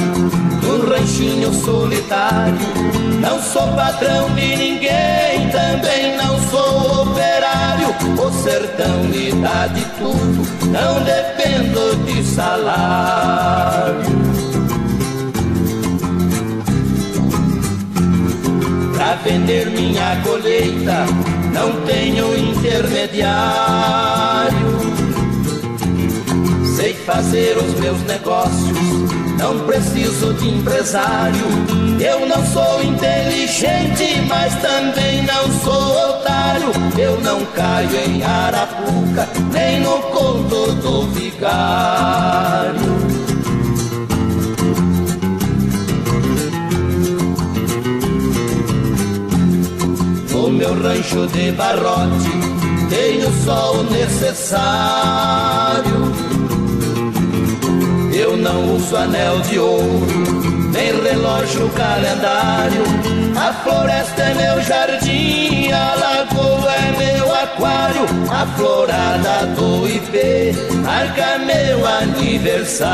num 0.63 0.89
ranchinho 0.89 1.53
solitário. 1.53 2.57
Não 3.21 3.39
sou 3.41 3.67
patrão 3.73 4.29
de 4.35 4.55
ninguém, 4.55 5.49
também 5.51 6.15
não 6.17 6.39
sou 6.49 7.03
operário, 7.03 7.89
o 8.17 8.31
sertão 8.31 9.03
me 9.05 9.31
dá 9.41 9.67
de 9.67 9.83
tudo, 9.97 10.47
não 10.71 11.03
dependo 11.03 11.95
de 12.05 12.23
salário. 12.23 14.15
Pra 18.95 19.15
vender 19.23 19.69
minha 19.71 20.21
colheita, 20.23 21.05
não 21.53 21.71
tenho 21.85 22.37
intermediário. 22.37 24.66
Fazer 27.07 27.57
os 27.57 27.73
meus 27.79 28.01
negócios, 28.03 28.77
não 29.39 29.57
preciso 29.65 30.33
de 30.33 30.49
empresário. 30.49 31.45
Eu 32.01 32.27
não 32.27 32.45
sou 32.47 32.83
inteligente, 32.83 34.21
mas 34.27 34.53
também 34.55 35.23
não 35.23 35.49
sou 35.63 36.09
otário. 36.09 36.69
Eu 36.97 37.17
não 37.21 37.45
caio 37.45 37.95
em 37.95 38.21
arapuca, 38.21 39.25
nem 39.53 39.79
no 39.79 39.99
conto 40.11 40.73
do 40.81 41.03
vigário. 41.13 42.75
No 50.29 50.49
meu 50.49 50.73
rancho 50.83 51.25
de 51.27 51.53
barrote, 51.53 52.31
tenho 52.89 53.31
só 53.45 53.75
o 53.75 53.83
necessário. 53.83 55.07
Eu 58.17 58.35
não 58.35 58.75
uso 58.75 58.97
anel 58.97 59.39
de 59.41 59.59
ouro, 59.59 60.07
nem 60.73 60.99
relógio 61.03 61.69
calendário. 61.69 62.81
A 63.35 63.53
floresta 63.53 64.23
é 64.23 64.33
meu 64.33 64.59
jardim, 64.63 65.71
a 65.71 65.93
lagoa 65.93 66.73
é 66.73 66.91
meu 66.97 67.31
aquário. 67.31 68.07
A 68.31 68.43
florada 68.57 69.45
do 69.55 69.87
IP 69.87 70.51
marca 70.83 71.37
meu 71.37 71.85
aniversário. 71.85 72.87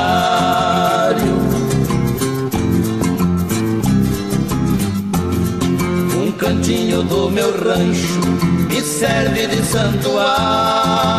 Um 6.21 6.33
cantinho 6.33 7.01
do 7.03 7.31
meu 7.31 7.49
rancho 7.63 8.19
me 8.67 8.81
serve 8.81 9.47
de 9.47 9.63
santuário 9.67 11.13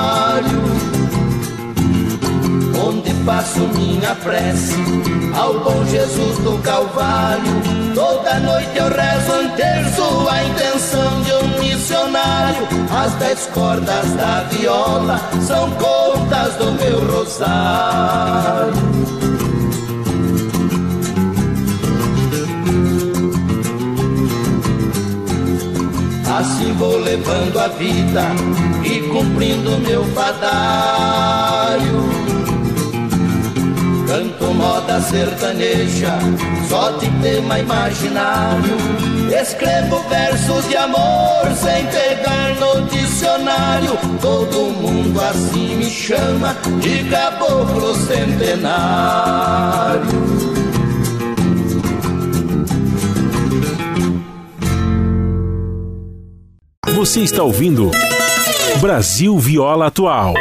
faço 3.25 3.61
minha 3.61 4.15
prece 4.17 4.75
ao 5.35 5.59
bom 5.61 5.85
Jesus 5.87 6.39
do 6.39 6.59
Calvário. 6.59 7.63
Toda 7.95 8.39
noite 8.41 8.77
eu 8.77 8.89
rezo 8.89 9.33
um 9.33 9.49
terço, 9.57 10.29
a 10.29 10.45
intenção 10.45 11.23
de 11.23 11.33
um 11.33 11.61
missionário. 11.61 12.69
As 12.95 13.15
dez 13.15 13.49
cordas 13.55 14.13
da 14.15 14.43
viola 14.51 15.19
são 15.41 15.71
contas 15.73 16.55
do 16.57 16.73
meu 16.73 17.01
rosário. 17.11 18.75
Assim 26.39 26.73
vou 26.75 26.99
levando 26.99 27.59
a 27.59 27.69
vida 27.69 28.23
e 28.85 29.01
cumprindo 29.09 29.79
meu 29.79 30.05
fadário. 30.13 32.14
Canto 34.15 34.55
moda 34.55 35.01
sertaneja, 35.01 36.17
só 36.69 36.93
de 36.99 37.11
tema 37.21 37.59
imaginário. 37.59 38.77
Escrevo 39.29 40.09
versos 40.09 40.69
de 40.69 40.77
amor 40.77 41.51
sem 41.57 41.85
pegar 41.87 42.55
no 42.61 42.87
dicionário. 42.87 43.99
Todo 44.21 44.71
mundo 44.71 45.21
assim 45.21 45.75
me 45.79 45.91
chama 45.91 46.55
de 46.81 47.03
caboclo 47.11 47.93
centenário. 48.07 49.25
Você 56.95 57.19
está 57.23 57.43
ouvindo 57.43 57.91
Brasil 58.81 59.37
Viola 59.41 59.89
Atual. 59.89 60.35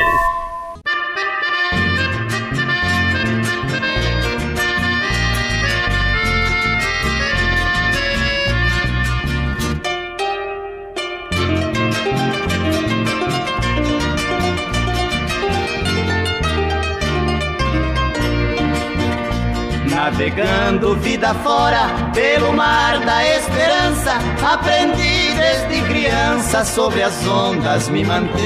Navegando 20.13 20.95
vida 20.97 21.33
fora 21.33 22.11
pelo 22.13 22.53
mar 22.53 22.99
da 22.99 23.27
esperança, 23.35 24.11
aprendi 24.47 25.33
desde 25.33 25.81
criança 25.87 26.63
sobre 26.63 27.01
as 27.01 27.25
ondas 27.25 27.89
me 27.89 28.05
manter. 28.05 28.37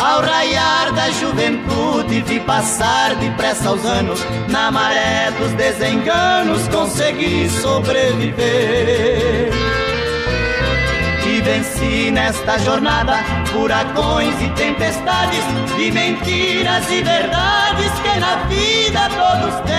Ao 0.00 0.22
raiar 0.22 0.94
da 0.94 1.10
juventude 1.10 2.22
vi 2.22 2.40
passar 2.40 3.14
depressa 3.16 3.70
os 3.70 3.84
anos, 3.84 4.18
na 4.48 4.70
maré 4.70 5.30
dos 5.32 5.52
desenganos 5.52 6.66
consegui 6.68 7.50
sobreviver. 7.50 9.50
E 11.46 11.48
venci 11.48 12.10
nesta 12.10 12.58
jornada 12.58 13.18
furacões 13.52 14.34
e 14.42 14.50
tempestades, 14.50 15.44
de 15.76 15.92
mentiras 15.92 16.90
e 16.90 17.04
verdades 17.04 17.92
que 18.02 18.18
na 18.18 18.34
vida 18.48 19.08
todos 19.10 19.54
têm. 19.60 19.76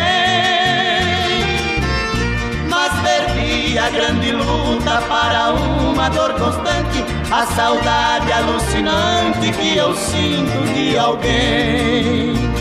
Mas 2.70 2.94
perdi 3.02 3.78
a 3.78 3.90
grande 3.90 4.32
luta 4.32 5.02
para 5.10 5.52
uma 5.52 6.08
dor 6.08 6.36
constante, 6.36 7.04
a 7.30 7.46
saudade 7.48 8.32
alucinante 8.32 9.52
que 9.52 9.76
eu 9.76 9.94
sinto 9.94 10.74
de 10.74 10.98
alguém. 10.98 12.57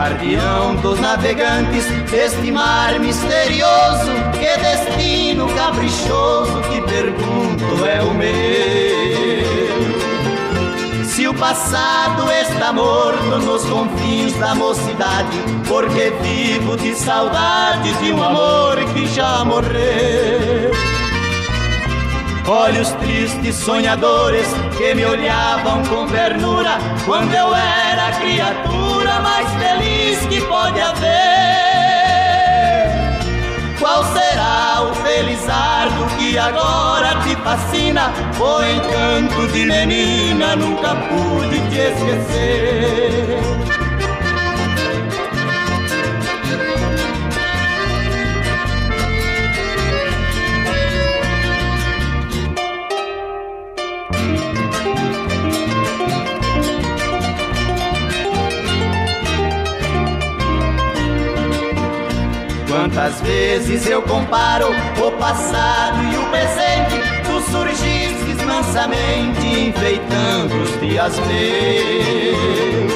Guardião 0.00 0.76
dos 0.76 0.98
navegantes, 0.98 1.84
este 2.10 2.50
mar 2.50 2.98
misterioso, 2.98 4.10
que 4.32 4.56
destino 4.58 5.46
caprichoso, 5.54 6.58
que 6.70 6.80
pergunto 6.80 7.84
é 7.84 8.00
o 8.02 8.14
meu. 8.14 8.30
Se 11.04 11.28
o 11.28 11.34
passado 11.34 12.32
está 12.32 12.72
morto 12.72 13.38
nos 13.40 13.62
confins 13.66 14.32
da 14.38 14.54
mocidade, 14.54 15.36
porque 15.68 16.10
vivo 16.22 16.78
de 16.78 16.94
saudade 16.94 17.92
de 17.98 18.10
um 18.10 18.22
amor 18.22 18.78
que 18.94 19.06
já 19.06 19.44
morreu. 19.44 20.70
Olhos 22.48 22.90
tristes, 22.92 23.54
sonhadores, 23.54 24.46
que 24.78 24.94
me 24.94 25.04
olhavam 25.04 25.82
com 25.84 26.06
ternura 26.06 26.78
quando 27.04 27.34
eu 27.34 27.54
era 27.54 27.99
criatura 28.20 29.20
mais 29.20 29.48
feliz 29.54 30.18
que 30.26 30.40
pode 30.42 30.80
haver. 30.80 31.10
Qual 33.78 34.04
será 34.12 34.82
o 34.82 34.94
felizardo 34.94 36.06
que 36.18 36.38
agora 36.38 37.16
te 37.22 37.34
fascina? 37.36 38.12
O 38.38 38.62
encanto 38.62 39.46
de 39.52 39.64
menina 39.64 40.54
nunca 40.56 40.94
pude 40.94 41.58
te 41.70 41.78
esquecer. 41.78 43.40
Quantas 62.92 63.20
vezes 63.20 63.86
eu 63.86 64.02
comparo 64.02 64.66
o 64.68 65.12
passado 65.12 65.96
e 66.12 66.16
o 66.16 66.24
presente, 66.28 66.96
tu 67.24 67.40
surgistes 67.52 68.44
mansamente 68.44 69.46
enfeitando 69.46 70.60
os 70.60 70.80
dias 70.80 71.16
meus. 71.20 72.90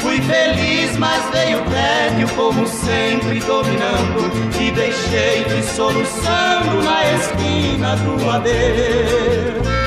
Fui 0.00 0.20
feliz 0.20 0.96
mas 0.98 1.20
veio 1.30 1.64
tédio 1.64 2.28
como 2.36 2.64
sempre 2.64 3.40
dominando. 3.40 4.30
E 4.60 4.70
deixei-te 4.70 5.64
soluçando 5.64 6.82
na 6.84 7.12
esquina 7.12 7.96
do 7.96 8.30
adeus 8.30 9.85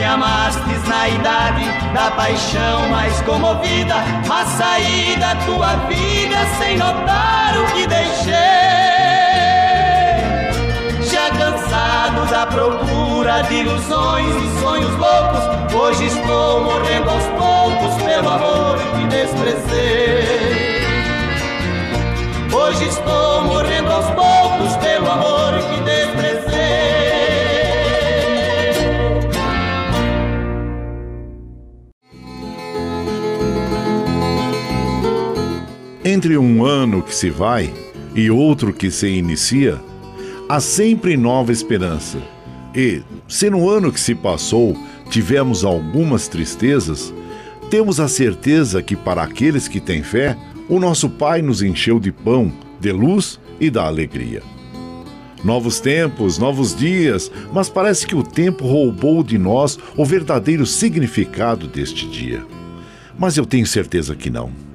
me 0.00 0.06
amastes 0.06 0.82
na 0.88 1.08
idade 1.10 1.64
da 1.92 2.10
paixão 2.12 2.88
mais 2.88 3.20
comovida 3.20 3.96
Mas 4.26 4.48
saí 4.48 5.14
da 5.20 5.34
tua 5.44 5.76
vida 5.88 6.36
sem 6.58 6.78
notar 6.78 7.54
o 7.58 7.66
que 7.66 7.86
deixei. 7.86 8.34
Já 11.02 11.30
cansado 11.30 12.30
da 12.30 12.46
procura 12.46 13.42
de 13.42 13.56
ilusões 13.56 14.34
e 14.36 14.60
sonhos 14.60 14.96
loucos 14.96 15.74
Hoje 15.74 16.06
estou 16.06 16.64
morrendo 16.64 17.10
aos 17.10 17.24
poucos 17.24 18.02
pelo 18.02 18.28
amor 18.28 18.78
que 18.96 19.06
desprezei. 19.06 20.70
Hoje 22.52 22.84
estou 22.86 23.42
morrendo 23.42 23.92
aos 23.92 24.06
poucos 24.06 24.76
pelo 24.76 25.10
amor 25.10 25.58
que 25.58 25.80
desprezei 25.82 26.29
Entre 36.20 36.36
um 36.36 36.66
ano 36.66 37.00
que 37.00 37.14
se 37.14 37.30
vai 37.30 37.72
e 38.14 38.30
outro 38.30 38.74
que 38.74 38.90
se 38.90 39.08
inicia, 39.08 39.80
há 40.50 40.60
sempre 40.60 41.16
nova 41.16 41.50
esperança. 41.50 42.18
E, 42.74 43.00
se 43.26 43.48
no 43.48 43.70
ano 43.70 43.90
que 43.90 43.98
se 43.98 44.14
passou 44.14 44.76
tivemos 45.08 45.64
algumas 45.64 46.28
tristezas, 46.28 47.10
temos 47.70 47.98
a 47.98 48.06
certeza 48.06 48.82
que 48.82 48.94
para 48.94 49.22
aqueles 49.22 49.66
que 49.66 49.80
têm 49.80 50.02
fé, 50.02 50.36
o 50.68 50.78
nosso 50.78 51.08
Pai 51.08 51.40
nos 51.40 51.62
encheu 51.62 51.98
de 51.98 52.12
pão, 52.12 52.52
de 52.78 52.92
luz 52.92 53.40
e 53.58 53.70
da 53.70 53.86
alegria. 53.86 54.42
Novos 55.42 55.80
tempos, 55.80 56.36
novos 56.36 56.76
dias, 56.76 57.32
mas 57.50 57.70
parece 57.70 58.06
que 58.06 58.14
o 58.14 58.22
tempo 58.22 58.66
roubou 58.66 59.24
de 59.24 59.38
nós 59.38 59.78
o 59.96 60.04
verdadeiro 60.04 60.66
significado 60.66 61.66
deste 61.66 62.06
dia. 62.06 62.44
Mas 63.18 63.38
eu 63.38 63.46
tenho 63.46 63.66
certeza 63.66 64.14
que 64.14 64.28
não. 64.28 64.69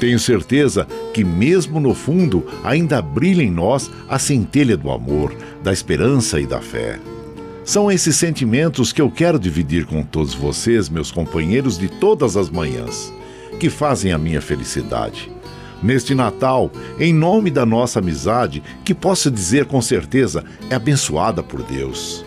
Tenho 0.00 0.18
certeza 0.18 0.86
que, 1.12 1.22
mesmo 1.22 1.78
no 1.78 1.94
fundo, 1.94 2.46
ainda 2.64 3.02
brilha 3.02 3.42
em 3.42 3.50
nós 3.50 3.90
a 4.08 4.18
centelha 4.18 4.74
do 4.74 4.90
amor, 4.90 5.34
da 5.62 5.70
esperança 5.70 6.40
e 6.40 6.46
da 6.46 6.58
fé. 6.58 6.98
São 7.66 7.92
esses 7.92 8.16
sentimentos 8.16 8.94
que 8.94 9.02
eu 9.02 9.10
quero 9.10 9.38
dividir 9.38 9.84
com 9.84 10.02
todos 10.02 10.32
vocês, 10.32 10.88
meus 10.88 11.12
companheiros 11.12 11.78
de 11.78 11.86
todas 11.86 12.34
as 12.34 12.48
manhãs, 12.48 13.12
que 13.60 13.68
fazem 13.68 14.10
a 14.10 14.18
minha 14.18 14.40
felicidade. 14.40 15.30
Neste 15.82 16.14
Natal, 16.14 16.72
em 16.98 17.12
nome 17.12 17.50
da 17.50 17.66
nossa 17.66 17.98
amizade, 17.98 18.62
que 18.82 18.94
posso 18.94 19.30
dizer 19.30 19.66
com 19.66 19.82
certeza 19.82 20.42
é 20.70 20.74
abençoada 20.74 21.42
por 21.42 21.62
Deus. 21.62 22.24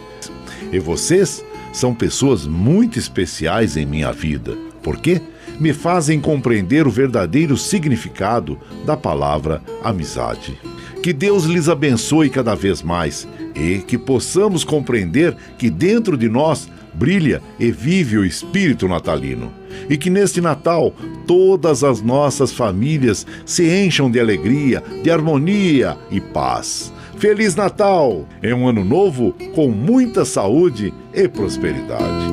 E 0.71 0.77
vocês 0.77 1.43
são 1.71 1.93
pessoas 1.93 2.45
muito 2.45 2.99
especiais 2.99 3.75
em 3.75 3.85
minha 3.85 4.11
vida. 4.11 4.55
Por 4.83 4.97
quê? 4.97 5.19
Me 5.59 5.73
fazem 5.73 6.19
compreender 6.19 6.87
o 6.87 6.91
verdadeiro 6.91 7.57
significado 7.57 8.57
da 8.85 8.97
palavra 8.97 9.61
amizade. 9.83 10.59
Que 11.01 11.11
Deus 11.11 11.43
lhes 11.43 11.67
abençoe 11.67 12.29
cada 12.29 12.55
vez 12.55 12.81
mais 12.81 13.27
e 13.55 13.79
que 13.79 13.97
possamos 13.97 14.63
compreender 14.63 15.35
que 15.57 15.69
dentro 15.69 16.17
de 16.17 16.29
nós 16.29 16.69
brilha 16.93 17.41
e 17.59 17.71
vive 17.71 18.17
o 18.17 18.25
espírito 18.25 18.87
natalino. 18.87 19.51
E 19.89 19.97
que 19.97 20.09
neste 20.09 20.39
Natal 20.39 20.93
todas 21.27 21.83
as 21.83 22.01
nossas 22.01 22.51
famílias 22.51 23.25
se 23.45 23.67
encham 23.67 24.09
de 24.09 24.19
alegria, 24.19 24.83
de 25.03 25.09
harmonia 25.09 25.97
e 26.11 26.21
paz. 26.21 26.93
Feliz 27.17 27.55
Natal! 27.55 28.27
É 28.41 28.53
um 28.53 28.67
ano 28.67 28.83
novo 28.83 29.33
com 29.55 29.69
muita 29.69 30.25
saúde 30.25 30.93
e 31.13 31.27
prosperidade. 31.27 32.32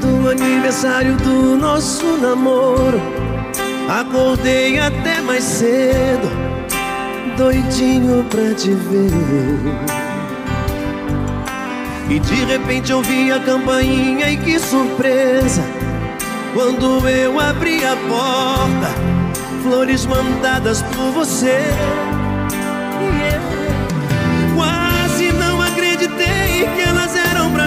Do 0.00 0.28
aniversário 0.28 1.16
do 1.16 1.56
nosso 1.56 2.16
namoro, 2.18 3.00
acordei 3.88 4.78
até 4.78 5.20
mais 5.20 5.42
cedo, 5.42 6.28
doidinho 7.36 8.24
pra 8.24 8.54
te 8.54 8.70
ver. 8.70 9.96
E 12.08 12.20
de 12.20 12.44
repente 12.44 12.92
ouvi 12.92 13.32
a 13.32 13.40
campainha 13.40 14.30
e 14.30 14.36
que 14.36 14.58
surpresa! 14.58 15.62
Quando 16.54 17.08
eu 17.08 17.38
abri 17.40 17.84
a 17.84 17.96
porta, 17.96 18.88
flores 19.62 20.06
mandadas 20.06 20.82
por 20.82 21.10
você. 21.12 21.60
Quase 24.54 25.32
não 25.32 25.60
acreditei 25.60 26.68
que 26.74 26.80
elas 26.80 27.15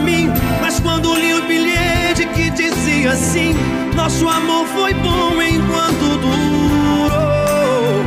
mim, 0.02 0.30
mas 0.62 0.80
quando 0.80 1.14
li 1.16 1.34
o 1.34 1.42
bilhete 1.44 2.26
que 2.28 2.50
dizia 2.52 3.12
assim: 3.12 3.56
Nosso 3.96 4.28
amor 4.28 4.66
foi 4.68 4.94
bom 4.96 5.42
enquanto 5.42 6.18
durou. 6.18 8.06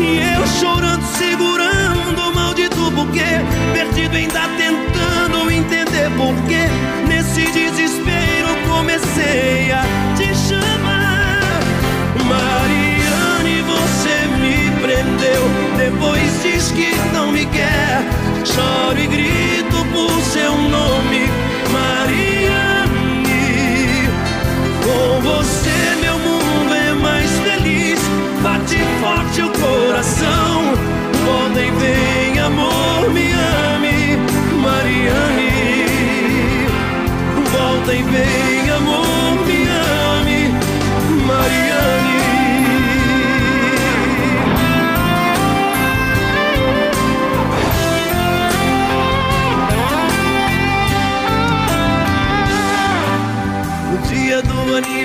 E 0.00 0.34
eu 0.34 0.46
chorando, 0.46 1.04
segurando 1.16 2.30
o 2.30 2.34
maldito 2.34 2.90
buquê, 2.90 3.40
perdido 3.72 4.16
ainda 4.16 4.48
tentando 4.56 5.50
entender 5.50 6.10
porquê. 6.16 6.68
Nesse 7.08 7.50
desespero 7.52 8.48
comecei 8.68 9.72
a 9.72 9.82
te 10.16 10.34
chamar. 10.34 11.60
Mariane, 12.28 13.62
você 13.62 14.26
me 14.38 14.70
prendeu. 14.80 15.42
Depois 15.76 16.42
diz 16.42 16.70
que 16.72 16.94
não 17.12 17.32
me 17.32 17.46
quer. 17.46 18.19
Choro 18.44 18.98
e 18.98 19.06
grito 19.06 19.84
por 19.92 20.10
seu 20.22 20.52
nome, 20.52 21.28
Mariane. 21.72 22.88
Com 24.84 25.20
você 25.20 25.96
meu 26.00 26.18
mundo 26.18 26.74
é 26.74 26.92
mais 26.94 27.30
feliz. 27.40 28.00
Bate 28.42 28.78
forte 29.00 29.42
o 29.42 29.50
coração. 29.50 30.60
E 31.52 31.70
vem, 31.72 32.38
amor, 32.38 33.10
me 33.10 33.19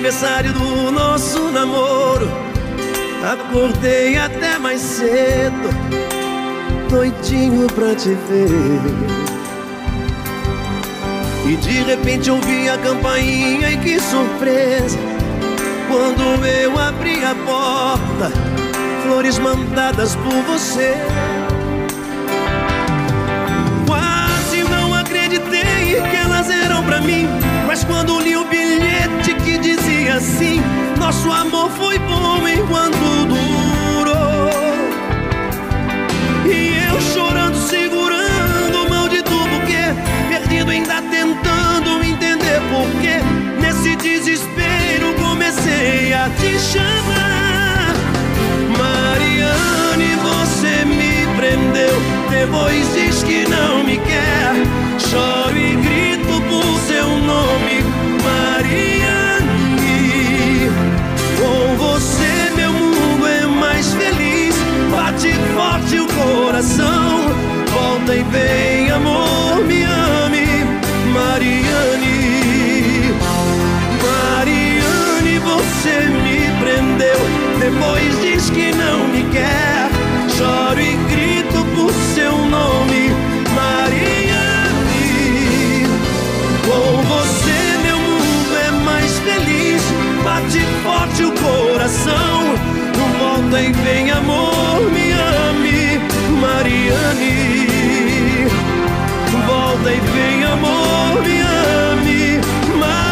aniversário 0.05 0.53
do 0.53 0.91
nosso 0.91 1.49
namoro, 1.49 2.29
acordei 3.23 4.15
até 4.15 4.59
mais 4.59 4.79
cedo, 4.79 5.67
doidinho 6.87 7.65
pra 7.73 7.95
te 7.95 8.09
ver. 8.09 8.81
E 11.47 11.55
de 11.55 11.81
repente 11.81 12.29
ouvi 12.29 12.69
a 12.69 12.77
campainha 12.77 13.71
e 13.71 13.77
que 13.77 13.99
surpresa 13.99 14.97
Quando 15.87 16.43
eu 16.43 16.79
abri 16.79 17.23
a 17.23 17.35
porta 17.35 18.31
Flores 19.03 19.37
mandadas 19.37 20.15
por 20.15 20.33
você 20.43 20.95
Quase 23.85 24.63
não 24.63 24.91
acreditei 24.95 26.01
que 26.09 26.15
elas 26.15 26.49
eram 26.49 26.83
pra 26.83 26.99
mim 26.99 27.27
Mas 27.67 27.83
quando 27.83 28.19
li 28.21 28.35
o 28.35 28.43
bilhete 28.45 29.34
assim. 30.09 30.61
Nosso 30.99 31.31
amor 31.31 31.69
foi 31.71 31.97
bom 31.99 32.47
enquanto 32.47 32.97
durou. 33.27 34.49
E 36.45 36.77
eu 36.89 37.01
chorando, 37.01 37.55
segurando 37.55 38.89
mão 38.89 39.07
de 39.09 39.21
tudo 39.23 39.65
que 39.65 40.29
perdido, 40.29 40.71
ainda 40.71 41.01
tentando 41.03 42.03
entender 42.03 42.61
porquê. 42.71 43.19
Nesse 43.59 43.95
desespero 43.95 45.13
comecei 45.19 46.13
a 46.13 46.29
te 46.29 46.59
chamar, 46.59 47.93
Mariane, 48.77 50.15
você 50.15 50.85
me 50.85 51.25
prendeu. 51.35 51.95
Depois 52.29 52.93
diz 52.93 53.23
que 53.23 53.47
não 53.47 53.83
me 53.83 53.97
quer, 53.97 54.53
choro 54.99 55.57
e 55.57 55.75
grito 55.75 56.41
por 56.49 56.79
seu 56.87 57.07
nome, 57.07 57.83
Maria. 58.23 59.14
Com 61.45 61.77
você 61.77 62.51
meu 62.55 62.73
mundo 62.73 63.27
é 63.27 63.45
mais 63.45 63.93
feliz. 63.93 64.55
Bate 64.91 65.31
forte 65.53 65.99
o 65.99 66.07
coração. 66.07 67.19
Volta 67.71 68.15
e 68.15 68.23
vem, 68.23 68.89
amor, 68.89 69.63
me 69.67 69.83
ame, 69.83 70.47
Mariane. 71.13 72.15
Mariane, 74.05 75.39
você 75.39 75.95
me 76.23 76.39
prendeu. 76.59 77.19
Depois 77.59 78.21
diz 78.21 78.49
que 78.49 78.73
não 78.73 79.07
me 79.09 79.23
quer. 79.31 79.87
Choro 80.35 80.81
e 80.81 80.84
coração. 91.85 92.55
Volta 93.19 93.61
e 93.61 93.71
vem, 93.71 94.09
amor, 94.11 94.81
me 94.91 95.11
ame, 95.11 95.99
Mariane. 96.41 97.35
Volta 99.45 99.91
e 99.91 99.99
vem, 99.99 100.43
amor, 100.45 101.21
me 101.21 101.41
ame, 101.41 102.41
Mariane. 102.79 103.05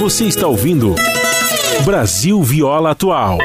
Você 0.00 0.24
está 0.24 0.48
ouvindo 0.48 0.96
Brasil 1.84 2.42
Viola 2.42 2.90
Atual. 2.90 3.38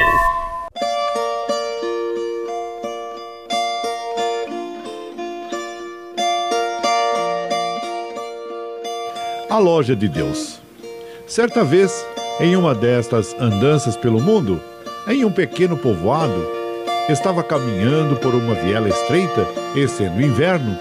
A 9.56 9.58
Loja 9.58 9.96
de 9.96 10.10
Deus. 10.10 10.60
Certa 11.26 11.64
vez, 11.64 12.06
em 12.42 12.58
uma 12.58 12.76
destas 12.76 13.34
andanças 13.40 13.96
pelo 13.96 14.20
mundo, 14.20 14.60
em 15.08 15.24
um 15.24 15.32
pequeno 15.32 15.78
povoado, 15.78 16.46
estava 17.08 17.42
caminhando 17.42 18.18
por 18.18 18.36
uma 18.36 18.54
viela 18.54 18.90
estreita 18.90 19.48
e, 19.74 19.88
sendo 19.88 20.22
inverno, 20.22 20.78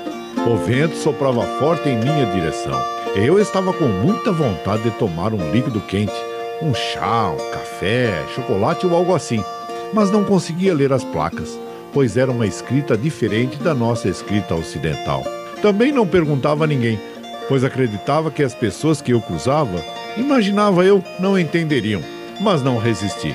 o 0.53 0.57
vento 0.57 0.97
soprava 0.97 1.45
forte 1.61 1.89
em 1.89 1.99
minha 1.99 2.27
direção. 2.27 2.77
Eu 3.15 3.39
estava 3.39 3.73
com 3.73 3.85
muita 3.85 4.33
vontade 4.33 4.83
de 4.83 4.91
tomar 4.99 5.33
um 5.33 5.53
líquido 5.53 5.81
quente, 5.83 6.13
um 6.61 6.75
chá, 6.75 7.31
um 7.31 7.51
café, 7.53 8.25
chocolate 8.35 8.89
ou 8.89 8.97
algo 8.97 9.15
assim, 9.15 9.41
mas 9.93 10.11
não 10.11 10.25
conseguia 10.25 10.75
ler 10.75 10.93
as 10.93 11.05
placas, 11.05 11.57
pois 11.93 12.17
era 12.17 12.33
uma 12.33 12.45
escrita 12.45 12.99
diferente 12.99 13.57
da 13.59 13.73
nossa 13.73 14.09
escrita 14.09 14.53
ocidental. 14.53 15.23
Também 15.63 15.93
não 15.93 16.05
perguntava 16.05 16.65
a 16.65 16.67
ninguém, 16.67 16.99
pois 17.49 17.65
acreditava 17.65 18.31
que 18.31 18.43
as 18.43 18.55
pessoas 18.55 19.01
que 19.01 19.13
eu 19.13 19.21
cruzava, 19.21 19.83
imaginava 20.17 20.85
eu, 20.85 21.03
não 21.19 21.39
entenderiam, 21.39 22.03
mas 22.41 22.63
não 22.63 22.79
resisti. 22.79 23.35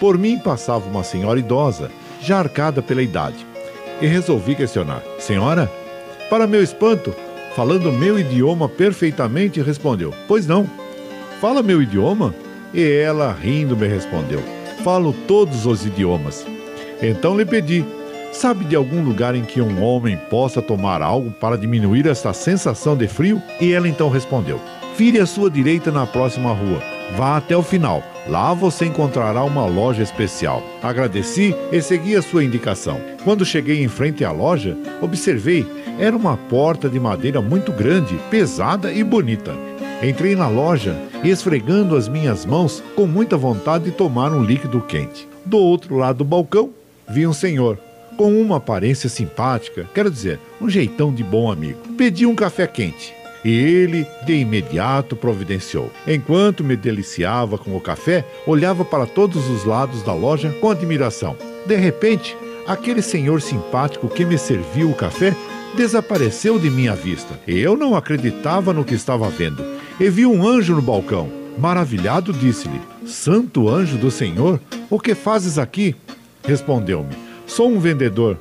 Por 0.00 0.18
mim 0.18 0.38
passava 0.38 0.88
uma 0.88 1.02
senhora 1.02 1.38
idosa, 1.38 1.90
já 2.20 2.38
arcada 2.38 2.82
pela 2.82 3.02
idade, 3.02 3.46
e 4.00 4.06
resolvi 4.06 4.54
questionar: 4.54 5.02
Senhora? 5.18 5.70
Para 6.28 6.46
meu 6.46 6.62
espanto, 6.62 7.14
falando 7.54 7.92
meu 7.92 8.18
idioma 8.18 8.68
perfeitamente, 8.68 9.60
respondeu: 9.62 10.12
Pois 10.26 10.46
não. 10.46 10.68
Fala 11.40 11.62
meu 11.62 11.80
idioma? 11.80 12.34
E 12.74 12.82
ela, 12.82 13.32
rindo, 13.32 13.76
me 13.76 13.86
respondeu: 13.86 14.42
Falo 14.82 15.14
todos 15.26 15.66
os 15.66 15.86
idiomas. 15.86 16.46
Então 17.00 17.36
lhe 17.36 17.44
pedi: 17.44 17.84
Sabe 18.38 18.66
de 18.66 18.76
algum 18.76 19.02
lugar 19.02 19.34
em 19.34 19.44
que 19.44 19.62
um 19.62 19.82
homem 19.82 20.14
possa 20.28 20.60
tomar 20.60 21.00
algo 21.00 21.30
para 21.30 21.56
diminuir 21.56 22.06
esta 22.06 22.34
sensação 22.34 22.94
de 22.94 23.08
frio? 23.08 23.40
E 23.58 23.72
ela 23.72 23.88
então 23.88 24.10
respondeu: 24.10 24.60
Vire 24.94 25.18
à 25.18 25.24
sua 25.24 25.50
direita 25.50 25.90
na 25.90 26.06
próxima 26.06 26.52
rua. 26.52 26.82
Vá 27.16 27.38
até 27.38 27.56
o 27.56 27.62
final. 27.62 28.02
Lá 28.28 28.52
você 28.52 28.84
encontrará 28.84 29.42
uma 29.42 29.64
loja 29.64 30.02
especial. 30.02 30.62
Agradeci 30.82 31.56
e 31.72 31.80
segui 31.80 32.14
a 32.14 32.20
sua 32.20 32.44
indicação. 32.44 33.00
Quando 33.24 33.42
cheguei 33.42 33.82
em 33.82 33.88
frente 33.88 34.22
à 34.22 34.30
loja, 34.32 34.76
observei, 35.00 35.66
era 35.98 36.14
uma 36.14 36.36
porta 36.36 36.90
de 36.90 37.00
madeira 37.00 37.40
muito 37.40 37.72
grande, 37.72 38.18
pesada 38.30 38.92
e 38.92 39.02
bonita. 39.02 39.54
Entrei 40.02 40.36
na 40.36 40.46
loja 40.46 40.94
e 41.24 41.30
esfregando 41.30 41.96
as 41.96 42.06
minhas 42.06 42.44
mãos 42.44 42.84
com 42.94 43.06
muita 43.06 43.34
vontade 43.34 43.84
de 43.84 43.92
tomar 43.92 44.30
um 44.30 44.44
líquido 44.44 44.82
quente. 44.82 45.26
Do 45.42 45.56
outro 45.56 45.96
lado 45.96 46.18
do 46.18 46.24
balcão, 46.24 46.68
vi 47.08 47.26
um 47.26 47.32
senhor 47.32 47.78
com 48.16 48.40
uma 48.40 48.56
aparência 48.56 49.08
simpática, 49.08 49.88
quero 49.94 50.10
dizer, 50.10 50.40
um 50.60 50.68
jeitão 50.68 51.12
de 51.12 51.22
bom 51.22 51.50
amigo. 51.50 51.78
Pedi 51.96 52.26
um 52.26 52.34
café 52.34 52.66
quente 52.66 53.14
e 53.44 53.50
ele 53.50 54.06
de 54.24 54.34
imediato 54.34 55.14
providenciou. 55.14 55.90
Enquanto 56.06 56.64
me 56.64 56.76
deliciava 56.76 57.56
com 57.56 57.76
o 57.76 57.80
café, 57.80 58.24
olhava 58.44 58.84
para 58.84 59.06
todos 59.06 59.48
os 59.48 59.64
lados 59.64 60.02
da 60.02 60.12
loja 60.12 60.50
com 60.60 60.70
admiração. 60.70 61.36
De 61.64 61.76
repente, 61.76 62.36
aquele 62.66 63.00
senhor 63.00 63.40
simpático 63.40 64.08
que 64.08 64.24
me 64.24 64.36
serviu 64.36 64.90
o 64.90 64.94
café 64.94 65.36
desapareceu 65.76 66.58
de 66.58 66.70
minha 66.70 66.94
vista. 66.94 67.38
Eu 67.46 67.76
não 67.76 67.94
acreditava 67.94 68.72
no 68.72 68.84
que 68.84 68.94
estava 68.94 69.28
vendo 69.28 69.64
e 70.00 70.08
vi 70.10 70.26
um 70.26 70.46
anjo 70.46 70.74
no 70.74 70.82
balcão. 70.82 71.30
Maravilhado, 71.56 72.32
disse-lhe: 72.32 72.80
Santo 73.06 73.68
anjo 73.68 73.96
do 73.96 74.10
Senhor, 74.10 74.60
o 74.90 74.98
que 74.98 75.14
fazes 75.14 75.56
aqui? 75.56 75.94
Respondeu-me: 76.44 77.25
Sou 77.46 77.70
um 77.70 77.78
vendedor. 77.78 78.38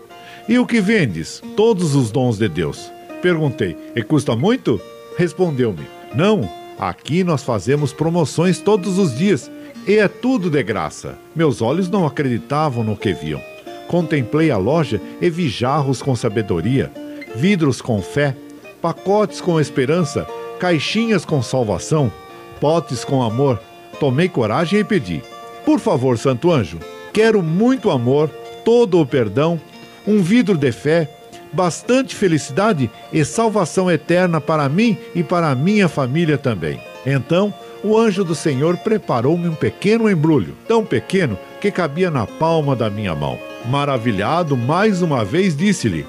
E 0.47 0.57
o 0.59 0.65
que 0.65 0.81
vendes? 0.81 1.41
Todos 1.55 1.95
os 1.95 2.11
dons 2.11 2.37
de 2.37 2.47
Deus. 2.47 2.91
Perguntei: 3.21 3.77
E 3.95 4.01
custa 4.01 4.35
muito? 4.35 4.79
Respondeu-me: 5.17 5.85
Não, 6.13 6.49
aqui 6.77 7.23
nós 7.23 7.43
fazemos 7.43 7.93
promoções 7.93 8.59
todos 8.59 8.97
os 8.97 9.17
dias 9.17 9.49
e 9.87 9.95
é 9.97 10.07
tudo 10.07 10.49
de 10.49 10.61
graça. 10.63 11.17
Meus 11.35 11.61
olhos 11.61 11.89
não 11.89 12.05
acreditavam 12.05 12.83
no 12.83 12.97
que 12.97 13.13
viam. 13.13 13.41
Contemplei 13.87 14.49
a 14.49 14.57
loja 14.57 14.99
e 15.21 15.29
vi 15.29 15.47
jarros 15.47 16.01
com 16.01 16.15
sabedoria, 16.15 16.91
vidros 17.35 17.81
com 17.81 18.01
fé, 18.01 18.35
pacotes 18.81 19.39
com 19.39 19.59
esperança, 19.59 20.27
caixinhas 20.59 21.23
com 21.23 21.41
salvação, 21.41 22.11
potes 22.59 23.05
com 23.05 23.21
amor. 23.21 23.59
Tomei 23.99 24.27
coragem 24.27 24.79
e 24.79 24.83
pedi: 24.83 25.23
Por 25.63 25.79
favor, 25.79 26.17
Santo 26.17 26.51
Anjo, 26.51 26.79
quero 27.13 27.43
muito 27.43 27.91
amor, 27.91 28.29
todo 28.65 28.99
o 28.99 29.05
perdão, 29.05 29.61
um 30.05 30.21
vidro 30.21 30.57
de 30.57 30.71
fé, 30.71 31.09
bastante 31.53 32.13
felicidade 32.13 32.89
e 33.13 33.23
salvação 33.23 33.89
eterna 33.89 34.41
para 34.41 34.67
mim 34.67 34.97
e 35.15 35.23
para 35.23 35.51
a 35.51 35.55
minha 35.55 35.87
família 35.87 36.37
também. 36.37 36.81
Então, 37.05 37.53
o 37.83 37.97
anjo 37.97 38.23
do 38.23 38.33
Senhor 38.33 38.75
preparou-me 38.77 39.47
um 39.47 39.55
pequeno 39.55 40.09
embrulho, 40.09 40.55
tão 40.67 40.83
pequeno 40.83 41.37
que 41.61 41.71
cabia 41.71 42.09
na 42.09 42.25
palma 42.25 42.75
da 42.75 42.89
minha 42.89 43.15
mão. 43.15 43.37
Maravilhado, 43.69 44.57
mais 44.57 45.01
uma 45.01 45.23
vez 45.23 45.55
disse-lhe: 45.55 46.05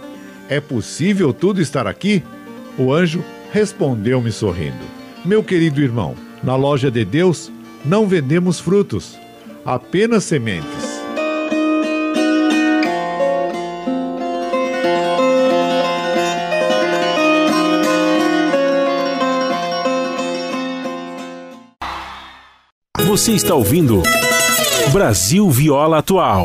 É 0.49 0.59
possível 0.61 1.33
tudo 1.33 1.61
estar 1.61 1.87
aqui? 1.87 2.23
O 2.78 2.93
anjo 2.93 3.23
respondeu-me 3.53 4.33
sorrindo: 4.33 4.85
Meu 5.24 5.45
querido 5.45 5.83
irmão, 5.83 6.15
na 6.43 6.57
loja 6.57 6.91
de 6.91 7.05
Deus 7.05 7.53
não 7.85 8.07
vendemos 8.07 8.59
frutos, 8.59 9.19
apenas 9.65 10.24
sementes. 10.24 10.95
Você 23.16 23.32
está 23.32 23.55
ouvindo 23.55 24.02
Brasil 24.93 25.48
Viola 25.48 26.01
Atual. 26.01 26.44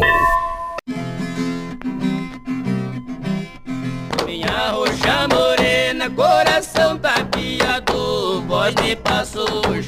Minha 4.25 4.71
roxa 4.71 5.27
morena, 5.27 6.09
coração 6.09 6.97
tapiado. 6.97 8.41
Voz 8.47 8.73
me 8.75 8.95
passou 8.95 9.61
o 9.67 9.83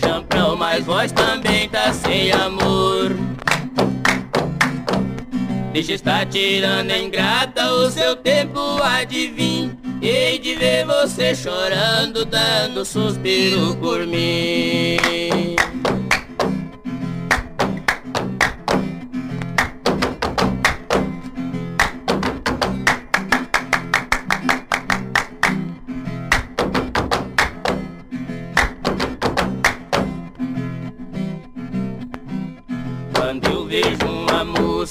mas 0.57 0.83
voz 0.83 1.13
também 1.13 1.69
tá 1.69 1.93
sem 1.93 2.33
amor. 2.33 3.15
Deixa 5.71 5.93
estar 5.93 6.25
tirando 6.25 6.91
ingrata, 6.91 7.65
o 7.65 7.89
seu 7.89 8.13
tempo 8.17 8.59
há 8.83 9.05
Hei 10.01 10.37
de 10.37 10.55
ver 10.55 10.85
você 10.85 11.33
chorando, 11.33 12.25
dando 12.25 12.83
suspiro 12.83 13.73
por 13.77 14.05
mim 14.05 14.97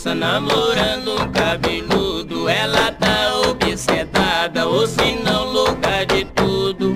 moça 0.02 0.14
namorando 0.16 1.12
um 1.12 1.30
cabeludo, 1.30 2.48
ela 2.48 2.90
tá 2.90 3.40
obsedada, 3.48 4.66
ou 4.66 4.84
se 4.84 5.12
não 5.24 5.44
louca 5.44 6.04
de 6.04 6.24
tudo. 6.24 6.92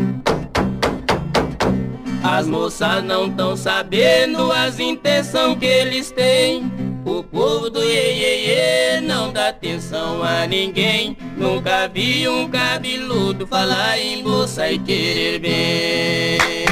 As 2.25 2.49
moças 2.49 3.05
não 3.05 3.31
tão 3.31 3.57
sabendo 3.57 4.51
as 4.51 4.81
intenções 4.81 5.57
que 5.57 5.67
eles 5.67 6.11
têm. 6.11 6.65
O 7.05 7.23
povo 7.23 7.71
do 7.71 7.81
iê 7.81 9.01
não 9.01 9.33
dá 9.33 9.51
atenção 9.51 10.25
a 10.25 10.45
ninguém. 10.45 11.17
Nunca 11.37 11.87
vi 11.87 12.29
um 12.29 12.49
cabeludo 12.49 13.47
falar 13.47 14.01
em 14.01 14.25
moça 14.25 14.69
e 14.69 14.81
querer 14.81 15.39
bem. 15.39 16.66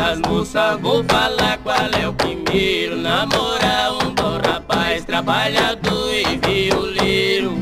Das 0.00 0.18
moças, 0.20 0.80
vou 0.80 1.04
falar 1.04 1.58
qual 1.58 1.90
é 2.00 2.08
o 2.08 2.12
primeiro. 2.14 2.96
Namorar 2.96 3.92
um 3.92 4.14
bom 4.14 4.38
rapaz, 4.38 5.04
trabalhador 5.04 6.14
e 6.14 6.38
violeiro. 6.38 7.52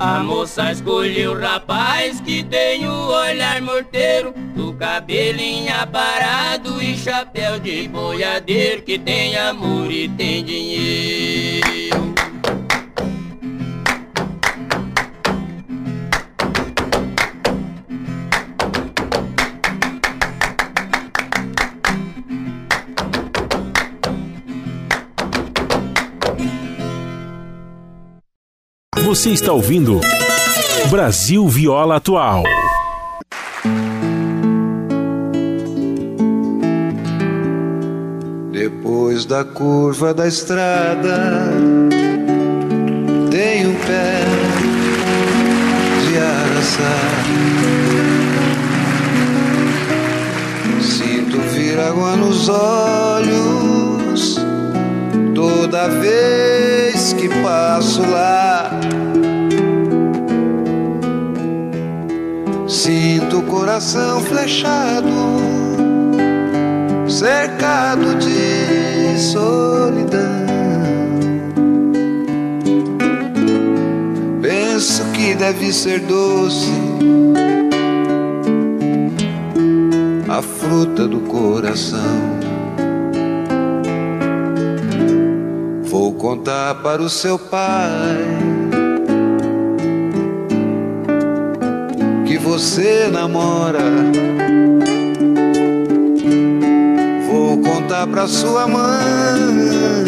A 0.00 0.18
moça 0.20 0.72
escolheu 0.72 1.32
o 1.32 1.40
rapaz 1.40 2.20
que 2.20 2.42
tem 2.42 2.88
o 2.88 3.08
olhar 3.08 3.60
morteiro, 3.62 4.34
do 4.56 4.72
cabelinho 4.74 5.72
aparado 5.74 6.82
e 6.82 6.96
chapéu 6.96 7.60
de 7.60 7.86
boiadeiro, 7.88 8.82
que 8.82 8.98
tem 8.98 9.36
amor 9.36 9.90
e 9.90 10.08
tem 10.08 10.44
dinheiro. 10.44 11.67
Você 29.08 29.30
está 29.30 29.54
ouvindo 29.54 30.02
Brasil 30.90 31.48
Viola 31.48 31.96
Atual. 31.96 32.42
Depois 38.52 39.24
da 39.24 39.46
curva 39.46 40.12
da 40.12 40.28
estrada 40.28 41.42
tem 43.30 43.66
um 43.66 43.74
pé 43.76 44.24
de 46.06 46.18
araçá. 46.18 46.98
Sinto 50.82 51.40
vir 51.54 51.80
água 51.80 52.14
nos 52.14 52.50
olhos 52.50 53.87
toda 55.38 55.86
vez 55.88 57.12
que 57.12 57.28
passo 57.40 58.02
lá. 58.02 58.72
Sinto 62.66 63.38
o 63.38 63.42
coração 63.42 64.20
flechado, 64.22 65.06
cercado 67.08 68.16
de 68.16 69.16
solidão. 69.16 70.18
Penso 74.42 75.04
que 75.12 75.36
deve 75.36 75.72
ser 75.72 76.00
doce 76.00 76.72
a 80.28 80.42
fruta 80.42 81.06
do 81.06 81.20
coração. 81.20 82.37
Contar 86.18 86.74
para 86.82 87.00
o 87.00 87.08
seu 87.08 87.38
pai 87.38 88.18
que 92.26 92.36
você 92.36 93.08
namora. 93.10 93.78
Vou 97.30 97.58
contar 97.58 98.06
para 98.08 98.26
sua 98.26 98.66
mãe 98.66 100.04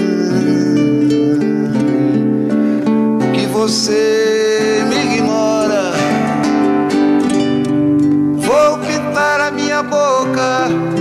que 3.32 3.46
você 3.46 4.84
me 4.88 5.14
ignora. 5.14 5.92
Vou 8.36 8.78
pintar 8.78 9.40
a 9.40 9.50
minha 9.52 9.82
boca 9.82 10.99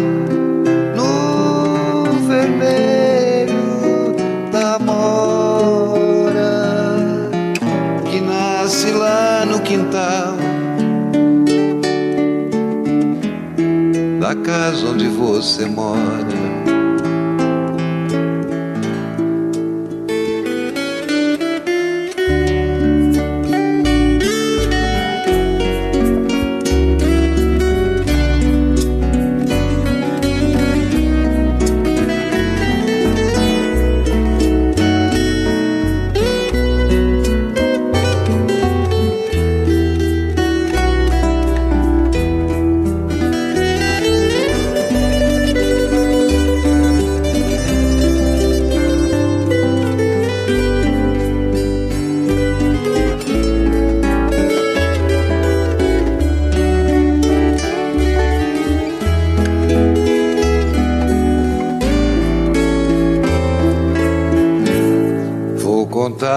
onde 14.83 15.07
você 15.07 15.65
mora. 15.65 16.28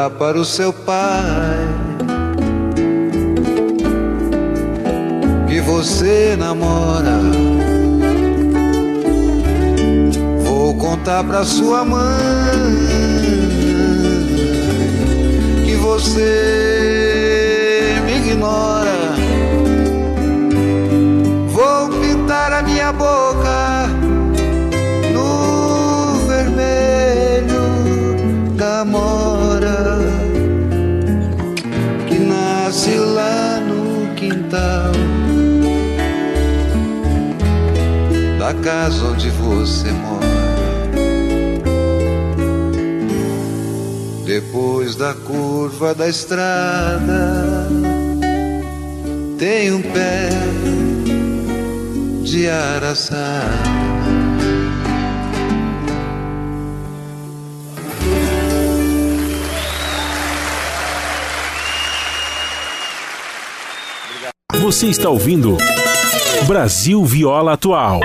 Contar 0.03 0.11
para 0.11 0.39
o 0.39 0.45
seu 0.45 0.73
pai 0.73 1.69
que 5.49 5.61
você 5.61 6.35
namora. 6.37 7.21
Vou 10.45 10.75
contar 10.77 11.23
para 11.23 11.45
sua 11.45 11.85
mãe 11.85 12.03
que 15.65 15.77
você 15.77 16.33
me 18.05 18.17
ignora. 18.17 18.82
Casa 38.63 39.07
onde 39.07 39.29
você 39.31 39.91
mora. 39.91 40.23
Depois 44.25 44.95
da 44.95 45.13
curva 45.15 45.95
da 45.95 46.09
estrada 46.09 47.69
tem 49.39 49.73
um 49.73 49.83
pé 49.83 50.31
de 52.23 52.49
araçá. 52.49 53.43
Você 64.61 64.87
está 64.87 65.11
ouvindo 65.11 65.57
Brasil 66.47 67.05
Viola 67.05 67.55
Atual. 67.55 68.01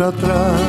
Para 0.00 0.12
trás. 0.12 0.60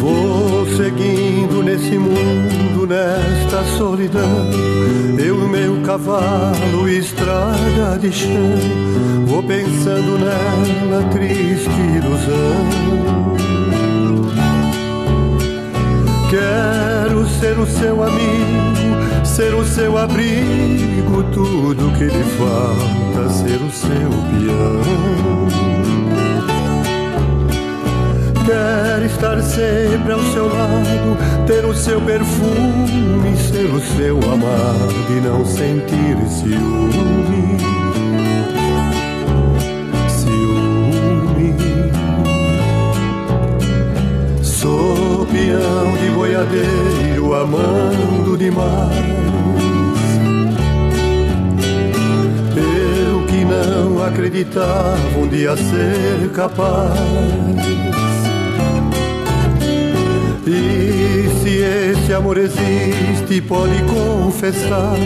Vou 0.00 0.66
seguindo 0.78 1.62
nesse 1.62 1.98
mundo, 1.98 2.86
nesta 2.86 3.62
solidão. 3.76 4.48
Eu 5.18 5.36
no 5.36 5.46
meu 5.46 5.82
cavalo, 5.82 6.88
estrada 6.88 7.98
de 8.00 8.10
chão. 8.10 8.54
Vou 9.26 9.42
pensando 9.42 10.18
nela, 10.18 11.04
triste 11.12 11.68
ilusão. 11.68 13.34
Quero 16.30 17.28
ser 17.28 17.58
o 17.58 17.66
seu 17.66 18.02
amigo, 18.02 18.63
ser 19.34 19.52
o 19.52 19.64
seu 19.64 19.98
abrigo, 19.98 21.24
tudo 21.32 21.90
que 21.98 22.04
lhe 22.04 22.24
falta, 22.38 23.28
ser 23.30 23.60
o 23.60 23.70
seu 23.72 24.10
peão. 24.30 25.48
Quero 28.46 29.04
estar 29.06 29.42
sempre 29.42 30.12
ao 30.12 30.22
seu 30.32 30.46
lado, 30.46 31.16
ter 31.48 31.64
o 31.64 31.74
seu 31.74 32.00
perfume, 32.02 33.36
ser 33.36 33.74
o 33.74 33.80
seu 33.80 34.18
amado 34.18 34.94
e 35.10 35.20
não 35.20 35.44
sentir. 35.44 36.16
Ciúme. 36.28 37.58
Sou 44.42 45.26
peão 45.26 45.96
de 46.00 46.10
boiadeiro, 46.14 47.03
amando 47.34 48.36
demais. 48.36 49.14
Eu 52.56 53.26
que 53.26 53.44
não 53.44 54.04
acreditava 54.04 55.18
um 55.18 55.26
dia 55.28 55.56
ser 55.56 56.30
capaz 56.32 56.94
e 60.46 61.28
se 61.42 61.62
esse 61.62 62.12
amor 62.12 62.36
existe, 62.36 63.40
pode 63.40 63.82
confessar. 63.84 64.96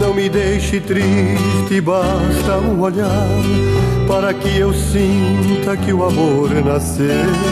Não 0.00 0.14
me 0.14 0.28
deixe 0.28 0.78
triste, 0.80 1.80
basta 1.80 2.58
um 2.58 2.80
olhar 2.80 3.26
para 4.06 4.32
que 4.32 4.56
eu 4.56 4.72
sinta 4.72 5.76
que 5.76 5.92
o 5.92 6.04
amor 6.04 6.50
nasceu. 6.64 7.47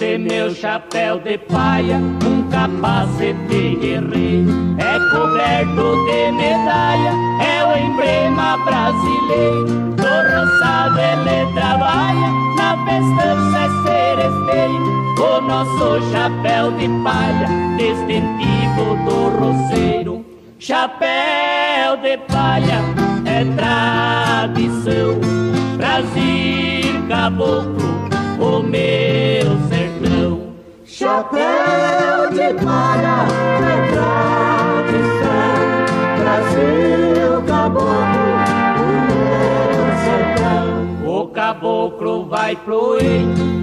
Este 0.00 0.16
meu 0.16 0.54
chapéu 0.54 1.18
de 1.18 1.36
paia, 1.36 1.96
um 1.96 2.48
capacete 2.50 3.76
guerreiro, 3.80 4.76
é 4.78 4.96
coberto 5.10 6.06
de 6.06 6.30
medalha, 6.30 7.12
é 7.42 7.66
o 7.66 7.76
emblema 7.76 8.58
brasileiro. 8.58 9.66
Do 9.96 10.06
roçado 10.06 11.00
ele 11.00 11.52
trabalha, 11.52 12.30
na 12.56 12.76
festança 12.86 13.58
é 13.58 13.68
seresteiro, 13.82 14.86
o 15.18 15.40
nosso 15.40 16.12
chapéu 16.12 16.70
de 16.70 16.88
palha, 17.02 17.48
distintivo 17.76 18.94
do 19.04 19.18
roceiro. 19.40 20.24
Chapéu 20.60 21.96
de 21.96 22.16
palha 22.32 22.84
é 23.26 23.44
tradição, 23.56 25.18
Brasil 25.76 27.08
caboclo 27.08 28.08
o 28.40 28.62
meu 28.62 29.68
sertão. 29.68 29.77
Chapéu 31.08 32.28
de 32.32 32.52
palha 32.62 33.24
é 33.64 33.74
tradição, 33.92 35.24
Brasil 36.18 37.32
caboclo, 37.46 38.28
o 38.84 38.88
meu. 41.00 41.20
O 41.20 41.26
caboclo 41.28 42.14
vai 42.28 42.54
pro 42.56 42.98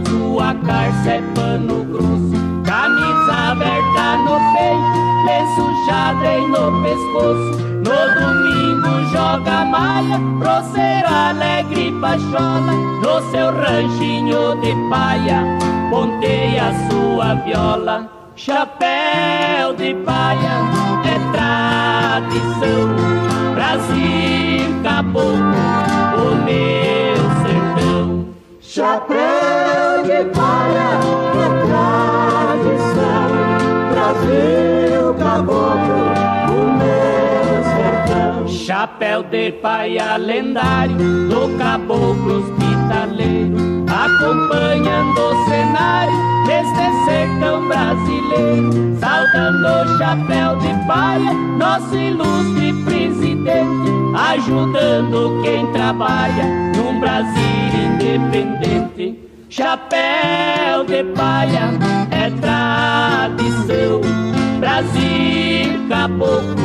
sua 0.07 0.55
carça 0.55 1.11
é 1.11 1.22
pano 1.35 1.84
grosso, 1.84 2.34
camisa 2.65 3.34
aberta 3.51 4.05
no 4.26 4.35
peito, 4.55 4.99
lenço 5.27 5.65
xadrez 5.85 6.43
no 6.49 6.63
pescoço. 6.81 7.63
No 7.85 7.97
domingo 8.19 8.91
joga 9.11 9.57
malha, 9.65 10.17
roceiro 10.43 11.09
alegre 11.13 11.93
pachola, 12.01 12.73
no 13.03 13.15
seu 13.30 13.47
ranchinho 13.51 14.43
de 14.61 14.73
paia, 15.85 15.89
ponteia 15.89 16.73
sua 16.89 17.35
viola. 17.35 18.09
Chapéu 18.35 19.73
de 19.75 19.93
palha 20.05 20.59
é 21.05 21.19
tradição, 21.31 22.95
Brasil 23.53 24.81
caboclo, 24.83 25.63
o 26.17 26.35
meu 26.43 27.17
sertão. 27.43 28.25
Chapéu 28.59 30.03
de 30.03 30.25
palha 30.35 30.99
é 31.43 31.47
tradição, 31.65 33.29
Brasil 33.91 35.13
caboclo, 35.17 36.03
o 36.49 36.61
meu 36.77 37.63
sertão. 37.63 38.47
Chapéu 38.47 39.23
de 39.23 39.51
paia 39.53 40.17
lendário 40.17 41.29
do 41.29 41.57
caboclo 41.57 42.39
hospitaleiro, 42.39 43.55
acompanhando 44.06 45.19
o 45.19 45.45
cenário 45.49 46.14
deste 46.45 47.06
sertão 47.06 47.68
brasileiro, 47.68 48.98
saudando 48.99 49.65
o 49.65 49.98
chapéu 49.98 50.56
de 50.57 50.88
paia, 50.88 51.34
nosso 51.34 51.95
ilustre 51.95 52.73
presidente, 52.84 53.91
ajudando 54.14 55.41
quem 55.41 55.65
trabalha 55.72 56.45
num 56.76 56.99
Brasil 56.99 57.34
independente. 57.73 59.19
Chapéu 59.49 60.84
de 60.86 61.03
palha 61.15 61.72
é 62.11 62.30
tradição, 62.30 64.02
Brasil 64.60 65.88
caboclo, 65.90 66.56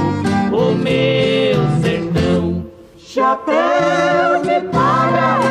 o 0.52 0.74
meu 0.74 1.80
sertão. 1.82 2.66
Chapéu 2.98 4.42
de 4.42 4.60
palha 4.68 5.49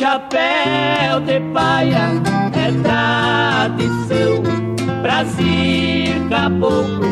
de 0.00 1.38
paia 1.52 2.08
é 2.54 2.72
tradição. 2.82 4.42
Brasil, 5.02 6.26
caboclo, 6.30 7.06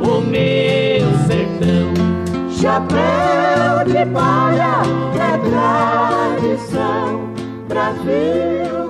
o 0.00 0.20
meu 0.20 1.08
sertão. 1.26 1.92
Chapéu 2.48 3.84
de 3.86 4.06
palha 4.12 4.82
é 5.16 5.36
tradição. 6.38 7.34
Brasil. 7.66 8.87